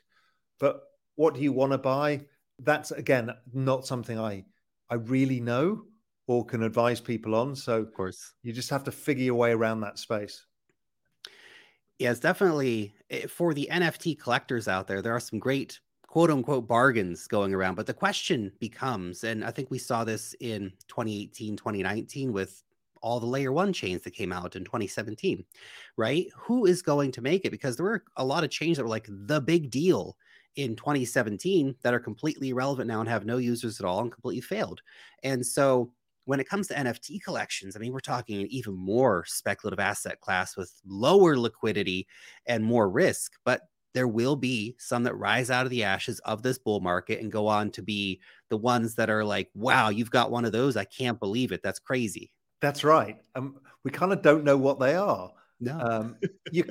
But 0.60 0.82
what 1.18 1.36
do 1.36 1.42
you 1.42 1.54
want 1.54 1.72
to 1.72 1.78
buy? 1.78 2.22
That's 2.58 2.90
again 2.90 3.30
not 3.54 3.86
something 3.86 4.20
I 4.20 4.46
I 4.90 4.96
really 4.96 5.40
know 5.40 5.84
or 6.26 6.44
can 6.44 6.64
advise 6.64 7.00
people 7.00 7.36
on. 7.36 7.56
So 7.56 7.80
of 7.80 7.94
course, 7.94 8.34
you 8.42 8.54
just 8.54 8.72
have 8.72 8.84
to 8.86 8.92
figure 8.92 9.26
your 9.26 9.36
way 9.36 9.52
around 9.52 9.82
that 9.82 10.00
space. 10.00 10.44
Yeah, 12.00 12.10
it's 12.10 12.20
definitely 12.20 12.96
eh, 13.12 13.28
for 13.28 13.54
the 13.54 13.70
NFT 13.72 14.20
collectors 14.20 14.68
out 14.68 14.88
there. 14.88 15.04
There 15.04 15.16
are 15.16 15.20
some 15.20 15.38
great 15.38 15.80
quote 16.08 16.32
unquote 16.32 16.68
bargains 16.68 17.28
going 17.28 17.54
around. 17.54 17.76
But 17.76 17.86
the 17.86 17.94
question 17.94 18.52
becomes, 18.60 19.24
and 19.24 19.46
I 19.46 19.52
think 19.52 19.70
we 19.70 19.78
saw 19.78 20.04
this 20.04 20.34
in 20.40 20.72
2018, 20.88 21.56
2019 21.56 22.34
with 22.34 22.64
all 23.06 23.20
the 23.20 23.26
layer 23.28 23.52
one 23.54 23.72
chains 23.72 24.02
that 24.02 24.16
came 24.16 24.34
out 24.34 24.56
in 24.56 24.66
2017, 24.66 25.46
right? 25.96 26.26
Who 26.36 26.66
is 26.66 26.82
going 26.82 27.12
to 27.14 27.22
make 27.22 27.46
it? 27.46 27.52
Because 27.52 27.78
there 27.78 27.86
were 27.86 28.04
a 28.18 28.26
lot 28.26 28.44
of 28.44 28.50
chains 28.50 28.78
that 28.78 28.84
were 28.84 28.90
like 28.90 29.08
the 29.08 29.40
big 29.40 29.70
deal 29.70 30.18
in 30.56 30.76
2017 30.76 31.76
that 31.84 31.94
are 31.94 32.00
completely 32.00 32.50
irrelevant 32.50 32.88
now 32.88 33.00
and 33.00 33.10
have 33.10 33.26
no 33.26 33.38
users 33.38 33.80
at 33.80 33.86
all 33.86 34.02
and 34.02 34.12
completely 34.12 34.42
failed. 34.42 34.82
And 35.24 35.46
so 35.46 35.92
when 36.26 36.40
it 36.40 36.50
comes 36.50 36.68
to 36.68 36.74
NFT 36.74 37.22
collections, 37.24 37.76
I 37.76 37.80
mean, 37.80 37.94
we're 37.94 38.00
talking 38.00 38.42
an 38.42 38.48
even 38.50 38.74
more 38.74 39.24
speculative 39.28 39.80
asset 39.80 40.20
class 40.22 40.58
with 40.58 40.74
lower 40.86 41.38
liquidity 41.38 42.08
and 42.48 42.64
more 42.64 42.90
risk, 42.90 43.34
but 43.46 43.62
there 43.94 44.08
will 44.08 44.36
be 44.36 44.76
some 44.78 45.04
that 45.04 45.16
rise 45.16 45.50
out 45.50 45.66
of 45.66 45.70
the 45.70 45.84
ashes 45.84 46.20
of 46.22 46.42
this 46.42 46.58
bull 46.58 46.82
market 46.82 47.22
and 47.22 47.32
go 47.32 47.48
on 47.48 47.72
to 47.72 47.82
be 47.82 48.20
the 48.50 48.58
ones 48.58 48.96
that 48.96 49.10
are 49.10 49.24
like, 49.24 49.50
wow, 49.54 49.90
you've 49.90 50.10
got 50.12 50.32
one 50.32 50.44
of 50.44 50.52
those. 50.52 50.76
I 50.76 50.84
can't 50.86 51.20
believe 51.20 51.52
it. 51.52 51.62
That's 51.64 51.80
crazy. 51.80 52.32
That's 52.62 52.84
right. 52.84 53.18
Um, 53.36 53.58
we 53.84 53.92
kind 53.92 54.12
of 54.12 54.22
don't 54.22 54.44
know 54.44 54.58
what 54.58 54.80
they 54.80 54.96
are. 54.96 55.32
No. 55.60 55.80
Um, 55.80 56.18
you, 56.52 56.64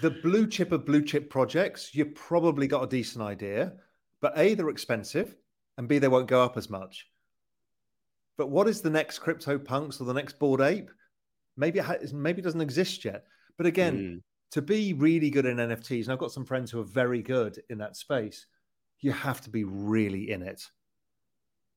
the 0.00 0.10
blue 0.10 0.46
chip 0.46 0.72
of 0.72 0.84
blue 0.84 1.02
chip 1.02 1.30
projects, 1.30 1.94
you've 1.94 2.14
probably 2.14 2.66
got 2.66 2.84
a 2.84 2.88
decent 2.88 3.24
idea, 3.24 3.74
but 4.20 4.36
A, 4.36 4.54
they're 4.54 4.68
expensive, 4.68 5.34
and 5.76 5.88
B, 5.88 5.98
they 5.98 6.08
won't 6.08 6.28
go 6.28 6.42
up 6.42 6.56
as 6.56 6.68
much. 6.68 7.06
But 8.36 8.50
what 8.50 8.68
is 8.68 8.80
the 8.80 8.90
next 8.90 9.18
crypto 9.18 9.58
punks 9.58 10.00
or 10.00 10.04
the 10.04 10.14
next 10.14 10.38
bored 10.38 10.60
ape? 10.60 10.90
Maybe 11.56 11.80
it, 11.80 11.84
has, 11.84 12.12
maybe 12.12 12.40
it 12.40 12.44
doesn't 12.44 12.60
exist 12.60 13.04
yet. 13.04 13.24
But 13.56 13.66
again, 13.66 13.96
mm. 13.96 14.22
to 14.52 14.62
be 14.62 14.92
really 14.92 15.30
good 15.30 15.46
in 15.46 15.56
NFTs, 15.56 16.04
and 16.04 16.12
I've 16.12 16.18
got 16.18 16.32
some 16.32 16.44
friends 16.44 16.70
who 16.70 16.80
are 16.80 16.84
very 16.84 17.22
good 17.22 17.60
in 17.68 17.78
that 17.78 17.96
space, 17.96 18.46
you 19.00 19.12
have 19.12 19.40
to 19.42 19.50
be 19.50 19.64
really 19.64 20.30
in 20.30 20.42
it. 20.42 20.62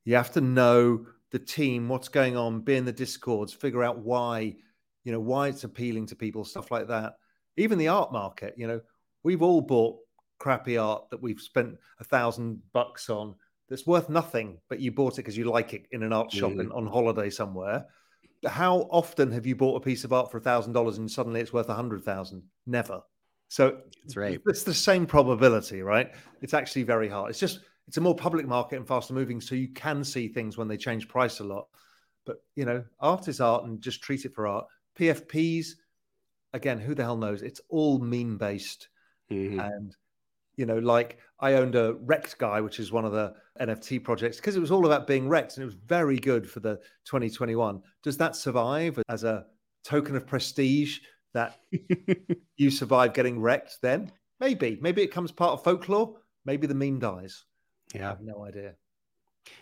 You 0.04 0.16
have 0.16 0.32
to 0.32 0.40
know 0.40 1.06
the 1.32 1.38
team, 1.38 1.88
what's 1.88 2.08
going 2.08 2.36
on, 2.36 2.60
be 2.60 2.76
in 2.76 2.84
the 2.84 2.92
discords, 2.92 3.52
figure 3.52 3.82
out 3.82 3.98
why, 3.98 4.54
you 5.02 5.12
know, 5.12 5.20
why 5.20 5.48
it's 5.48 5.64
appealing 5.64 6.06
to 6.06 6.14
people, 6.14 6.44
stuff 6.44 6.70
like 6.70 6.86
that. 6.88 7.14
Even 7.56 7.78
the 7.78 7.88
art 7.88 8.12
market, 8.12 8.54
you 8.56 8.66
know, 8.66 8.80
we've 9.24 9.42
all 9.42 9.62
bought 9.62 9.98
crappy 10.38 10.76
art 10.76 11.08
that 11.10 11.22
we've 11.22 11.40
spent 11.40 11.76
a 12.00 12.04
thousand 12.04 12.60
bucks 12.72 13.08
on 13.08 13.34
that's 13.68 13.86
worth 13.86 14.10
nothing, 14.10 14.58
but 14.68 14.80
you 14.80 14.92
bought 14.92 15.14
it 15.14 15.22
because 15.22 15.36
you 15.36 15.44
like 15.44 15.72
it 15.72 15.86
in 15.92 16.02
an 16.02 16.12
art 16.12 16.30
shop 16.30 16.52
mm. 16.52 16.74
on 16.76 16.86
holiday 16.86 17.30
somewhere. 17.30 17.86
How 18.46 18.88
often 18.90 19.30
have 19.32 19.46
you 19.46 19.56
bought 19.56 19.76
a 19.76 19.80
piece 19.80 20.04
of 20.04 20.12
art 20.12 20.30
for 20.30 20.36
a 20.36 20.40
thousand 20.40 20.74
dollars 20.74 20.98
and 20.98 21.10
suddenly 21.10 21.40
it's 21.40 21.52
worth 21.52 21.70
a 21.70 21.74
hundred 21.74 22.04
thousand? 22.04 22.42
Never. 22.66 23.00
So 23.48 23.78
that's 24.02 24.16
right. 24.16 24.40
It's 24.46 24.64
the 24.64 24.74
same 24.74 25.06
probability, 25.06 25.82
right? 25.82 26.10
It's 26.42 26.54
actually 26.54 26.82
very 26.82 27.08
hard. 27.08 27.30
It's 27.30 27.38
just 27.38 27.60
it's 27.92 27.98
a 27.98 28.00
more 28.00 28.16
public 28.16 28.46
market 28.46 28.76
and 28.76 28.88
faster 28.88 29.12
moving, 29.12 29.38
so 29.38 29.54
you 29.54 29.68
can 29.68 30.02
see 30.02 30.26
things 30.26 30.56
when 30.56 30.66
they 30.66 30.78
change 30.78 31.08
price 31.08 31.40
a 31.40 31.44
lot. 31.44 31.66
But 32.24 32.36
you 32.56 32.64
know, 32.64 32.82
art 33.00 33.28
is 33.28 33.38
art, 33.38 33.64
and 33.64 33.82
just 33.82 34.00
treat 34.00 34.24
it 34.24 34.34
for 34.34 34.46
art. 34.46 34.64
PFPs, 34.98 35.72
again, 36.54 36.78
who 36.78 36.94
the 36.94 37.02
hell 37.02 37.18
knows? 37.18 37.42
It's 37.42 37.60
all 37.68 37.98
meme 37.98 38.38
based, 38.38 38.88
mm-hmm. 39.30 39.60
and 39.60 39.94
you 40.56 40.64
know, 40.64 40.78
like 40.78 41.18
I 41.38 41.52
owned 41.52 41.74
a 41.74 41.92
Rektguy, 41.92 42.64
which 42.64 42.80
is 42.80 42.92
one 42.92 43.04
of 43.04 43.12
the 43.12 43.34
NFT 43.60 44.02
projects, 44.02 44.38
because 44.38 44.56
it 44.56 44.60
was 44.60 44.70
all 44.70 44.86
about 44.86 45.06
being 45.06 45.28
wrecked, 45.28 45.58
and 45.58 45.62
it 45.62 45.66
was 45.66 45.74
very 45.74 46.18
good 46.18 46.48
for 46.48 46.60
the 46.60 46.76
2021. 47.04 47.82
Does 48.02 48.16
that 48.16 48.36
survive 48.36 48.98
as 49.10 49.22
a 49.22 49.44
token 49.84 50.16
of 50.16 50.26
prestige 50.26 51.00
that 51.34 51.60
you 52.56 52.70
survive 52.70 53.12
getting 53.12 53.38
wrecked? 53.38 53.82
Then 53.82 54.12
maybe, 54.40 54.78
maybe 54.80 55.02
it 55.02 55.12
comes 55.12 55.30
part 55.30 55.52
of 55.52 55.62
folklore. 55.62 56.16
Maybe 56.46 56.66
the 56.66 56.74
meme 56.74 56.98
dies. 56.98 57.44
Yeah, 57.94 58.06
I 58.06 58.08
have 58.10 58.20
no 58.20 58.44
idea. 58.44 58.74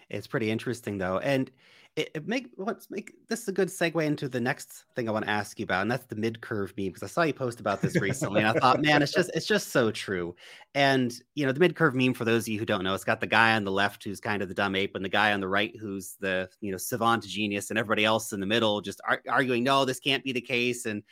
It's 0.08 0.26
pretty 0.26 0.50
interesting 0.50 0.98
though, 0.98 1.18
and 1.18 1.50
it, 1.96 2.10
it 2.14 2.28
make 2.28 2.48
let's 2.56 2.90
make 2.90 3.12
this 3.28 3.48
a 3.48 3.52
good 3.52 3.68
segue 3.68 4.04
into 4.04 4.28
the 4.28 4.40
next 4.40 4.84
thing 4.94 5.08
I 5.08 5.12
want 5.12 5.24
to 5.24 5.30
ask 5.30 5.58
you 5.58 5.64
about, 5.64 5.82
and 5.82 5.90
that's 5.90 6.06
the 6.06 6.16
mid 6.16 6.40
curve 6.40 6.72
meme 6.76 6.88
because 6.88 7.02
I 7.02 7.06
saw 7.06 7.22
you 7.22 7.32
post 7.32 7.58
about 7.58 7.80
this 7.80 7.96
recently, 8.00 8.40
and 8.40 8.48
I 8.48 8.52
thought, 8.52 8.80
man, 8.84 9.02
it's 9.02 9.12
just 9.12 9.30
it's 9.34 9.46
just 9.46 9.68
so 9.68 9.90
true. 9.90 10.34
And 10.74 11.12
you 11.34 11.46
know, 11.46 11.52
the 11.52 11.60
mid 11.60 11.74
curve 11.74 11.94
meme 11.94 12.14
for 12.14 12.24
those 12.24 12.44
of 12.44 12.48
you 12.48 12.58
who 12.58 12.66
don't 12.66 12.84
know, 12.84 12.94
it's 12.94 13.04
got 13.04 13.20
the 13.20 13.26
guy 13.26 13.56
on 13.56 13.64
the 13.64 13.72
left 13.72 14.04
who's 14.04 14.20
kind 14.20 14.40
of 14.42 14.48
the 14.48 14.54
dumb 14.54 14.76
ape, 14.76 14.94
and 14.94 15.04
the 15.04 15.08
guy 15.08 15.32
on 15.32 15.40
the 15.40 15.48
right 15.48 15.74
who's 15.80 16.16
the 16.20 16.48
you 16.60 16.70
know 16.70 16.78
savant 16.78 17.24
genius, 17.24 17.70
and 17.70 17.78
everybody 17.78 18.04
else 18.04 18.32
in 18.32 18.40
the 18.40 18.46
middle 18.46 18.80
just 18.80 19.00
ar- 19.08 19.22
arguing, 19.28 19.64
no, 19.64 19.84
this 19.84 20.00
can't 20.00 20.22
be 20.22 20.32
the 20.32 20.40
case, 20.40 20.86
and 20.86 21.02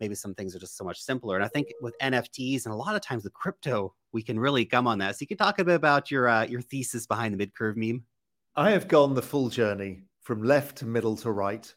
maybe 0.00 0.14
some 0.14 0.34
things 0.34 0.54
are 0.54 0.58
just 0.58 0.76
so 0.76 0.84
much 0.84 1.00
simpler. 1.00 1.36
And 1.36 1.44
I 1.44 1.48
think 1.48 1.68
with 1.80 1.94
NFTs 2.00 2.64
and 2.64 2.72
a 2.72 2.76
lot 2.76 2.94
of 2.94 3.02
times 3.02 3.24
with 3.24 3.32
crypto, 3.32 3.94
we 4.12 4.22
can 4.22 4.38
really 4.38 4.64
come 4.64 4.86
on 4.86 4.98
that. 4.98 5.16
So 5.16 5.18
you 5.20 5.26
can 5.26 5.36
talk 5.36 5.58
a 5.58 5.64
bit 5.64 5.74
about 5.74 6.10
your 6.10 6.28
uh, 6.28 6.44
your 6.44 6.60
thesis 6.60 7.06
behind 7.06 7.34
the 7.34 7.38
mid 7.38 7.54
curve 7.54 7.76
meme. 7.76 8.04
I 8.56 8.70
have 8.70 8.88
gone 8.88 9.14
the 9.14 9.22
full 9.22 9.48
journey 9.48 10.02
from 10.22 10.42
left 10.42 10.78
to 10.78 10.86
middle 10.86 11.16
to 11.16 11.30
right. 11.30 11.72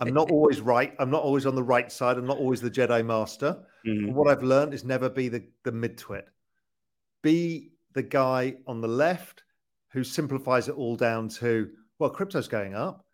I'm 0.00 0.14
not 0.14 0.30
always 0.30 0.60
right. 0.74 0.94
I'm 0.98 1.10
not 1.10 1.22
always 1.22 1.46
on 1.46 1.54
the 1.54 1.62
right 1.62 1.90
side. 1.90 2.16
I'm 2.16 2.26
not 2.26 2.38
always 2.38 2.60
the 2.60 2.70
Jedi 2.70 3.04
Master. 3.04 3.62
Mm-hmm. 3.86 4.12
What 4.12 4.28
I've 4.28 4.42
learned 4.42 4.74
is 4.74 4.84
never 4.84 5.08
be 5.08 5.28
the, 5.28 5.44
the 5.62 5.72
mid 5.72 5.98
twit. 5.98 6.26
Be 7.22 7.72
the 7.92 8.02
guy 8.02 8.56
on 8.66 8.80
the 8.80 8.88
left 8.88 9.44
who 9.92 10.02
simplifies 10.02 10.68
it 10.68 10.74
all 10.74 10.96
down 10.96 11.28
to, 11.28 11.70
well, 11.98 12.10
crypto's 12.10 12.48
going 12.48 12.74
up. 12.74 13.06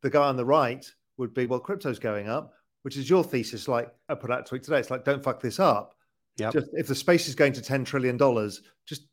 The 0.00 0.10
guy 0.10 0.26
on 0.26 0.36
the 0.36 0.44
right 0.44 0.84
would 1.18 1.34
be, 1.34 1.46
well, 1.46 1.60
crypto's 1.60 1.98
going 1.98 2.28
up 2.28 2.54
which 2.82 2.96
is 2.96 3.08
your 3.08 3.24
thesis. 3.24 3.68
Like 3.68 3.92
I 4.08 4.14
put 4.14 4.30
out 4.30 4.40
a 4.40 4.44
tweet 4.44 4.62
today, 4.62 4.78
it's 4.78 4.90
like 4.90 5.04
don't 5.04 5.22
fuck 5.22 5.40
this 5.40 5.58
up. 5.58 5.94
Yeah. 6.36 6.50
Just 6.50 6.68
if 6.72 6.86
the 6.86 6.94
space 6.94 7.28
is 7.28 7.34
going 7.34 7.52
to 7.54 7.62
ten 7.62 7.84
trillion 7.84 8.16
dollars, 8.16 8.62
just 8.86 9.06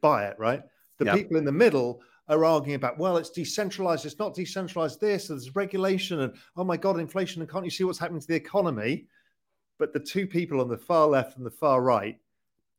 buy 0.00 0.26
it. 0.26 0.36
Right. 0.38 0.62
The 0.98 1.06
yep. 1.06 1.16
people 1.16 1.36
in 1.36 1.44
the 1.44 1.52
middle 1.52 2.02
are 2.28 2.44
arguing 2.44 2.74
about, 2.74 2.98
well, 2.98 3.18
it's 3.18 3.30
decentralized, 3.30 4.04
it's 4.04 4.18
not 4.18 4.34
decentralized. 4.34 5.00
This, 5.00 5.28
there's 5.28 5.54
regulation, 5.54 6.20
and 6.20 6.34
oh 6.56 6.64
my 6.64 6.76
god, 6.76 6.98
inflation, 6.98 7.40
and 7.40 7.50
can't 7.50 7.64
you 7.64 7.70
see 7.70 7.84
what's 7.84 7.98
happening 7.98 8.20
to 8.20 8.26
the 8.26 8.34
economy? 8.34 9.06
But 9.78 9.92
the 9.92 10.00
two 10.00 10.26
people 10.26 10.60
on 10.60 10.68
the 10.68 10.78
far 10.78 11.06
left 11.06 11.36
and 11.36 11.46
the 11.46 11.50
far 11.50 11.82
right 11.82 12.18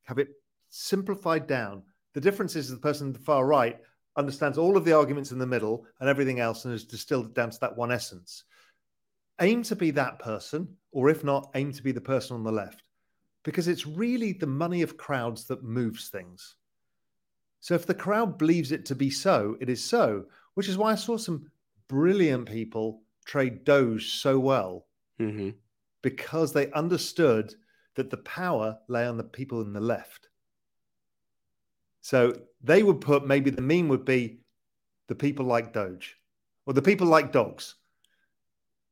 have 0.06 0.18
it 0.18 0.30
simplified 0.70 1.48
down. 1.48 1.84
The 2.14 2.22
difference 2.22 2.56
is 2.56 2.70
the 2.70 2.78
person 2.78 3.08
on 3.08 3.14
the 3.14 3.20
far 3.20 3.46
right 3.46 3.80
understands 4.18 4.58
all 4.58 4.76
of 4.76 4.84
the 4.84 4.94
arguments 4.94 5.32
in 5.32 5.38
the 5.38 5.46
middle 5.46 5.86
and 6.00 6.10
everything 6.10 6.40
else 6.40 6.66
and 6.66 6.72
has 6.72 6.84
distilled 6.84 7.28
it 7.28 7.34
down 7.36 7.52
to 7.52 7.60
that 7.62 7.78
one 7.78 7.92
essence 7.92 8.46
aim 9.40 9.64
to 9.64 9.76
be 9.76 9.92
that 9.92 10.20
person, 10.20 10.68
or 10.92 11.10
if 11.10 11.24
not, 11.24 11.52
aim 11.56 11.72
to 11.72 11.84
be 11.84 11.92
the 11.92 12.02
person 12.02 12.36
on 12.36 12.44
the 12.44 12.52
left, 12.52 12.84
because 13.44 13.68
it's 13.68 13.86
really 13.86 14.34
the 14.34 14.48
money 14.48 14.82
of 14.82 14.98
crowds 14.98 15.46
that 15.46 15.64
moves 15.64 16.10
things. 16.10 16.56
So 17.60 17.74
if 17.74 17.86
the 17.86 17.94
crowd 17.94 18.38
believes 18.38 18.72
it 18.72 18.86
to 18.86 18.96
be 18.96 19.10
so, 19.10 19.58
it 19.60 19.70
is 19.70 19.84
so, 19.84 20.26
which 20.54 20.70
is 20.70 20.78
why 20.78 20.92
I 20.92 20.96
saw 20.96 21.18
some 21.18 21.50
brilliant 21.88 22.48
people 22.48 23.02
trade 23.26 23.64
Doge 23.64 24.14
so 24.14 24.40
well 24.40 24.86
mm-hmm. 25.20 25.50
because 26.02 26.54
they 26.54 26.72
understood 26.72 27.54
that 27.96 28.10
the 28.10 28.18
power 28.18 28.78
lay 28.88 29.06
on 29.06 29.18
the 29.18 29.24
people 29.24 29.62
in 29.62 29.74
the 29.74 29.80
left. 29.80 30.30
So 32.02 32.34
they 32.64 32.84
would 32.84 33.02
put 33.02 33.28
maybe 33.28 33.50
the 33.50 33.62
meme 33.62 33.90
would 33.90 34.06
be 34.06 34.40
the 35.08 35.16
people 35.16 35.46
like 35.46 35.74
Doge 35.74 36.16
or 36.66 36.74
the 36.74 36.82
people 36.82 37.08
like 37.08 37.32
dogs. 37.32 37.76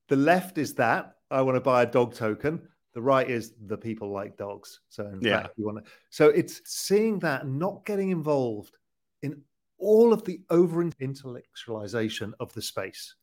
The 0.08 0.16
left 0.16 0.58
is 0.58 0.74
that 0.76 1.16
I 1.32 1.42
want 1.42 1.56
to 1.56 1.62
buy 1.62 1.84
a 1.84 1.86
dog 1.86 2.14
token. 2.14 2.62
The 2.94 3.02
right 3.02 3.30
is 3.30 3.54
the 3.66 3.78
people 3.78 4.12
like 4.12 4.38
dogs. 4.38 4.80
So 4.90 5.06
in 5.08 5.20
yeah. 5.22 5.44
fact, 5.44 5.56
you 5.58 5.66
want 5.66 5.84
to. 5.84 5.92
So 6.10 6.30
it's 6.30 6.62
seeing 6.66 7.20
that 7.20 7.48
not 7.48 7.86
getting 7.86 8.10
involved 8.10 8.78
in 9.22 9.42
all 9.78 10.14
of 10.14 10.24
the 10.24 10.42
over 10.50 10.84
intellectualization 10.84 12.32
of 12.40 12.54
the 12.54 12.62
space. 12.62 13.16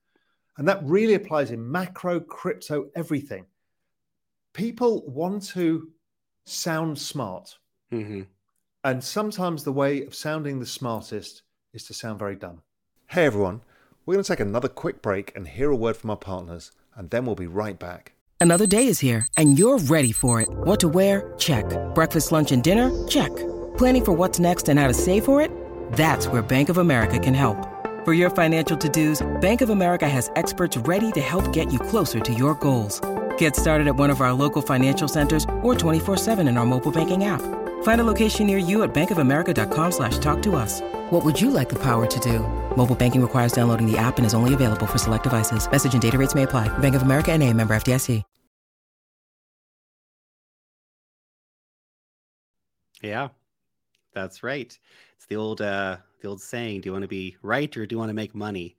And 0.58 0.68
that 0.68 0.84
really 0.84 1.14
applies 1.14 1.50
in 1.50 1.70
macro, 1.70 2.20
crypto, 2.20 2.90
everything. 2.94 3.46
People 4.52 5.02
want 5.06 5.44
to 5.48 5.88
sound 6.44 6.98
smart. 6.98 7.56
Mm-hmm. 7.90 8.22
And 8.84 9.02
sometimes 9.02 9.64
the 9.64 9.72
way 9.72 10.04
of 10.04 10.14
sounding 10.14 10.58
the 10.58 10.66
smartest 10.66 11.42
is 11.72 11.84
to 11.86 11.94
sound 11.94 12.18
very 12.18 12.36
dumb. 12.36 12.60
Hey 13.06 13.24
everyone. 13.24 13.62
We're 14.04 14.14
going 14.14 14.24
to 14.24 14.32
take 14.32 14.40
another 14.40 14.68
quick 14.68 15.00
break 15.00 15.30
and 15.36 15.46
hear 15.46 15.70
a 15.70 15.76
word 15.76 15.96
from 15.96 16.10
our 16.10 16.16
partners, 16.16 16.72
and 16.96 17.08
then 17.10 17.24
we'll 17.24 17.36
be 17.36 17.46
right 17.46 17.78
back. 17.78 18.14
Another 18.40 18.66
day 18.66 18.88
is 18.88 18.98
here, 18.98 19.28
and 19.36 19.56
you're 19.56 19.78
ready 19.78 20.10
for 20.10 20.40
it. 20.40 20.48
What 20.50 20.80
to 20.80 20.88
wear? 20.88 21.32
Check. 21.38 21.64
Breakfast, 21.94 22.32
lunch, 22.32 22.50
and 22.50 22.64
dinner? 22.64 22.90
Check. 23.06 23.30
Planning 23.78 24.04
for 24.04 24.12
what's 24.12 24.40
next 24.40 24.68
and 24.68 24.80
how 24.80 24.88
to 24.88 24.94
save 24.94 25.24
for 25.24 25.40
it? 25.40 25.52
That's 25.92 26.26
where 26.26 26.42
Bank 26.42 26.68
of 26.68 26.78
America 26.78 27.16
can 27.20 27.32
help. 27.32 27.56
For 28.04 28.12
your 28.12 28.30
financial 28.30 28.76
to 28.76 28.88
dos, 28.88 29.24
Bank 29.40 29.60
of 29.60 29.70
America 29.70 30.08
has 30.08 30.32
experts 30.34 30.76
ready 30.78 31.12
to 31.12 31.20
help 31.20 31.52
get 31.52 31.72
you 31.72 31.78
closer 31.78 32.18
to 32.18 32.34
your 32.34 32.56
goals. 32.56 33.00
Get 33.38 33.54
started 33.54 33.86
at 33.86 33.94
one 33.94 34.10
of 34.10 34.20
our 34.20 34.32
local 34.32 34.62
financial 34.62 35.06
centers 35.06 35.46
or 35.62 35.76
24 35.76 36.16
7 36.16 36.48
in 36.48 36.56
our 36.56 36.66
mobile 36.66 36.90
banking 36.90 37.22
app. 37.22 37.61
Find 37.82 38.00
a 38.00 38.04
location 38.04 38.48
near 38.48 38.58
you 38.58 38.82
at 38.82 38.92
bankofamerica.com 38.92 39.92
slash 39.92 40.18
talk 40.18 40.42
to 40.42 40.56
us. 40.56 40.80
What 41.10 41.24
would 41.24 41.40
you 41.40 41.52
like 41.52 41.68
the 41.68 41.78
power 41.78 42.06
to 42.06 42.20
do? 42.20 42.40
Mobile 42.76 42.96
banking 42.96 43.22
requires 43.22 43.52
downloading 43.52 43.86
the 43.86 43.96
app 43.96 44.16
and 44.16 44.26
is 44.26 44.34
only 44.34 44.54
available 44.54 44.86
for 44.86 44.98
select 44.98 45.22
devices. 45.22 45.70
Message 45.70 45.92
and 45.92 46.02
data 46.02 46.18
rates 46.18 46.34
may 46.34 46.42
apply. 46.42 46.66
Bank 46.78 46.96
of 46.96 47.02
America 47.02 47.30
and 47.30 47.40
a 47.44 47.52
member 47.52 47.74
FDIC. 47.74 48.24
Yeah, 53.02 53.28
that's 54.14 54.44
right. 54.44 54.78
It's 55.16 55.26
the 55.26 55.36
old 55.36 55.60
uh, 55.60 55.96
the 56.20 56.28
old 56.28 56.40
saying: 56.40 56.82
Do 56.82 56.88
you 56.88 56.92
want 56.92 57.02
to 57.02 57.08
be 57.08 57.36
right 57.42 57.76
or 57.76 57.84
do 57.84 57.94
you 57.94 57.98
want 57.98 58.10
to 58.10 58.14
make 58.14 58.34
money? 58.34 58.76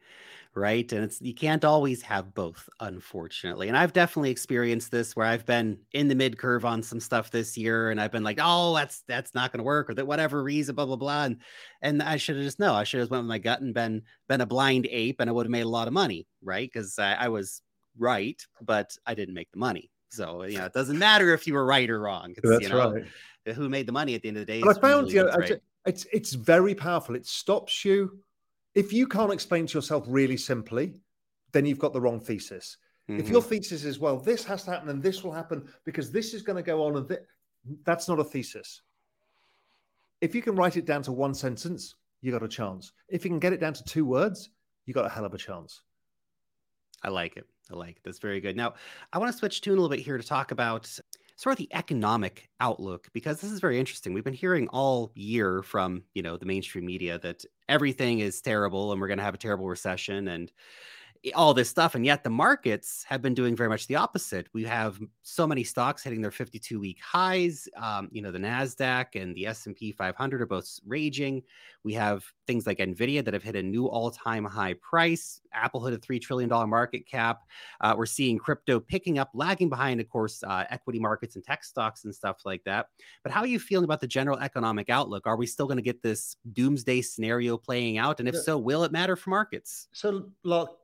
Right? 0.55 0.91
And 0.91 1.03
it's 1.03 1.21
you 1.21 1.33
can't 1.33 1.65
always 1.65 2.01
have 2.03 2.33
both, 2.33 2.69
unfortunately. 2.79 3.67
And 3.67 3.77
I've 3.77 3.93
definitely 3.93 4.31
experienced 4.31 4.91
this 4.91 5.15
where 5.15 5.25
I've 5.25 5.45
been 5.45 5.79
in 5.93 6.07
the 6.07 6.15
mid 6.15 6.37
curve 6.37 6.65
on 6.65 6.83
some 6.83 6.99
stuff 6.99 7.31
this 7.31 7.57
year, 7.57 7.91
and 7.91 7.99
I've 7.99 8.11
been 8.11 8.23
like, 8.23 8.39
oh, 8.41 8.75
that's 8.75 9.03
that's 9.07 9.33
not 9.33 9.51
going 9.51 9.59
to 9.59 9.63
work, 9.63 9.89
or 9.89 9.93
that 9.95 10.07
whatever 10.07 10.43
reason, 10.43 10.75
blah 10.75 10.85
blah 10.85 10.95
blah. 10.95 11.25
And 11.25 11.37
and 11.81 12.03
I 12.03 12.17
should 12.17 12.35
have 12.35 12.45
just 12.45 12.59
no, 12.59 12.73
I 12.73 12.83
should 12.83 12.99
have 12.99 13.11
went 13.11 13.23
with 13.23 13.29
my 13.29 13.39
gut 13.39 13.61
and 13.61 13.73
been 13.73 14.03
been 14.27 14.41
a 14.41 14.45
blind 14.45 14.87
ape, 14.89 15.19
and 15.19 15.29
I 15.29 15.33
would 15.33 15.45
have 15.45 15.51
made 15.51 15.65
a 15.65 15.69
lot 15.69 15.87
of 15.87 15.93
money, 15.93 16.27
right? 16.41 16.69
Because 16.71 16.99
I, 16.99 17.13
I 17.13 17.27
was 17.29 17.61
right, 17.97 18.41
but 18.61 18.95
I 19.05 19.13
didn't 19.15 19.35
make 19.35 19.51
the 19.51 19.59
money. 19.59 19.89
So 20.09 20.43
you 20.43 20.59
know, 20.59 20.65
it 20.65 20.73
doesn't 20.73 20.99
matter 20.99 21.33
if 21.33 21.47
you 21.47 21.53
were 21.55 21.65
right 21.65 21.89
or 21.89 21.99
wrong. 21.99 22.33
It's, 22.37 22.49
That's 22.49 22.63
you 22.63 22.69
know, 22.69 22.93
right. 22.93 23.55
Who 23.55 23.67
made 23.67 23.87
the 23.87 23.91
money 23.91 24.15
at 24.15 24.21
the 24.21 24.29
end 24.29 24.37
of 24.37 24.45
the 24.45 24.53
day? 24.53 24.61
But 24.61 24.77
I 24.77 24.79
found 24.79 25.11
you 25.11 25.25
know, 25.25 25.31
right. 25.31 25.59
it's 25.85 26.05
it's 26.13 26.33
very 26.33 26.75
powerful. 26.75 27.15
It 27.15 27.25
stops 27.25 27.83
you 27.83 28.19
if 28.75 28.91
you 28.91 29.07
can't 29.07 29.31
explain 29.31 29.67
to 29.67 29.77
yourself 29.77 30.05
really 30.07 30.37
simply, 30.37 30.95
then 31.51 31.65
you've 31.65 31.79
got 31.79 31.93
the 31.93 32.01
wrong 32.01 32.19
thesis. 32.19 32.77
Mm-hmm. 33.09 33.19
If 33.19 33.29
your 33.29 33.41
thesis 33.41 33.83
is, 33.83 33.99
well, 33.99 34.17
this 34.17 34.43
has 34.45 34.63
to 34.63 34.71
happen 34.71 34.89
and 34.89 35.03
this 35.03 35.23
will 35.23 35.31
happen 35.31 35.67
because 35.85 36.11
this 36.11 36.33
is 36.33 36.41
going 36.41 36.55
to 36.55 36.63
go 36.63 36.83
on, 36.85 36.97
and 36.97 37.07
th- 37.07 37.21
that's 37.85 38.07
not 38.07 38.19
a 38.19 38.23
thesis. 38.23 38.81
If 40.21 40.33
you 40.33 40.41
can 40.41 40.55
write 40.55 40.77
it 40.77 40.85
down 40.85 41.03
to 41.03 41.11
one 41.11 41.33
sentence, 41.33 41.95
you 42.21 42.31
got 42.31 42.43
a 42.43 42.47
chance. 42.47 42.93
If 43.09 43.25
you 43.25 43.29
can 43.29 43.39
get 43.39 43.53
it 43.53 43.59
down 43.59 43.73
to 43.73 43.83
two 43.83 44.05
words, 44.05 44.49
you 44.85 44.93
got 44.93 45.05
a 45.05 45.09
hell 45.09 45.25
of 45.25 45.33
a 45.33 45.37
chance. 45.37 45.81
I 47.03 47.09
like 47.09 47.35
it. 47.35 47.45
I 47.71 47.75
like 47.75 47.97
it. 47.97 48.01
That's 48.05 48.19
very 48.19 48.39
good. 48.39 48.55
Now, 48.55 48.75
I 49.11 49.17
want 49.17 49.31
to 49.31 49.37
switch 49.37 49.61
tune 49.61 49.73
a 49.73 49.75
little 49.75 49.89
bit 49.89 49.99
here 49.99 50.17
to 50.17 50.25
talk 50.25 50.51
about 50.51 50.89
sort 51.35 51.53
of 51.53 51.57
the 51.57 51.73
economic 51.73 52.49
outlook 52.59 53.07
because 53.13 53.41
this 53.41 53.51
is 53.51 53.59
very 53.59 53.79
interesting. 53.79 54.13
We've 54.13 54.23
been 54.23 54.33
hearing 54.33 54.67
all 54.69 55.11
year 55.15 55.63
from, 55.63 56.03
you 56.13 56.21
know, 56.21 56.37
the 56.37 56.45
mainstream 56.45 56.85
media 56.85 57.19
that 57.19 57.43
everything 57.67 58.19
is 58.19 58.41
terrible 58.41 58.91
and 58.91 59.01
we're 59.01 59.07
going 59.07 59.17
to 59.17 59.23
have 59.23 59.33
a 59.33 59.39
terrible 59.39 59.67
recession 59.67 60.27
and 60.27 60.51
all 61.35 61.53
this 61.53 61.69
stuff 61.69 61.95
and 61.95 62.05
yet 62.05 62.23
the 62.23 62.29
markets 62.29 63.05
have 63.07 63.21
been 63.21 63.33
doing 63.33 63.55
very 63.55 63.69
much 63.69 63.87
the 63.87 63.95
opposite. 63.95 64.47
We 64.51 64.63
have 64.65 64.99
so 65.21 65.47
many 65.47 65.63
stocks 65.63 66.03
hitting 66.03 66.21
their 66.21 66.31
52 66.31 66.79
week 66.79 66.99
highs. 67.01 67.67
Um, 67.77 68.09
you 68.11 68.21
know 68.21 68.31
the 68.31 68.39
nasdaq 68.39 69.21
and 69.21 69.33
the 69.33 69.47
s&p 69.47 69.93
500 69.93 70.41
are 70.41 70.45
both 70.45 70.79
raging. 70.85 71.41
We 71.83 71.93
have 71.93 72.25
things 72.45 72.67
like 72.67 72.79
nvidia 72.79 73.23
that 73.23 73.33
have 73.33 73.43
hit 73.43 73.55
a 73.55 73.63
new 73.63 73.87
all-time 73.87 74.43
high 74.43 74.73
price. 74.73 75.39
Apple 75.53 75.85
hit 75.85 75.93
a 75.93 75.97
$3 75.97 76.21
trillion 76.21 76.49
market 76.69 77.05
cap. 77.05 77.43
Uh, 77.79 77.95
we're 77.97 78.05
seeing 78.05 78.37
crypto 78.37 78.79
picking 78.79 79.17
up 79.17 79.29
lagging 79.33 79.69
behind 79.69 80.01
of 80.01 80.09
course 80.09 80.43
uh, 80.43 80.65
equity 80.71 80.99
markets 80.99 81.35
and 81.35 81.43
tech 81.45 81.63
stocks 81.63 82.03
and 82.03 82.13
stuff 82.13 82.41
like 82.43 82.63
that. 82.65 82.87
But 83.23 83.31
how 83.31 83.41
are 83.41 83.47
you 83.47 83.59
feeling 83.59 83.85
about 83.85 84.01
the 84.01 84.07
general 84.07 84.39
economic 84.39 84.89
outlook? 84.89 85.25
Are 85.25 85.37
we 85.37 85.47
still 85.47 85.67
going 85.67 85.77
to 85.77 85.83
get 85.83 86.01
this 86.01 86.35
doomsday 86.51 87.01
scenario 87.01 87.57
playing 87.57 87.97
out? 87.97 88.19
And 88.19 88.27
if 88.27 88.35
so 88.35 88.57
will 88.57 88.83
it 88.83 88.91
matter 88.91 89.15
for 89.15 89.29
markets? 89.29 89.87
So 89.93 90.25
look 90.43 90.82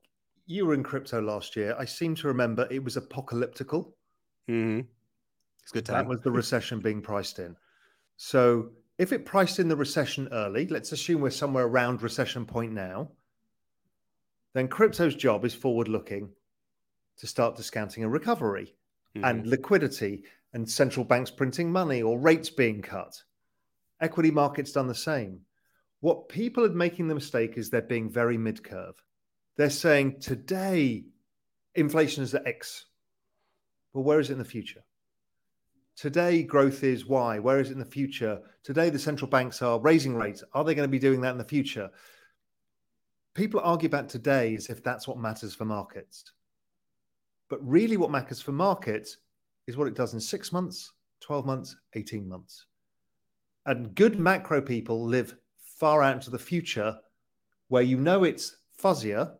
you 0.50 0.66
were 0.66 0.74
in 0.74 0.82
crypto 0.82 1.22
last 1.22 1.56
year. 1.56 1.76
I 1.78 1.86
seem 1.86 2.16
to 2.16 2.28
remember 2.28 2.68
it 2.72 2.84
was 2.84 2.98
apocalyptical. 2.98 3.94
Mm-hmm. 4.50 4.82
It's 5.62 5.72
good 5.72 5.86
time. 5.86 5.98
That 5.98 6.10
was 6.10 6.22
the 6.22 6.32
recession 6.32 6.80
being 6.80 7.04
priced 7.04 7.38
in. 7.38 7.56
So 8.18 8.72
if 8.98 9.14
it 9.14 9.28
priced 9.28 9.60
in 9.60 9.68
the 9.68 9.76
recession 9.76 10.28
early, 10.32 10.66
let's 10.66 10.92
assume 10.92 11.22
we're 11.22 11.30
somewhere 11.30 11.66
around 11.66 12.02
recession 12.02 12.48
point 12.48 12.74
now, 12.74 13.12
then 14.54 14.68
crypto's 14.68 15.14
job 15.14 15.46
is 15.46 15.54
forward 15.54 15.88
looking 15.88 16.30
to 17.18 17.28
start 17.28 17.56
discounting 17.56 18.04
a 18.04 18.10
recovery 18.10 18.74
mm-hmm. 19.16 19.26
and 19.26 19.46
liquidity 19.46 20.24
and 20.54 20.68
central 20.68 21.06
banks 21.06 21.30
printing 21.30 21.72
money 21.72 22.02
or 22.02 22.18
rates 22.18 22.50
being 22.50 22.82
cut. 22.82 23.22
Equity 24.02 24.32
markets 24.32 24.72
done 24.72 24.88
the 24.88 24.96
same. 24.96 25.42
What 26.00 26.28
people 26.28 26.66
are 26.66 26.70
making 26.70 27.08
the 27.08 27.14
mistake 27.14 27.56
is 27.56 27.70
they're 27.70 27.84
being 27.84 28.10
very 28.10 28.38
mid 28.38 28.64
curve. 28.64 28.96
They're 29.60 29.70
saying 29.70 30.22
today 30.22 31.04
inflation 31.76 32.24
is 32.24 32.34
at 32.34 32.48
X. 32.48 32.86
Well, 33.92 34.06
where 34.06 34.22
is 34.22 34.30
it 34.30 34.34
in 34.34 34.40
the 34.40 34.46
future? 34.46 34.86
Today, 35.98 36.44
growth 36.44 36.82
is 36.82 37.06
Y. 37.06 37.40
Where 37.40 37.60
is 37.60 37.68
it 37.68 37.74
in 37.74 37.80
the 37.80 37.84
future? 37.84 38.40
Today, 38.64 38.90
the 38.90 38.98
central 38.98 39.30
banks 39.30 39.62
are 39.62 39.78
raising 39.78 40.16
rates. 40.16 40.46
Are 40.54 40.64
they 40.64 40.76
going 40.76 40.88
to 40.88 40.90
be 40.90 40.98
doing 40.98 41.20
that 41.20 41.34
in 41.34 41.38
the 41.38 41.44
future? 41.44 41.90
People 43.34 43.60
argue 43.60 43.88
about 43.88 44.08
today 44.08 44.56
as 44.56 44.70
if 44.70 44.82
that's 44.82 45.10
what 45.10 45.18
matters 45.18 45.56
for 45.56 45.66
markets. 45.66 46.24
But 47.50 47.60
really, 47.62 47.98
what 47.98 48.12
matters 48.12 48.42
for 48.42 48.54
markets 48.54 49.18
is 49.68 49.76
what 49.76 49.90
it 49.90 49.94
does 49.94 50.14
in 50.14 50.22
six 50.22 50.54
months, 50.54 50.94
12 51.20 51.46
months, 51.46 51.76
18 51.96 52.30
months. 52.30 52.66
And 53.66 53.94
good 53.94 54.18
macro 54.18 54.62
people 54.62 55.04
live 55.04 55.36
far 55.58 56.02
out 56.02 56.16
into 56.16 56.30
the 56.30 56.40
future 56.40 56.98
where 57.68 57.84
you 57.84 57.98
know 57.98 58.24
it's 58.24 58.56
fuzzier 58.82 59.34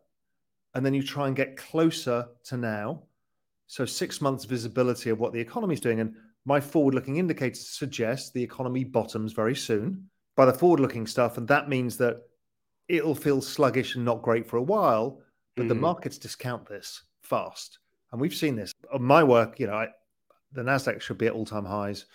and 0.74 0.84
then 0.84 0.94
you 0.94 1.02
try 1.02 1.26
and 1.26 1.36
get 1.36 1.56
closer 1.56 2.26
to 2.44 2.56
now. 2.56 3.02
So 3.66 3.84
six 3.84 4.20
months 4.20 4.44
visibility 4.44 5.10
of 5.10 5.20
what 5.20 5.32
the 5.32 5.40
economy 5.40 5.74
is 5.74 5.80
doing. 5.80 6.00
And 6.00 6.14
my 6.44 6.60
forward-looking 6.60 7.16
indicators 7.16 7.68
suggest 7.68 8.32
the 8.32 8.42
economy 8.42 8.84
bottoms 8.84 9.32
very 9.32 9.54
soon 9.54 10.08
by 10.36 10.46
the 10.46 10.52
forward-looking 10.52 11.06
stuff. 11.06 11.38
And 11.38 11.46
that 11.48 11.68
means 11.68 11.96
that 11.98 12.22
it'll 12.88 13.14
feel 13.14 13.40
sluggish 13.40 13.94
and 13.94 14.04
not 14.04 14.22
great 14.22 14.46
for 14.46 14.56
a 14.56 14.62
while, 14.62 15.20
but 15.56 15.66
mm. 15.66 15.68
the 15.68 15.74
markets 15.74 16.18
discount 16.18 16.66
this 16.66 17.02
fast. 17.22 17.78
And 18.10 18.20
we've 18.20 18.34
seen 18.34 18.56
this. 18.56 18.72
On 18.92 19.02
my 19.02 19.22
work, 19.22 19.60
you 19.60 19.68
know, 19.68 19.74
I, 19.74 19.88
the 20.52 20.62
NASDAQ 20.62 21.00
should 21.00 21.18
be 21.18 21.26
at 21.26 21.32
all-time 21.32 21.64
highs 21.64 22.06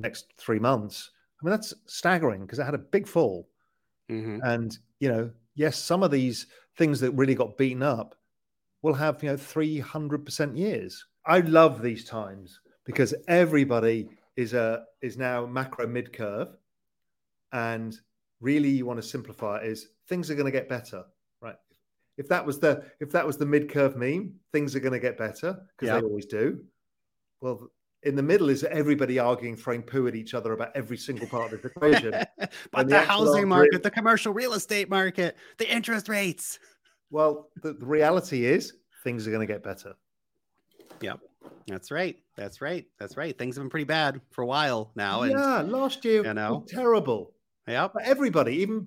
next 0.00 0.32
three 0.36 0.58
months. 0.58 1.10
I 1.40 1.44
mean, 1.44 1.50
that's 1.50 1.74
staggering 1.86 2.40
because 2.40 2.58
it 2.58 2.64
had 2.64 2.74
a 2.74 2.78
big 2.78 3.06
fall. 3.06 3.48
Mm-hmm. 4.10 4.40
And, 4.42 4.76
you 4.98 5.08
know, 5.08 5.30
yes, 5.54 5.78
some 5.78 6.02
of 6.02 6.10
these 6.10 6.46
things 6.76 7.00
that 7.00 7.12
really 7.12 7.34
got 7.34 7.56
beaten 7.56 7.82
up 7.82 8.14
will 8.82 8.94
have 8.94 9.22
you 9.22 9.30
know 9.30 9.36
300% 9.36 10.56
years. 10.58 11.04
I 11.26 11.40
love 11.40 11.80
these 11.80 12.04
times 12.04 12.60
because 12.84 13.14
everybody 13.28 14.08
is 14.36 14.52
a 14.52 14.84
is 15.00 15.16
now 15.16 15.46
macro 15.46 15.86
mid 15.86 16.12
curve 16.12 16.48
and 17.52 17.96
really 18.40 18.68
you 18.68 18.84
want 18.84 19.00
to 19.00 19.08
simplify 19.08 19.58
it 19.58 19.68
is 19.68 19.88
things 20.08 20.30
are 20.30 20.34
going 20.34 20.44
to 20.44 20.50
get 20.50 20.68
better 20.68 21.04
right? 21.40 21.56
If 22.18 22.28
that 22.28 22.44
was 22.44 22.58
the 22.58 22.84
if 23.00 23.10
that 23.12 23.26
was 23.26 23.36
the 23.36 23.46
mid 23.46 23.70
curve 23.70 23.96
meme 23.96 24.34
things 24.52 24.74
are 24.74 24.80
going 24.80 24.92
to 24.92 24.98
get 24.98 25.16
better 25.16 25.52
because 25.76 25.88
yeah. 25.88 26.00
they 26.00 26.06
always 26.06 26.26
do. 26.26 26.60
Well 27.40 27.70
in 28.04 28.14
the 28.14 28.22
middle 28.22 28.48
is 28.48 28.64
everybody 28.64 29.18
arguing, 29.18 29.56
throwing 29.56 29.82
poo 29.82 30.06
at 30.06 30.14
each 30.14 30.34
other 30.34 30.52
about 30.52 30.70
every 30.74 30.96
single 30.96 31.26
part 31.26 31.52
of 31.52 31.62
the 31.62 31.68
equation. 31.68 32.12
but 32.38 32.88
the, 32.88 32.94
the 32.94 33.00
housing 33.00 33.48
market, 33.48 33.82
the 33.82 33.90
commercial 33.90 34.32
real 34.32 34.52
estate 34.52 34.90
market, 34.90 35.36
the 35.58 35.72
interest 35.72 36.08
rates. 36.08 36.58
Well, 37.10 37.48
the, 37.62 37.72
the 37.72 37.86
reality 37.86 38.44
is 38.44 38.74
things 39.02 39.26
are 39.26 39.30
going 39.30 39.46
to 39.46 39.52
get 39.52 39.62
better. 39.62 39.94
Yep. 41.00 41.20
That's 41.66 41.90
right. 41.90 42.16
That's 42.36 42.60
right. 42.60 42.86
That's 42.98 43.16
right. 43.16 43.36
Things 43.38 43.56
have 43.56 43.62
been 43.62 43.70
pretty 43.70 43.84
bad 43.84 44.20
for 44.30 44.42
a 44.42 44.46
while 44.46 44.90
now. 44.94 45.22
And, 45.22 45.32
yeah, 45.32 45.62
last 45.62 46.04
year 46.04 46.24
you 46.24 46.34
know 46.34 46.64
terrible. 46.68 47.32
Yeah. 47.66 47.88
Everybody, 48.02 48.56
even 48.56 48.86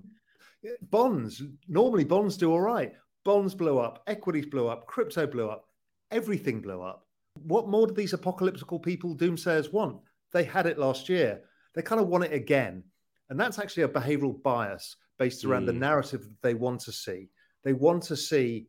eh, 0.64 0.70
bonds. 0.82 1.42
Normally, 1.66 2.04
bonds 2.04 2.36
do 2.36 2.52
all 2.52 2.60
right. 2.60 2.92
Bonds 3.24 3.54
blew 3.54 3.78
up. 3.78 4.02
Equities 4.06 4.46
blew 4.46 4.68
up. 4.68 4.86
Crypto 4.86 5.26
blew 5.26 5.48
up. 5.48 5.68
Everything 6.10 6.60
blew 6.60 6.80
up. 6.82 7.07
What 7.44 7.68
more 7.68 7.86
do 7.86 7.94
these 7.94 8.12
apocalyptical 8.12 8.82
people, 8.82 9.16
doomsayers, 9.16 9.72
want? 9.72 9.98
They 10.32 10.44
had 10.44 10.66
it 10.66 10.78
last 10.78 11.08
year. 11.08 11.42
They 11.74 11.82
kind 11.82 12.00
of 12.00 12.08
want 12.08 12.24
it 12.24 12.32
again. 12.32 12.84
And 13.30 13.38
that's 13.38 13.58
actually 13.58 13.84
a 13.84 13.88
behavioral 13.88 14.42
bias 14.42 14.96
based 15.18 15.44
around 15.44 15.64
mm. 15.64 15.66
the 15.66 15.72
narrative 15.74 16.22
that 16.22 16.42
they 16.42 16.54
want 16.54 16.80
to 16.82 16.92
see. 16.92 17.28
They 17.64 17.72
want 17.72 18.02
to 18.04 18.16
see 18.16 18.68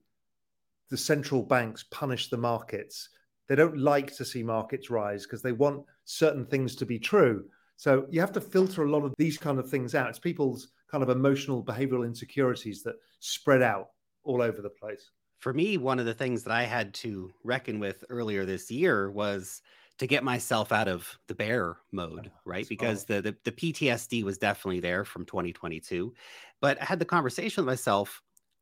the 0.89 0.97
central 0.97 1.43
banks 1.43 1.85
punish 1.91 2.29
the 2.29 2.37
markets. 2.37 3.09
They 3.47 3.55
don't 3.55 3.77
like 3.77 4.15
to 4.17 4.25
see 4.25 4.43
markets 4.43 4.89
rise 4.89 5.23
because 5.23 5.41
they 5.41 5.51
want 5.51 5.85
certain 6.05 6.45
things 6.45 6.75
to 6.77 6.85
be 6.85 6.99
true. 6.99 7.45
So 7.77 8.05
you 8.09 8.19
have 8.19 8.33
to 8.33 8.41
filter 8.41 8.83
a 8.83 8.91
lot 8.91 9.05
of 9.05 9.13
these 9.17 9.37
kind 9.37 9.59
of 9.59 9.69
things 9.69 9.95
out. 9.95 10.09
It's 10.09 10.19
people's 10.19 10.69
kind 10.91 11.03
of 11.03 11.09
emotional 11.09 11.63
behavioral 11.63 12.05
insecurities 12.05 12.83
that 12.83 12.95
spread 13.19 13.61
out 13.61 13.89
all 14.23 14.41
over 14.41 14.61
the 14.61 14.69
place 14.69 15.11
for 15.39 15.53
me, 15.53 15.77
one 15.77 15.99
of 15.99 16.05
the 16.05 16.13
things 16.13 16.43
that 16.43 16.53
I 16.53 16.63
had 16.63 16.93
to 16.95 17.31
reckon 17.43 17.79
with 17.79 18.03
earlier 18.09 18.45
this 18.45 18.69
year 18.69 19.09
was 19.09 19.61
to 19.97 20.07
get 20.07 20.23
myself 20.23 20.71
out 20.71 20.87
of 20.87 21.17
the 21.27 21.35
bear 21.35 21.77
oh, 21.77 21.77
mode, 21.91 22.31
right? 22.45 22.67
Because 22.67 23.05
the, 23.05 23.21
the, 23.21 23.35
the 23.43 23.51
PTSD 23.51 24.23
was 24.23 24.37
definitely 24.37 24.79
there 24.79 25.03
from 25.05 25.25
2022. 25.25 26.13
But 26.61 26.81
I 26.81 26.85
had 26.85 26.99
the 26.99 27.05
conversation 27.05 27.63
with 27.63 27.71
myself. 27.71 28.21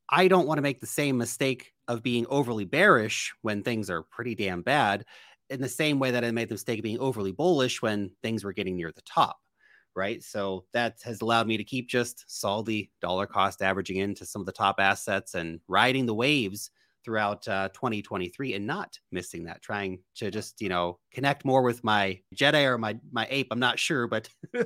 I 0.09 0.27
don't 0.27 0.47
want 0.47 0.57
to 0.57 0.63
make 0.63 0.79
the 0.79 0.87
same 0.87 1.17
mistake 1.17 1.73
of 1.87 2.03
being 2.03 2.25
overly 2.29 2.65
bearish 2.65 3.33
when 3.41 3.63
things 3.63 3.89
are 3.89 4.03
pretty 4.03 4.35
damn 4.35 4.61
bad, 4.61 5.05
in 5.49 5.61
the 5.61 5.69
same 5.69 5.99
way 5.99 6.11
that 6.11 6.23
I 6.23 6.31
made 6.31 6.49
the 6.49 6.55
mistake 6.55 6.79
of 6.79 6.83
being 6.83 6.99
overly 6.99 7.31
bullish 7.31 7.81
when 7.81 8.11
things 8.21 8.43
were 8.43 8.53
getting 8.53 8.75
near 8.75 8.91
the 8.91 9.01
top 9.01 9.37
right? 9.97 10.23
So 10.23 10.63
that 10.71 10.99
has 11.03 11.21
allowed 11.21 11.47
me 11.47 11.57
to 11.57 11.63
keep 11.63 11.89
just 11.89 12.23
solidly 12.27 12.91
dollar 13.01 13.25
cost 13.25 13.62
averaging 13.62 13.97
into 13.97 14.25
some 14.25 14.41
of 14.41 14.45
the 14.45 14.53
top 14.53 14.79
assets 14.79 15.33
and 15.33 15.60
riding 15.67 16.05
the 16.05 16.13
waves 16.13 16.69
throughout 17.03 17.47
uh, 17.47 17.69
2023 17.69 18.53
and 18.53 18.67
not 18.67 18.99
missing 19.12 19.45
that 19.45 19.62
trying 19.62 19.99
to 20.15 20.29
just 20.29 20.62
you 20.62 20.67
know 20.67 20.99
connect 21.13 21.45
more 21.45 21.62
with 21.62 21.81
my 21.81 22.19
jedi 22.36 22.65
or 22.65 22.77
my 22.77 22.97
my 23.13 23.25
ape 23.29 23.47
i'm 23.49 23.60
not 23.60 23.79
sure 23.79 24.07
but 24.07 24.27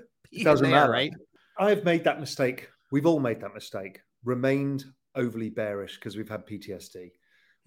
doesn't 0.43 0.63
there, 0.63 0.79
matter. 0.79 0.91
right? 0.91 1.13
I've 1.59 1.83
made 1.83 2.03
that 2.05 2.19
mistake. 2.19 2.69
We've 2.91 3.05
all 3.05 3.19
made 3.19 3.41
that 3.41 3.53
mistake. 3.53 3.99
Remained 4.23 4.85
overly 5.15 5.49
bearish 5.49 5.95
because 5.95 6.15
we've 6.15 6.29
had 6.29 6.47
ptsd 6.47 7.11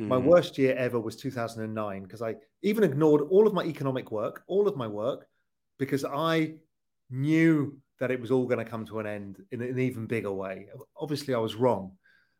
mm. 0.01 0.09
my 0.09 0.17
worst 0.17 0.57
year 0.57 0.75
ever 0.77 0.99
was 0.99 1.15
2009 1.17 2.03
because 2.03 2.23
i 2.23 2.35
even 2.63 2.83
ignored 2.83 3.21
all 3.31 3.47
of 3.47 3.53
my 3.53 3.63
economic 3.65 4.11
work 4.11 4.43
all 4.47 4.67
of 4.67 4.77
my 4.77 4.89
work 4.89 5.27
because 5.79 6.05
i 6.07 6.55
knew 7.15 7.79
that 8.01 8.11
it 8.11 8.21
was 8.21 8.31
all 8.31 8.47
going 8.47 8.63
to 8.65 8.71
come 8.71 8.85
to 8.87 8.99
an 8.99 9.07
end 9.07 9.43
in 9.53 9.63
an 9.63 9.79
even 9.79 10.07
bigger 10.07 10.33
way. 10.33 10.67
Obviously, 10.97 11.35
I 11.35 11.39
was 11.39 11.55
wrong 11.55 11.93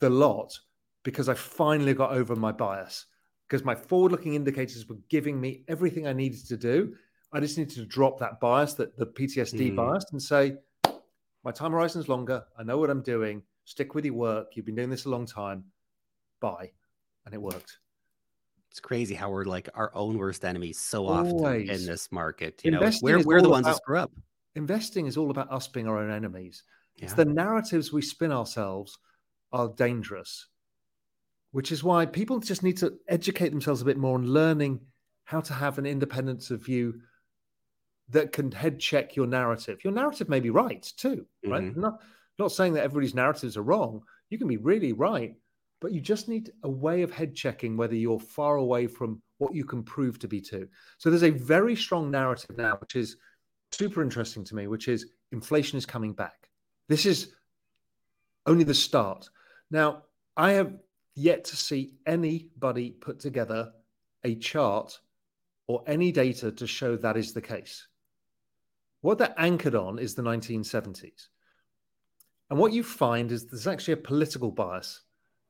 the 0.00 0.10
lot 0.10 0.58
because 1.04 1.28
I 1.28 1.34
finally 1.34 1.94
got 1.94 2.10
over 2.10 2.34
my 2.34 2.50
bias 2.50 3.06
because 3.48 3.64
my 3.64 3.74
forward 3.74 4.10
looking 4.10 4.34
indicators 4.34 4.88
were 4.88 4.98
giving 5.08 5.40
me 5.40 5.64
everything 5.68 6.08
I 6.08 6.12
needed 6.12 6.46
to 6.48 6.56
do. 6.56 6.94
I 7.32 7.38
just 7.38 7.56
needed 7.56 7.74
to 7.76 7.86
drop 7.86 8.18
that 8.18 8.40
bias, 8.40 8.74
that 8.74 8.96
the 8.98 9.06
PTSD 9.06 9.72
mm. 9.72 9.76
bias, 9.76 10.06
and 10.10 10.20
say, 10.20 10.56
my 11.44 11.52
time 11.52 11.70
horizon 11.70 12.00
is 12.00 12.08
longer. 12.08 12.42
I 12.58 12.64
know 12.64 12.78
what 12.78 12.90
I'm 12.90 13.02
doing. 13.02 13.42
Stick 13.64 13.94
with 13.94 14.04
your 14.04 14.14
work. 14.14 14.48
You've 14.54 14.66
been 14.66 14.74
doing 14.74 14.90
this 14.90 15.04
a 15.04 15.08
long 15.08 15.24
time. 15.24 15.64
Bye. 16.40 16.72
And 17.24 17.34
it 17.34 17.40
worked. 17.40 17.78
It's 18.72 18.80
crazy 18.80 19.14
how 19.14 19.30
we're 19.30 19.44
like 19.44 19.68
our 19.74 19.92
own 19.94 20.18
worst 20.18 20.44
enemies 20.44 20.80
so 20.80 21.06
often 21.06 21.32
Always. 21.32 21.70
in 21.70 21.86
this 21.86 22.10
market. 22.10 22.60
You 22.64 22.72
Investing 22.72 23.08
know, 23.08 23.18
we're, 23.18 23.24
we're 23.24 23.42
the 23.42 23.48
ones 23.48 23.66
about, 23.66 23.74
that 23.74 23.82
screw 23.82 23.98
up. 23.98 24.12
Investing 24.56 25.06
is 25.06 25.16
all 25.16 25.30
about 25.30 25.50
us 25.52 25.68
being 25.68 25.86
our 25.86 25.98
own 25.98 26.10
enemies. 26.10 26.64
Yeah. 27.00 27.06
It's 27.06 27.14
the 27.14 27.24
narratives 27.24 27.92
we 27.92 28.02
spin 28.02 28.30
ourselves 28.30 28.98
are 29.52 29.68
dangerous, 29.68 30.46
which 31.50 31.72
is 31.72 31.82
why 31.82 32.04
people 32.06 32.38
just 32.38 32.62
need 32.62 32.76
to 32.78 32.98
educate 33.08 33.48
themselves 33.48 33.80
a 33.80 33.86
bit 33.86 33.96
more 33.96 34.16
on 34.16 34.26
learning 34.26 34.80
how 35.24 35.40
to 35.40 35.54
have 35.54 35.78
an 35.78 35.86
independence 35.86 36.50
of 36.50 36.62
view 36.62 37.00
that 38.10 38.32
can 38.32 38.52
head 38.52 38.78
check 38.78 39.16
your 39.16 39.26
narrative. 39.26 39.82
Your 39.82 39.94
narrative 39.94 40.28
may 40.28 40.40
be 40.40 40.50
right 40.50 40.82
too, 40.96 41.26
right? 41.46 41.62
Mm-hmm. 41.62 41.80
Not 41.80 42.00
not 42.38 42.52
saying 42.52 42.74
that 42.74 42.84
everybody's 42.84 43.14
narratives 43.14 43.56
are 43.56 43.62
wrong. 43.62 44.02
You 44.28 44.38
can 44.38 44.48
be 44.48 44.56
really 44.56 44.92
right, 44.92 45.34
but 45.80 45.92
you 45.92 46.00
just 46.00 46.28
need 46.28 46.52
a 46.62 46.70
way 46.70 47.02
of 47.02 47.10
head 47.10 47.34
checking 47.34 47.76
whether 47.76 47.94
you're 47.94 48.20
far 48.20 48.56
away 48.56 48.86
from 48.86 49.22
what 49.38 49.54
you 49.54 49.64
can 49.64 49.82
prove 49.82 50.18
to 50.18 50.28
be 50.28 50.40
true. 50.40 50.68
So 50.98 51.10
there's 51.10 51.22
a 51.22 51.30
very 51.30 51.76
strong 51.76 52.10
narrative 52.10 52.56
now, 52.56 52.76
which 52.80 52.96
is 52.96 53.16
super 53.72 54.02
interesting 54.02 54.44
to 54.44 54.54
me, 54.54 54.66
which 54.66 54.88
is 54.88 55.06
inflation 55.32 55.78
is 55.78 55.86
coming 55.86 56.12
back. 56.12 56.39
This 56.90 57.06
is 57.06 57.28
only 58.46 58.64
the 58.64 58.74
start. 58.74 59.30
Now, 59.70 60.02
I 60.36 60.54
have 60.54 60.74
yet 61.14 61.44
to 61.44 61.56
see 61.56 61.94
anybody 62.04 62.90
put 62.90 63.20
together 63.20 63.70
a 64.24 64.34
chart 64.34 64.98
or 65.68 65.84
any 65.86 66.10
data 66.10 66.50
to 66.50 66.66
show 66.66 66.96
that 66.96 67.16
is 67.16 67.32
the 67.32 67.40
case. 67.40 67.86
What 69.02 69.18
they're 69.18 69.36
anchored 69.38 69.76
on 69.76 70.00
is 70.00 70.16
the 70.16 70.22
1970s. 70.22 71.28
And 72.50 72.58
what 72.58 72.72
you 72.72 72.82
find 72.82 73.30
is 73.30 73.46
there's 73.46 73.68
actually 73.68 73.94
a 73.94 74.08
political 74.08 74.50
bias 74.50 75.02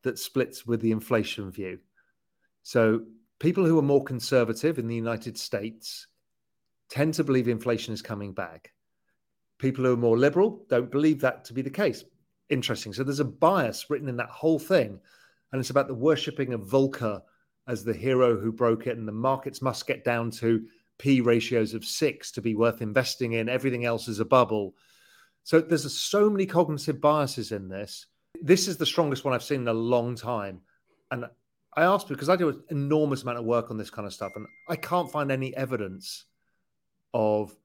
that 0.02 0.18
splits 0.18 0.66
with 0.66 0.82
the 0.82 0.92
inflation 0.92 1.50
view. 1.50 1.78
So 2.64 3.00
people 3.38 3.64
who 3.64 3.78
are 3.78 3.82
more 3.82 4.04
conservative 4.04 4.78
in 4.78 4.88
the 4.88 4.94
United 4.94 5.38
States 5.38 6.06
tend 6.90 7.14
to 7.14 7.24
believe 7.24 7.48
inflation 7.48 7.94
is 7.94 8.02
coming 8.02 8.34
back. 8.34 8.72
People 9.60 9.84
who 9.84 9.92
are 9.92 9.96
more 9.96 10.18
liberal 10.18 10.64
don't 10.68 10.90
believe 10.90 11.20
that 11.20 11.44
to 11.44 11.52
be 11.52 11.62
the 11.62 11.70
case. 11.70 12.02
Interesting. 12.48 12.92
So 12.92 13.04
there's 13.04 13.20
a 13.20 13.24
bias 13.24 13.88
written 13.88 14.08
in 14.08 14.16
that 14.16 14.30
whole 14.30 14.58
thing. 14.58 14.98
And 15.52 15.60
it's 15.60 15.70
about 15.70 15.86
the 15.86 15.94
worshipping 15.94 16.52
of 16.52 16.62
Volcker 16.62 17.22
as 17.68 17.84
the 17.84 17.92
hero 17.92 18.40
who 18.40 18.50
broke 18.50 18.86
it. 18.86 18.96
And 18.96 19.06
the 19.06 19.12
markets 19.12 19.62
must 19.62 19.86
get 19.86 20.04
down 20.04 20.30
to 20.32 20.66
P 20.98 21.20
ratios 21.20 21.74
of 21.74 21.84
six 21.84 22.32
to 22.32 22.42
be 22.42 22.54
worth 22.54 22.82
investing 22.82 23.34
in. 23.34 23.48
Everything 23.48 23.84
else 23.84 24.08
is 24.08 24.18
a 24.18 24.24
bubble. 24.24 24.74
So 25.44 25.60
there's 25.60 25.92
so 25.96 26.28
many 26.28 26.46
cognitive 26.46 27.00
biases 27.00 27.52
in 27.52 27.68
this. 27.68 28.06
This 28.42 28.66
is 28.66 28.76
the 28.76 28.86
strongest 28.86 29.24
one 29.24 29.34
I've 29.34 29.42
seen 29.42 29.60
in 29.60 29.68
a 29.68 29.72
long 29.72 30.14
time. 30.14 30.60
And 31.10 31.26
I 31.76 31.84
asked 31.84 32.08
because 32.08 32.28
I 32.28 32.36
do 32.36 32.48
an 32.48 32.62
enormous 32.70 33.22
amount 33.22 33.38
of 33.38 33.44
work 33.44 33.70
on 33.70 33.78
this 33.78 33.90
kind 33.90 34.06
of 34.06 34.12
stuff, 34.12 34.32
and 34.36 34.46
I 34.68 34.76
can't 34.76 35.10
find 35.10 35.30
any 35.30 35.56
evidence 35.56 36.24
of 37.14 37.56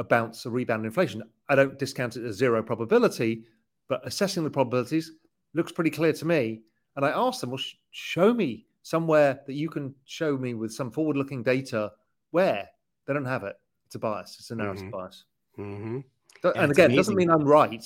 a 0.00 0.04
bounce, 0.04 0.46
a 0.46 0.50
rebound 0.50 0.80
in 0.80 0.86
inflation. 0.86 1.22
I 1.48 1.54
don't 1.54 1.78
discount 1.78 2.16
it 2.16 2.24
as 2.24 2.36
zero 2.36 2.62
probability, 2.62 3.44
but 3.86 4.00
assessing 4.04 4.42
the 4.42 4.50
probabilities 4.50 5.12
looks 5.54 5.70
pretty 5.70 5.90
clear 5.90 6.14
to 6.14 6.24
me. 6.24 6.62
And 6.96 7.04
I 7.04 7.10
asked 7.10 7.42
them, 7.42 7.50
well, 7.50 7.58
sh- 7.58 7.74
show 7.90 8.32
me 8.32 8.66
somewhere 8.82 9.40
that 9.46 9.52
you 9.52 9.68
can 9.68 9.94
show 10.06 10.38
me 10.38 10.54
with 10.54 10.72
some 10.72 10.90
forward 10.90 11.16
looking 11.16 11.42
data 11.42 11.92
where 12.30 12.66
they 13.06 13.12
don't 13.12 13.26
have 13.26 13.44
it. 13.44 13.56
It's 13.86 13.94
a 13.94 13.98
bias. 13.98 14.36
It's 14.38 14.50
a 14.50 14.56
narrative 14.56 14.84
mm-hmm. 14.84 14.90
bias. 14.90 15.24
Mm-hmm. 15.58 15.98
And, 16.44 16.56
and 16.56 16.72
again, 16.72 16.92
it 16.92 16.96
doesn't 16.96 17.16
mean 17.16 17.28
I'm 17.28 17.44
right, 17.44 17.84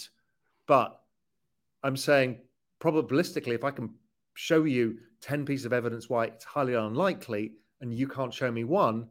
but 0.67 1.01
I'm 1.83 1.97
saying 1.97 2.39
probabilistically, 2.81 3.55
if 3.55 3.65
I 3.65 3.73
can 3.73 3.93
show 4.35 4.63
you 4.63 4.99
10 5.21 5.45
pieces 5.45 5.67
of 5.67 5.73
evidence 5.73 6.09
why 6.09 6.27
it's 6.27 6.45
highly 6.45 6.75
unlikely 6.75 7.55
and 7.81 7.93
you 7.93 8.07
can't 8.07 8.33
show 8.33 8.53
me 8.53 8.63
one. 8.63 9.09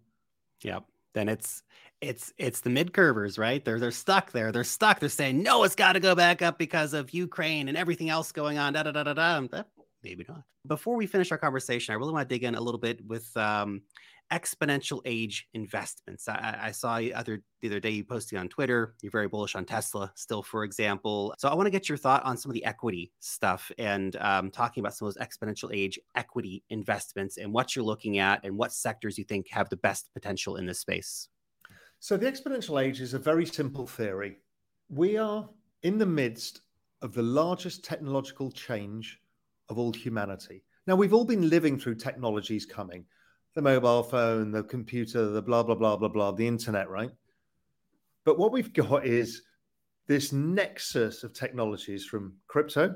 Yep. 0.62 0.86
Then 1.13 1.30
it's 1.30 1.63
it's 2.02 2.34
it's 2.38 2.62
the 2.62 2.69
mid 2.69 2.91
curvers, 2.91 3.38
right? 3.39 3.63
They're 3.63 3.80
they're 3.80 3.91
stuck 3.91 4.32
there. 4.32 4.52
They're 4.52 4.63
stuck. 4.63 4.99
They're 4.99 5.10
saying, 5.10 5.41
no, 5.41 5.63
it's 5.63 5.76
got 5.76 5.93
to 5.93 5.99
go 5.99 6.15
back 6.15 6.41
up 6.41 6.58
because 6.58 6.93
of 6.93 7.13
Ukraine 7.13 7.67
and 7.67 7.78
everything 7.78 8.10
else 8.10 8.32
going 8.32 8.58
on. 8.58 8.73
Da 8.73 8.84
da 8.84 8.91
da 8.91 9.04
da 9.04 9.13
da. 9.13 9.63
Maybe 10.04 10.26
not. 10.28 10.43
Before 10.67 10.95
we 10.95 11.08
finish 11.08 11.32
our 11.32 11.38
conversation, 11.38 11.93
I 11.93 11.97
really 11.97 12.13
want 12.13 12.28
to 12.28 12.36
dig 12.36 12.43
in 12.43 12.56
a 12.56 12.62
little 12.62 12.80
bit 12.80 13.06
with 13.06 13.36
um, 13.38 13.82
exponential 14.34 15.00
age 15.06 15.48
investments. 15.54 16.28
I, 16.28 16.58
I, 16.60 16.72
saw 16.72 17.00
other 17.13 17.43
the 17.62 17.67
other 17.67 17.80
day 17.80 17.91
you 17.91 18.04
posted 18.04 18.39
on 18.39 18.50
Twitter. 18.50 18.96
You're 19.04 19.12
very 19.12 19.28
bullish 19.28 19.54
on 19.54 19.63
Tesla, 19.63 20.12
still, 20.15 20.41
for 20.41 20.63
example. 20.63 21.36
So 21.38 21.48
I 21.48 21.54
want 21.54 21.67
to 21.67 21.72
get 21.72 21.88
your 21.88 22.00
thought 22.00 22.24
on 22.26 22.36
some 22.36 22.50
of 22.50 22.56
the 22.56 22.65
equity 22.65 23.12
stuff 23.19 23.72
and 23.78 24.15
um, 24.15 24.50
talking 24.50 24.82
about 24.82 24.96
some 24.96 25.08
of 25.08 25.13
those 25.13 25.26
exponential 25.26 25.69
age 25.72 26.00
equity 26.15 26.63
investments 26.72 27.38
and 27.38 27.54
what 27.54 27.76
you're 27.76 27.86
looking 27.86 28.17
at 28.17 28.43
and 28.43 28.58
what 28.58 28.74
sectors 28.74 29.19
you 29.19 29.24
think 29.24 29.48
have 29.50 29.69
the 29.69 29.78
best 29.78 30.10
potential 30.13 30.56
in 30.56 30.65
this 30.65 30.80
space. 30.80 31.30
So 32.00 32.17
the 32.17 32.26
exponential 32.26 32.84
age 32.84 33.02
is 33.02 33.13
a 33.13 33.19
very 33.19 33.46
simple 33.46 33.86
theory. 33.86 34.39
We 34.89 35.17
are 35.17 35.48
in 35.84 36.00
the 36.00 36.08
midst 36.08 36.62
of 37.04 37.13
the 37.13 37.22
largest 37.22 37.86
technological 37.86 38.52
change 38.52 39.19
of 39.69 39.78
all 39.78 39.93
humanity. 39.93 40.63
Now, 40.88 40.96
we've 40.96 41.13
all 41.13 41.24
been 41.24 41.50
living 41.50 41.80
through 41.80 41.96
technologies 41.96 42.65
coming 42.65 43.06
the 43.56 43.62
mobile 43.62 44.04
phone, 44.04 44.52
the 44.52 44.63
computer, 44.63 45.30
the 45.30 45.42
blah, 45.42 45.63
blah, 45.63 45.76
blah, 45.76 45.96
blah, 45.96 46.08
blah, 46.08 46.32
the 46.32 46.48
internet, 46.48 46.89
right? 46.89 47.12
But 48.26 48.39
what 48.39 48.52
we've 48.52 48.74
got 48.74 49.06
is 49.06 49.44
this 50.08 50.32
nexus 50.32 51.24
of 51.24 51.34
technologies 51.34 52.06
from 52.06 52.34
crypto, 52.48 52.96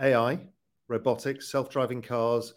AI, 0.00 0.40
robotics, 0.88 1.50
self 1.50 1.70
driving 1.70 2.02
cars, 2.02 2.54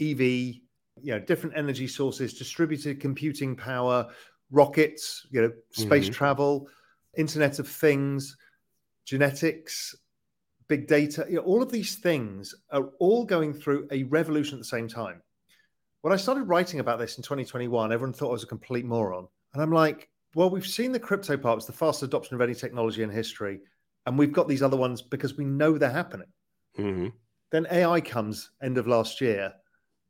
EV, 0.00 0.20
you 0.20 0.60
know, 1.06 1.18
different 1.18 1.56
energy 1.56 1.86
sources, 1.86 2.34
distributed 2.34 3.00
computing 3.00 3.56
power, 3.56 4.08
rockets, 4.50 5.26
you 5.30 5.40
know, 5.40 5.52
space 5.70 6.04
mm-hmm. 6.04 6.12
travel, 6.12 6.68
Internet 7.16 7.58
of 7.58 7.68
Things, 7.68 8.36
genetics, 9.04 9.94
big 10.68 10.86
data, 10.86 11.26
you 11.28 11.36
know, 11.36 11.42
all 11.42 11.62
of 11.62 11.70
these 11.70 11.96
things 11.96 12.54
are 12.70 12.90
all 12.98 13.24
going 13.24 13.52
through 13.52 13.86
a 13.90 14.04
revolution 14.04 14.54
at 14.54 14.60
the 14.60 14.64
same 14.64 14.88
time. 14.88 15.22
When 16.02 16.12
I 16.12 16.16
started 16.16 16.44
writing 16.44 16.80
about 16.80 16.98
this 16.98 17.16
in 17.16 17.22
2021, 17.22 17.92
everyone 17.92 18.12
thought 18.12 18.30
I 18.30 18.32
was 18.32 18.42
a 18.42 18.48
complete 18.48 18.84
moron. 18.84 19.28
And 19.54 19.62
I'm 19.62 19.70
like, 19.70 20.08
well, 20.34 20.50
we've 20.50 20.66
seen 20.66 20.90
the 20.90 20.98
crypto 20.98 21.36
parts, 21.36 21.64
the 21.64 21.72
fastest 21.72 22.02
adoption 22.02 22.34
of 22.34 22.40
any 22.40 22.54
technology 22.54 23.04
in 23.04 23.10
history, 23.10 23.60
and 24.06 24.18
we've 24.18 24.32
got 24.32 24.48
these 24.48 24.64
other 24.64 24.76
ones 24.76 25.00
because 25.00 25.36
we 25.36 25.44
know 25.44 25.78
they're 25.78 25.90
happening. 25.90 26.26
Mm-hmm. 26.76 27.08
Then 27.52 27.68
AI 27.70 28.00
comes 28.00 28.50
end 28.60 28.78
of 28.78 28.88
last 28.88 29.20
year, 29.20 29.52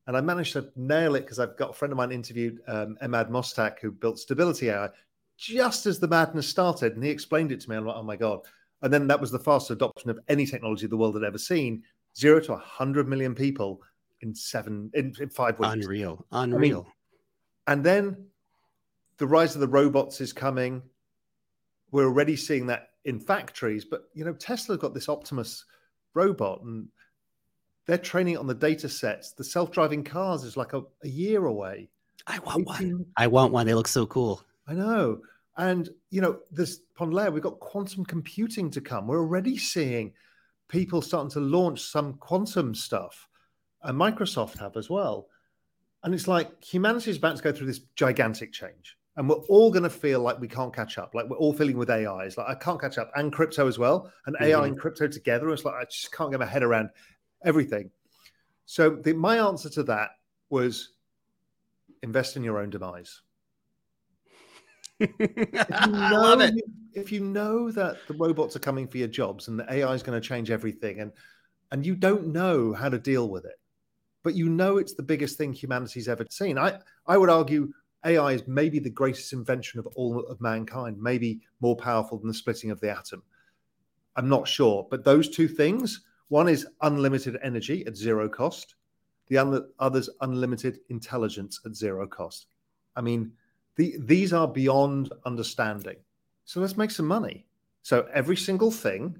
and 0.07 0.16
I 0.16 0.22
managed 0.22 0.55
to 0.55 0.70
nail 0.76 1.14
it 1.14 1.22
because 1.22 1.38
I've 1.38 1.59
got 1.59 1.70
a 1.70 1.74
friend 1.74 1.92
of 1.92 1.98
mine 1.98 2.11
interviewed 2.11 2.61
um, 2.68 2.96
Emad 3.02 3.28
Mostaque, 3.28 3.81
who 3.81 3.90
built 3.90 4.18
Stability 4.18 4.70
AI, 4.70 4.88
just 5.37 5.84
as 5.84 5.99
the 5.99 6.09
madness 6.09 6.49
started, 6.49 6.95
and 6.95 7.05
he 7.05 7.11
explained 7.11 7.53
it 7.53 7.61
to 7.61 7.68
me. 7.68 7.76
I'm 7.76 7.84
like, 7.84 7.97
oh 7.97 8.03
my 8.03 8.16
god! 8.16 8.40
And 8.80 8.90
then 8.90 9.07
that 9.09 9.20
was 9.20 9.30
the 9.30 9.38
fastest 9.38 9.72
adoption 9.72 10.09
of 10.09 10.20
any 10.28 10.47
technology 10.47 10.86
the 10.86 10.97
world 10.97 11.16
had 11.16 11.24
ever 11.24 11.36
seen, 11.36 11.82
zero 12.16 12.40
to 12.40 12.53
100 12.53 13.09
million 13.09 13.34
people 13.34 13.82
in 14.23 14.35
seven 14.35 14.91
in, 14.95 15.12
in 15.20 15.29
five 15.29 15.59
weeks. 15.59 15.73
Unreal, 15.73 16.25
unreal. 16.33 16.57
I 16.57 16.61
mean, 16.61 16.87
and 17.66 17.85
then 17.85 18.27
the 19.18 19.27
rise 19.27 19.55
of 19.55 19.61
the 19.61 19.68
robots 19.68 20.20
is 20.20 20.33
coming. 20.33 20.83
We're 21.91 22.07
already 22.07 22.37
seeing 22.37 22.66
that 22.68 22.89
in 23.05 23.20
factories, 23.20 23.85
but 23.85 24.09
you 24.14 24.25
know, 24.25 24.33
Tesla 24.33 24.79
got 24.79 24.95
this 24.95 25.09
Optimus 25.09 25.64
robot 26.14 26.62
and 26.62 26.89
they're 27.87 27.99
training 27.99 28.39
on 28.39 28.47
the 28.47 28.55
data 28.55 28.89
sets. 28.89 29.33
The 29.33 29.45
self-driving 29.45 30.05
cars 30.05 30.45
is 30.45 30.57
like 30.57 30.73
a, 30.73 30.83
a 31.03 31.09
year 31.09 31.47
away. 31.47 31.91
I 32.27 32.39
want 32.39 32.66
one. 32.66 33.07
I 33.16 33.27
want 33.27 33.53
one. 33.53 33.66
They 33.66 33.75
look 33.75 33.89
so 33.89 34.07
cool. 34.07 34.43
I 34.68 34.75
know. 34.75 35.20
And 35.57 35.91
you 36.11 36.20
know, 36.20 36.39
this 36.51 36.81
upon 36.95 37.11
layer, 37.11 37.31
we've 37.31 37.43
got 37.43 37.61
quantum 37.61 38.05
computing 38.05 38.70
to 38.70 38.81
come. 38.81 39.07
We're 39.07 39.18
already 39.18 39.59
seeing 39.59 40.12
people 40.68 41.03
starting 41.03 41.31
to 41.33 41.41
launch 41.41 41.83
some 41.83 42.14
quantum 42.14 42.75
stuff 42.75 43.29
and 43.83 43.99
Microsoft 43.99 44.59
have 44.59 44.76
as 44.76 44.89
well. 44.91 45.28
And 46.05 46.14
it's 46.14 46.28
like 46.28 46.62
humanity 46.62 47.11
is 47.11 47.16
about 47.16 47.37
to 47.37 47.43
go 47.43 47.53
through 47.53 47.66
this 47.68 47.80
gigantic 47.97 48.53
change. 48.53 48.97
And 49.16 49.28
we're 49.28 49.37
all 49.49 49.70
going 49.70 49.83
to 49.83 49.91
feel 49.91 50.20
like 50.20 50.41
we 50.41 50.49
can't 50.49 50.74
catch 50.74 50.97
up. 50.99 51.14
Like 51.14 51.28
we're 51.28 51.37
all 51.37 51.53
feeling 51.53 51.76
with 51.76 51.91
AI. 51.91 52.24
It's 52.24 52.39
like, 52.39 52.49
I 52.49 52.55
can't 52.55 52.80
catch 52.80 52.97
up. 52.99 53.11
And 53.14 53.33
crypto 53.33 53.68
as 53.68 53.78
well. 53.78 54.11
And 54.26 54.37
AI 54.41 54.61
Mhm. 54.61 54.68
and 54.68 54.78
crypto 54.78 55.07
together. 55.07 55.51
It's 55.51 55.64
like, 55.64 55.74
I 55.74 55.85
just 55.85 56.12
can't 56.12 56.30
get 56.30 56.41
my 56.41 56.47
head 56.47 56.62
around 56.62 56.91
everything. 57.45 57.91
So 58.64 58.91
the, 58.91 59.12
my 59.12 59.39
answer 59.39 59.68
to 59.70 59.83
that 59.85 60.11
was 60.49 60.91
invest 62.03 62.37
in 62.37 62.43
your 62.43 62.59
own 62.59 62.70
demise. 62.70 63.20
If 64.99 65.11
you 65.18 65.26
I 65.70 66.11
know, 66.11 66.20
love 66.20 66.41
it. 66.41 66.55
If 66.95 67.11
you 67.12 67.20
know 67.20 67.70
that 67.70 67.99
the 68.07 68.14
robots 68.14 68.57
are 68.57 68.61
coming 68.61 68.87
for 68.87 68.99
your 68.99 69.09
jobs 69.09 69.49
and 69.49 69.59
the 69.59 69.72
AI 69.72 69.93
is 69.95 70.03
going 70.03 70.20
to 70.20 70.26
change 70.26 70.51
everything, 70.51 71.01
and 71.01 71.12
and 71.70 71.85
you 71.87 71.95
don't 71.97 72.28
know 72.28 72.72
how 72.72 72.89
to 72.89 72.99
deal 72.99 73.28
with 73.28 73.45
it, 73.45 73.59
but 74.23 74.35
you 74.35 74.49
know 74.49 74.79
it's 74.79 74.95
the 74.95 75.03
biggest 75.03 75.37
thing 75.39 75.53
humanity's 75.53 76.09
ever 76.09 76.27
seen. 76.31 76.59
I 76.59 76.79
I 77.07 77.16
would 77.16 77.31
argue 77.31 77.73
AI 78.05 78.33
is 78.33 78.47
maybe 78.47 78.79
the 78.79 78.91
greatest 78.91 79.33
invention 79.33 79.79
of 79.79 79.87
all 79.95 80.20
of 80.27 80.41
mankind, 80.41 81.01
maybe 81.01 81.41
more 81.61 81.77
powerful 81.77 82.18
than 82.18 82.29
the 82.29 82.35
splitting 82.35 82.70
of 82.70 82.81
the 82.81 82.91
atom. 82.91 83.23
I'm 84.16 84.29
not 84.29 84.49
sure, 84.49 84.87
but 84.91 85.05
those 85.05 85.29
two 85.29 85.49
things, 85.49 86.03
one 86.29 86.49
is 86.49 86.66
unlimited 86.83 87.39
energy 87.43 87.87
at 87.87 87.97
zero 87.97 88.29
cost, 88.29 88.75
the 89.29 89.39
other 89.39 89.68
other's 89.79 90.11
unlimited 90.20 90.81
intelligence 90.89 91.61
at 91.64 91.75
zero 91.75 92.07
cost. 92.07 92.47
I 92.97 93.01
mean, 93.01 93.33
the, 93.77 93.97
these 94.01 94.33
are 94.33 94.47
beyond 94.49 95.12
understanding. 95.25 95.97
So 96.45 96.61
let's 96.61 96.77
make 96.77 96.91
some 96.91 97.07
money. 97.07 97.47
So 97.83 98.07
every 98.12 98.37
single 98.37 98.70
thing 98.70 99.16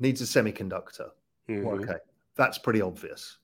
needs 0.00 0.20
a 0.20 0.24
semiconductor. 0.24 1.10
Well, 1.48 1.76
Mhm. 1.76 1.82
okay, 1.84 1.98
that's 2.34 2.58
pretty 2.58 2.80
obvious. 2.80 3.38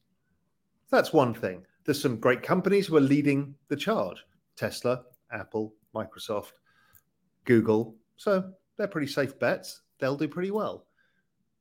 That's 0.91 1.13
one 1.13 1.35
thing. 1.35 1.65
There's 1.85 2.01
some 2.01 2.19
great 2.19 2.43
companies 2.43 2.87
who 2.87 2.97
are 2.97 3.01
leading 3.01 3.55
the 3.69 3.77
charge 3.77 4.25
Tesla, 4.57 5.03
Apple, 5.33 5.75
Microsoft, 5.95 6.53
Google. 7.45 7.97
So 8.17 8.53
they're 8.77 8.87
pretty 8.89 9.07
safe 9.07 9.39
bets. 9.39 9.83
They'll 9.99 10.17
do 10.17 10.29
pretty 10.29 10.51
well. 10.51 10.87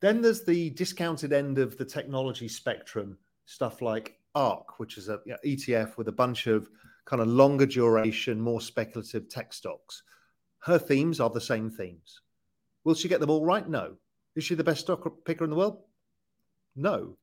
Then 0.01 0.21
there's 0.21 0.43
the 0.43 0.69
discounted 0.71 1.33
end 1.33 1.57
of 1.57 1.77
the 1.77 1.85
technology 1.85 2.47
spectrum, 2.47 3.17
stuff 3.45 3.81
like 3.81 4.19
ARK, 4.35 4.79
which 4.79 4.97
is 4.97 5.09
a 5.09 5.19
you 5.25 5.33
know, 5.33 5.37
ETF 5.45 5.97
with 5.97 6.07
a 6.07 6.13
bunch 6.13 6.47
of 6.47 6.69
kind 7.05 7.21
of 7.21 7.27
longer 7.27 7.65
duration, 7.65 8.39
more 8.39 8.61
speculative 8.61 9.29
tech 9.29 9.53
stocks. 9.53 10.03
Her 10.59 10.77
themes 10.77 11.19
are 11.19 11.29
the 11.29 11.41
same 11.41 11.69
themes. 11.69 12.21
Will 12.83 12.95
she 12.95 13.07
get 13.07 13.19
them 13.19 13.29
all 13.29 13.45
right? 13.45 13.67
No. 13.67 13.95
Is 14.35 14.43
she 14.43 14.55
the 14.55 14.63
best 14.63 14.81
stock 14.81 15.25
picker 15.25 15.43
in 15.43 15.49
the 15.49 15.55
world? 15.55 15.83
No. 16.75 17.17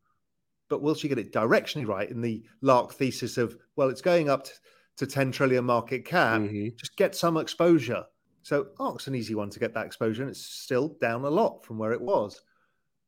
But 0.70 0.80
will 0.80 0.94
she 0.94 1.08
get 1.08 1.18
it 1.18 1.32
directionally 1.32 1.86
right 1.86 2.08
in 2.08 2.22
the 2.22 2.42
Lark 2.62 2.94
thesis 2.94 3.36
of, 3.36 3.58
well, 3.76 3.90
it's 3.90 4.00
going 4.00 4.30
up 4.30 4.44
t- 4.46 4.52
to 4.96 5.06
10 5.06 5.32
trillion 5.32 5.64
market 5.64 6.04
cap, 6.06 6.40
Mhm. 6.40 6.76
just 6.76 6.96
get 6.96 7.14
some 7.14 7.36
exposure. 7.36 8.04
So 8.42 8.68
ARK's 8.78 9.08
an 9.08 9.14
easy 9.16 9.34
one 9.34 9.50
to 9.50 9.58
get 9.58 9.74
that 9.74 9.84
exposure, 9.84 10.22
and 10.22 10.30
it's 10.30 10.40
still 10.46 10.88
down 11.00 11.24
a 11.24 11.28
lot 11.30 11.64
from 11.66 11.76
where 11.76 11.92
it 11.92 12.00
was. 12.00 12.40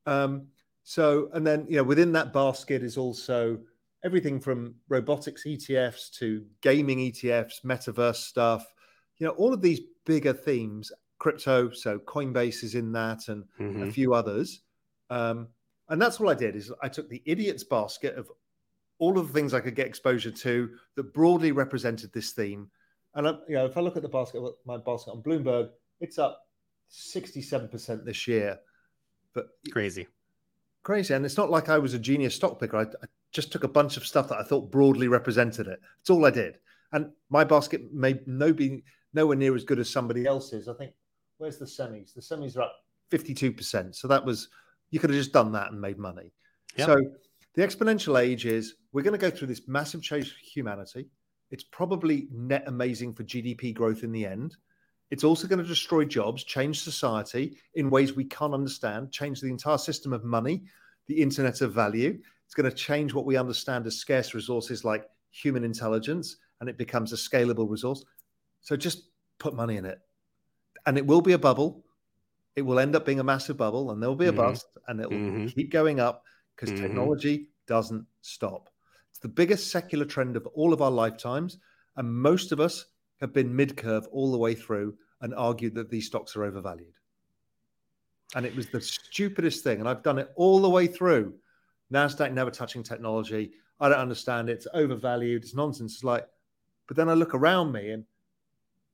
Um, 0.05 0.49
so, 0.83 1.29
and 1.33 1.47
then, 1.47 1.65
you 1.69 1.77
know, 1.77 1.83
within 1.83 2.11
that 2.11 2.33
basket 2.33 2.83
is 2.83 2.97
also 2.97 3.63
everything 4.03 4.41
from 4.41 4.75
robotics 4.89 5.45
ETFs 5.45 6.11
to 6.15 6.45
gaming 6.61 6.99
ETFs, 6.99 7.61
metaverse 7.63 8.17
stuff, 8.17 8.73
you 9.17 9.25
know, 9.25 9.31
all 9.33 9.53
of 9.53 9.61
these 9.61 9.79
bigger 10.05 10.33
themes, 10.33 10.91
crypto. 11.19 11.69
So 11.69 11.99
Coinbase 11.99 12.63
is 12.65 12.75
in 12.75 12.91
that 12.91 13.29
and 13.29 13.45
a 13.59 13.63
Mhm. 13.63 13.93
few 13.93 14.13
others. 14.13 14.61
Um, 15.09 15.47
and 15.89 16.01
that's 16.01 16.19
all 16.19 16.29
I 16.29 16.33
did 16.33 16.55
is 16.55 16.71
I 16.81 16.87
took 16.89 17.09
the 17.09 17.21
idiot's 17.25 17.63
basket 17.63 18.15
of 18.15 18.29
all 18.99 19.17
of 19.17 19.27
the 19.27 19.33
things 19.33 19.53
I 19.53 19.59
could 19.59 19.75
get 19.75 19.87
exposure 19.87 20.31
to 20.31 20.69
that 20.95 21.13
broadly 21.13 21.51
represented 21.51 22.13
this 22.13 22.31
theme. 22.31 22.69
And 23.15 23.27
I, 23.27 23.31
you 23.47 23.55
know, 23.55 23.65
if 23.65 23.77
I 23.77 23.81
look 23.81 23.97
at 23.97 24.03
the 24.03 24.09
basket, 24.09 24.41
my 24.65 24.77
basket 24.77 25.11
on 25.11 25.21
Bloomberg, 25.21 25.69
it's 25.99 26.17
up 26.17 26.47
67% 26.91 28.05
this 28.05 28.27
year. 28.27 28.59
But 29.33 29.47
Crazy. 29.71 30.07
crazy. 30.83 31.13
And 31.13 31.25
it's 31.25 31.37
not 31.37 31.49
like 31.49 31.69
I 31.69 31.77
was 31.79 31.93
a 31.93 31.99
genius 31.99 32.35
stock 32.35 32.59
picker. 32.59 32.77
I, 32.77 32.83
I 32.83 33.07
just 33.31 33.51
took 33.51 33.63
a 33.63 33.67
bunch 33.67 33.97
of 33.97 34.05
stuff 34.05 34.29
that 34.29 34.39
I 34.39 34.43
thought 34.43 34.71
broadly 34.71 35.07
represented 35.07 35.67
it. 35.67 35.79
That's 35.99 36.09
all 36.09 36.25
I 36.25 36.29
did. 36.29 36.59
And 36.91 37.11
my 37.29 37.43
basket 37.43 37.91
may 37.91 38.19
no 38.27 38.53
be 38.53 38.83
nowhere 39.13 39.35
near 39.37 39.55
as 39.55 39.63
good 39.63 39.79
as 39.79 39.89
somebody 39.89 40.25
else's. 40.25 40.67
I 40.67 40.73
think 40.73 40.93
where's 41.37 41.57
the 41.57 41.65
semis? 41.65 42.13
The 42.13 42.21
semis 42.21 42.55
are 42.57 42.61
up 42.63 42.75
52%. 43.11 43.95
So 43.95 44.07
that 44.07 44.23
was 44.23 44.49
you 44.93 44.99
could 44.99 45.09
have 45.09 45.17
just 45.17 45.33
done 45.33 45.51
that 45.53 45.71
and 45.71 45.81
made 45.81 45.97
money. 45.97 46.31
Yep. 46.75 46.85
So 46.85 47.01
the 47.55 47.63
exponential 47.63 48.21
age 48.21 48.45
is 48.45 48.75
we're 48.91 49.01
going 49.01 49.19
to 49.19 49.29
go 49.29 49.35
through 49.35 49.47
this 49.47 49.67
massive 49.67 50.03
change 50.03 50.31
for 50.31 50.39
humanity. 50.39 51.07
It's 51.49 51.63
probably 51.63 52.27
net 52.31 52.65
amazing 52.67 53.15
for 53.15 53.23
GDP 53.23 53.73
growth 53.73 54.03
in 54.03 54.11
the 54.11 54.23
end. 54.23 54.55
It's 55.09 55.23
also 55.23 55.47
going 55.47 55.63
to 55.63 55.67
destroy 55.67 56.05
jobs, 56.05 56.43
change 56.43 56.81
society 56.81 57.57
in 57.73 57.89
ways 57.89 58.15
we 58.15 58.25
can't 58.25 58.53
understand, 58.53 59.11
change 59.11 59.41
the 59.41 59.49
entire 59.49 59.79
system 59.79 60.13
of 60.13 60.23
money, 60.23 60.61
the 61.07 61.19
internet 61.19 61.61
of 61.61 61.73
value. 61.73 62.19
It's 62.45 62.53
going 62.53 62.69
to 62.69 62.75
change 62.75 63.15
what 63.15 63.25
we 63.25 63.35
understand 63.35 63.87
as 63.87 63.97
scarce 63.97 64.35
resources 64.35 64.85
like 64.85 65.05
human 65.31 65.63
intelligence, 65.63 66.37
and 66.61 66.69
it 66.69 66.77
becomes 66.77 67.13
a 67.13 67.15
scalable 67.15 67.67
resource. 67.67 68.05
So 68.61 68.75
just 68.75 69.09
put 69.39 69.55
money 69.55 69.77
in 69.77 69.85
it. 69.85 69.97
And 70.85 70.99
it 70.99 71.05
will 71.07 71.21
be 71.21 71.33
a 71.33 71.39
bubble. 71.39 71.82
It 72.55 72.61
will 72.61 72.79
end 72.79 72.95
up 72.95 73.05
being 73.05 73.19
a 73.19 73.23
massive 73.23 73.57
bubble, 73.57 73.91
and 73.91 74.01
there'll 74.01 74.15
be 74.15 74.27
a 74.27 74.31
Mhm. 74.33 74.37
bust, 74.37 74.77
and 74.87 74.99
it'll 74.99 75.19
Mhm. 75.19 75.53
keep 75.53 75.71
going 75.71 75.99
up 75.99 76.23
because 76.55 76.71
Mhm. 76.71 76.81
technology 76.81 77.49
doesn't 77.65 78.05
stop. 78.21 78.69
It's 79.09 79.19
the 79.19 79.27
biggest 79.27 79.71
secular 79.71 80.05
trend 80.05 80.35
of 80.35 80.45
all 80.47 80.73
of 80.73 80.81
our 80.81 80.91
lifetimes. 80.91 81.57
And 81.95 82.13
most 82.13 82.51
of 82.51 82.59
us 82.59 82.85
have 83.21 83.33
been 83.33 83.55
mid 83.55 83.77
curve 83.77 84.07
all 84.07 84.31
the 84.31 84.37
way 84.37 84.55
through 84.55 84.97
and 85.21 85.33
argued 85.33 85.75
that 85.75 85.89
these 85.89 86.07
stocks 86.07 86.35
are 86.35 86.43
overvalued. 86.43 86.93
And 88.35 88.45
it 88.45 88.55
was 88.55 88.69
the 88.69 88.81
stupidest 88.81 89.63
thing. 89.63 89.79
And 89.79 89.87
I've 89.87 90.03
done 90.03 90.17
it 90.17 90.31
all 90.35 90.59
the 90.61 90.69
way 90.69 90.87
through. 90.87 91.39
NASDAQ 91.91 92.33
never 92.33 92.49
touching 92.49 92.81
technology. 92.81 93.53
I 93.79 93.89
don't 93.89 93.99
understand 93.99 94.49
it. 94.49 94.53
It's 94.53 94.67
overvalued. 94.73 95.43
It's 95.43 95.53
nonsense. 95.53 95.93
It's 95.95 96.03
like, 96.03 96.27
but 96.87 96.97
then 96.97 97.09
I 97.09 97.13
look 97.13 97.35
around 97.35 97.71
me 97.71 97.91
and 97.91 98.05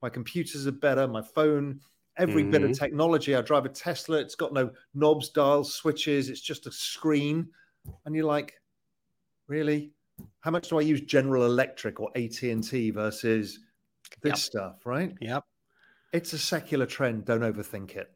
my 0.01 0.09
computers 0.09 0.67
are 0.67 0.71
better, 0.71 1.07
my 1.07 1.21
phone, 1.21 1.79
every 2.19 2.43
bit 2.43 2.63
of 2.63 2.71
Mhm. 2.71 2.77
technology. 2.77 3.35
I 3.35 3.41
drive 3.41 3.65
a 3.65 3.69
Tesla. 3.69 4.17
It's 4.19 4.35
got 4.35 4.53
no 4.53 4.71
knobs, 4.93 5.29
dials, 5.29 5.73
switches. 5.73 6.29
It's 6.29 6.41
just 6.41 6.67
a 6.67 6.71
screen. 6.71 7.49
And 8.05 8.13
you're 8.15 8.25
like, 8.25 8.61
really? 9.47 9.93
How 10.41 10.51
much 10.51 10.69
do 10.69 10.77
I 10.77 10.81
use 10.81 11.01
General 11.01 11.45
Electric 11.45 11.99
or 11.99 12.11
AT&T 12.15 12.91
versus 12.91 13.59
this 14.21 14.31
Yep. 14.31 14.37
stuff, 14.37 14.85
right? 14.85 15.15
Yep. 15.21 15.45
It's 16.11 16.33
a 16.33 16.37
secular 16.37 16.85
trend. 16.85 17.25
Don't 17.25 17.41
overthink 17.41 17.95
it. 17.95 18.11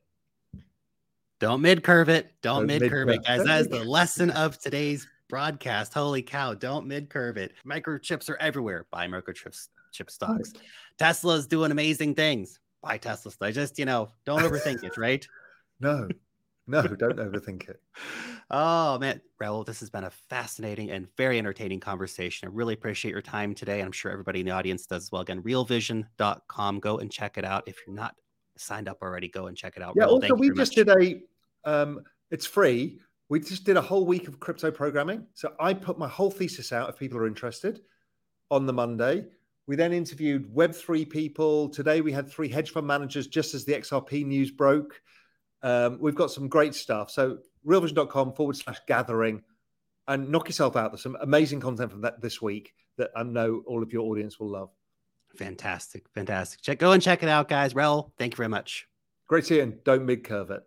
Don't 1.39 1.61
mid 1.61 1.83
curve 1.83 2.09
it. 2.09 2.31
Don't 2.41 2.67
Don't 2.67 2.79
mid 2.79 2.89
curve 2.89 3.09
it, 3.09 3.23
guys. 3.23 3.43
That 3.45 3.61
is 3.61 3.67
the 3.67 3.83
lesson 3.83 4.29
of 4.31 4.59
today's 4.59 5.07
broadcast. 5.29 5.93
Holy 5.93 6.21
cow. 6.21 6.53
Don't 6.53 6.87
mid 6.87 7.09
curve 7.09 7.37
it. 7.37 7.53
Microchips 7.65 8.29
are 8.29 8.37
everywhere. 8.37 8.85
Buy 8.91 9.07
microchips 9.07 9.69
chip 9.91 10.09
stocks. 10.09 10.53
Tesla's 10.97 11.45
doing 11.47 11.71
amazing 11.71 12.15
things. 12.15 12.59
Buy 12.83 12.97
Tesla 12.97 13.31
I 13.41 13.51
Just, 13.51 13.79
you 13.79 13.85
know, 13.85 14.09
don't 14.25 14.41
overthink 14.41 14.83
it, 14.83 14.97
right? 14.97 15.25
No, 15.79 16.07
no, 16.67 16.83
don't 16.83 17.17
overthink 17.17 17.69
it. 17.69 17.81
Oh 18.51 18.99
man, 18.99 19.19
Raoul, 19.39 19.63
this 19.63 19.79
has 19.79 19.89
been 19.89 20.03
a 20.03 20.11
fascinating 20.11 20.91
and 20.91 21.07
very 21.17 21.39
entertaining 21.39 21.79
conversation. 21.79 22.47
I 22.47 22.51
really 22.53 22.75
appreciate 22.75 23.09
your 23.11 23.21
time 23.21 23.55
today. 23.55 23.79
And 23.79 23.87
I'm 23.87 23.91
sure 23.91 24.11
everybody 24.11 24.41
in 24.41 24.45
the 24.45 24.51
audience 24.51 24.85
does 24.85 25.05
as 25.05 25.11
well. 25.11 25.21
Again, 25.21 25.41
realvision.com. 25.41 26.79
Go 26.79 26.97
and 26.97 27.09
check 27.11 27.37
it 27.37 27.45
out. 27.45 27.63
If 27.67 27.77
you're 27.87 27.95
not 27.95 28.15
signed 28.57 28.87
up 28.87 28.99
already, 29.01 29.29
go 29.29 29.47
and 29.47 29.57
check 29.57 29.73
it 29.75 29.81
out. 29.81 29.93
Yeah. 29.95 30.03
Raoul, 30.03 30.21
Also, 30.21 30.35
we 30.35 30.49
just 30.51 30.77
much. 30.77 30.85
did 30.85 30.89
a. 30.89 31.21
Um, 31.67 32.01
it's 32.29 32.45
free. 32.45 32.99
We 33.29 33.39
just 33.39 33.63
did 33.63 33.77
a 33.77 33.81
whole 33.81 34.05
week 34.05 34.27
of 34.27 34.39
crypto 34.39 34.69
programming. 34.69 35.25
So 35.33 35.53
I 35.59 35.73
put 35.73 35.97
my 35.97 36.09
whole 36.09 36.29
thesis 36.29 36.71
out 36.71 36.89
if 36.89 36.97
people 36.99 37.17
are 37.17 37.25
interested 37.25 37.81
on 38.51 38.67
the 38.67 38.73
Monday. 38.73 39.25
We 39.65 39.75
then 39.75 39.93
interviewed 39.93 40.53
Web3 40.53 41.09
people. 41.09 41.69
Today 41.69 42.01
we 42.01 42.11
had 42.11 42.29
three 42.29 42.49
hedge 42.49 42.71
fund 42.71 42.85
managers 42.85 43.27
just 43.27 43.53
as 43.53 43.63
the 43.63 43.73
XRP 43.73 44.25
news 44.25 44.51
broke. 44.51 45.01
Um, 45.61 45.97
we've 46.01 46.15
got 46.15 46.31
some 46.31 46.49
great 46.49 46.75
stuff. 46.75 47.09
So 47.09 47.37
realvision.com 47.65 48.33
forward 48.33 48.57
slash 48.57 48.79
gathering 48.87 49.41
and 50.07 50.29
knock 50.29 50.49
yourself 50.49 50.75
out. 50.75 50.91
There's 50.91 51.03
some 51.03 51.17
amazing 51.21 51.61
content 51.61 51.91
from 51.91 52.01
that 52.01 52.21
this 52.21 52.41
week 52.41 52.73
that 52.97 53.11
I 53.15 53.23
know 53.23 53.63
all 53.65 53.81
of 53.81 53.93
your 53.93 54.03
audience 54.03 54.39
will 54.39 54.49
love. 54.49 54.69
Fantastic. 55.37 56.03
Fantastic. 56.13 56.61
Check, 56.61 56.79
go 56.79 56.91
and 56.91 57.01
check 57.01 57.23
it 57.23 57.29
out, 57.29 57.47
guys. 57.47 57.73
Raoul, 57.73 58.13
thank 58.17 58.33
you 58.33 58.37
very 58.37 58.49
much. 58.49 58.87
Great 59.27 59.41
to 59.41 59.47
see 59.47 59.55
you. 59.55 59.63
And 59.63 59.83
don't 59.83 60.05
mid 60.05 60.23
curve 60.23 60.51
it. 60.51 60.63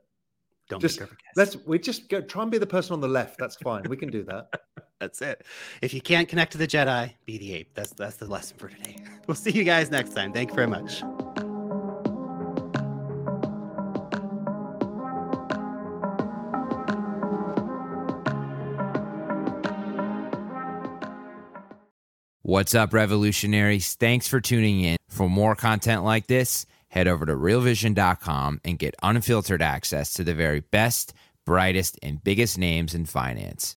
Don't 0.69 0.81
Just 0.81 0.99
mid 0.99 1.09
curve 1.09 1.19
guys. 1.19 1.33
Let's 1.37 1.67
we 1.67 1.79
just 1.79 2.09
go 2.09 2.21
try 2.21 2.43
and 2.43 2.51
be 2.51 2.59
the 2.59 2.67
person 2.67 2.93
on 2.95 3.01
the 3.01 3.09
left. 3.09 3.39
That's 3.39 3.57
fine. 3.57 3.85
We 3.89 3.97
can 3.97 4.11
do 4.11 4.25
that. 4.25 4.49
That's 5.01 5.21
it. 5.23 5.45
If 5.83 5.93
you 5.95 6.01
can't 6.01 6.29
connect 6.29 6.53
to 6.53 6.59
the 6.59 6.67
Jedi, 6.67 7.13
be 7.25 7.39
the 7.39 7.53
ape. 7.53 7.75
That's 7.75 7.93
that's 7.93 8.17
the 8.17 8.27
lesson 8.27 8.57
for 8.59 8.69
today. 8.69 8.97
We'll 9.27 9.35
see 9.35 9.51
you 9.51 9.65
guys 9.65 9.91
next 9.91 10.15
time. 10.15 10.33
Thank 10.33 10.51
you 10.51 10.55
very 10.55 10.69
much. 10.69 11.03
What's 22.43 22.77
up, 22.77 22.95
revolutionaries? 22.95 23.95
Thanks 23.95 24.29
for 24.29 24.41
tuning 24.41 24.81
in. 24.81 24.97
For 25.09 25.29
more 25.29 25.57
content 25.57 26.05
like 26.05 26.29
this, 26.29 26.67
head 26.97 27.09
over 27.09 27.27
to 27.27 27.35
realvision.com 27.35 28.61
and 28.65 28.79
get 28.79 28.95
unfiltered 29.03 29.61
access 29.61 30.15
to 30.15 30.25
the 30.25 30.35
very 30.35 30.61
best, 30.61 31.13
brightest, 31.45 31.99
and 32.03 32.23
biggest 32.25 32.57
names 32.57 32.95
in 32.95 33.05
finance. 33.05 33.75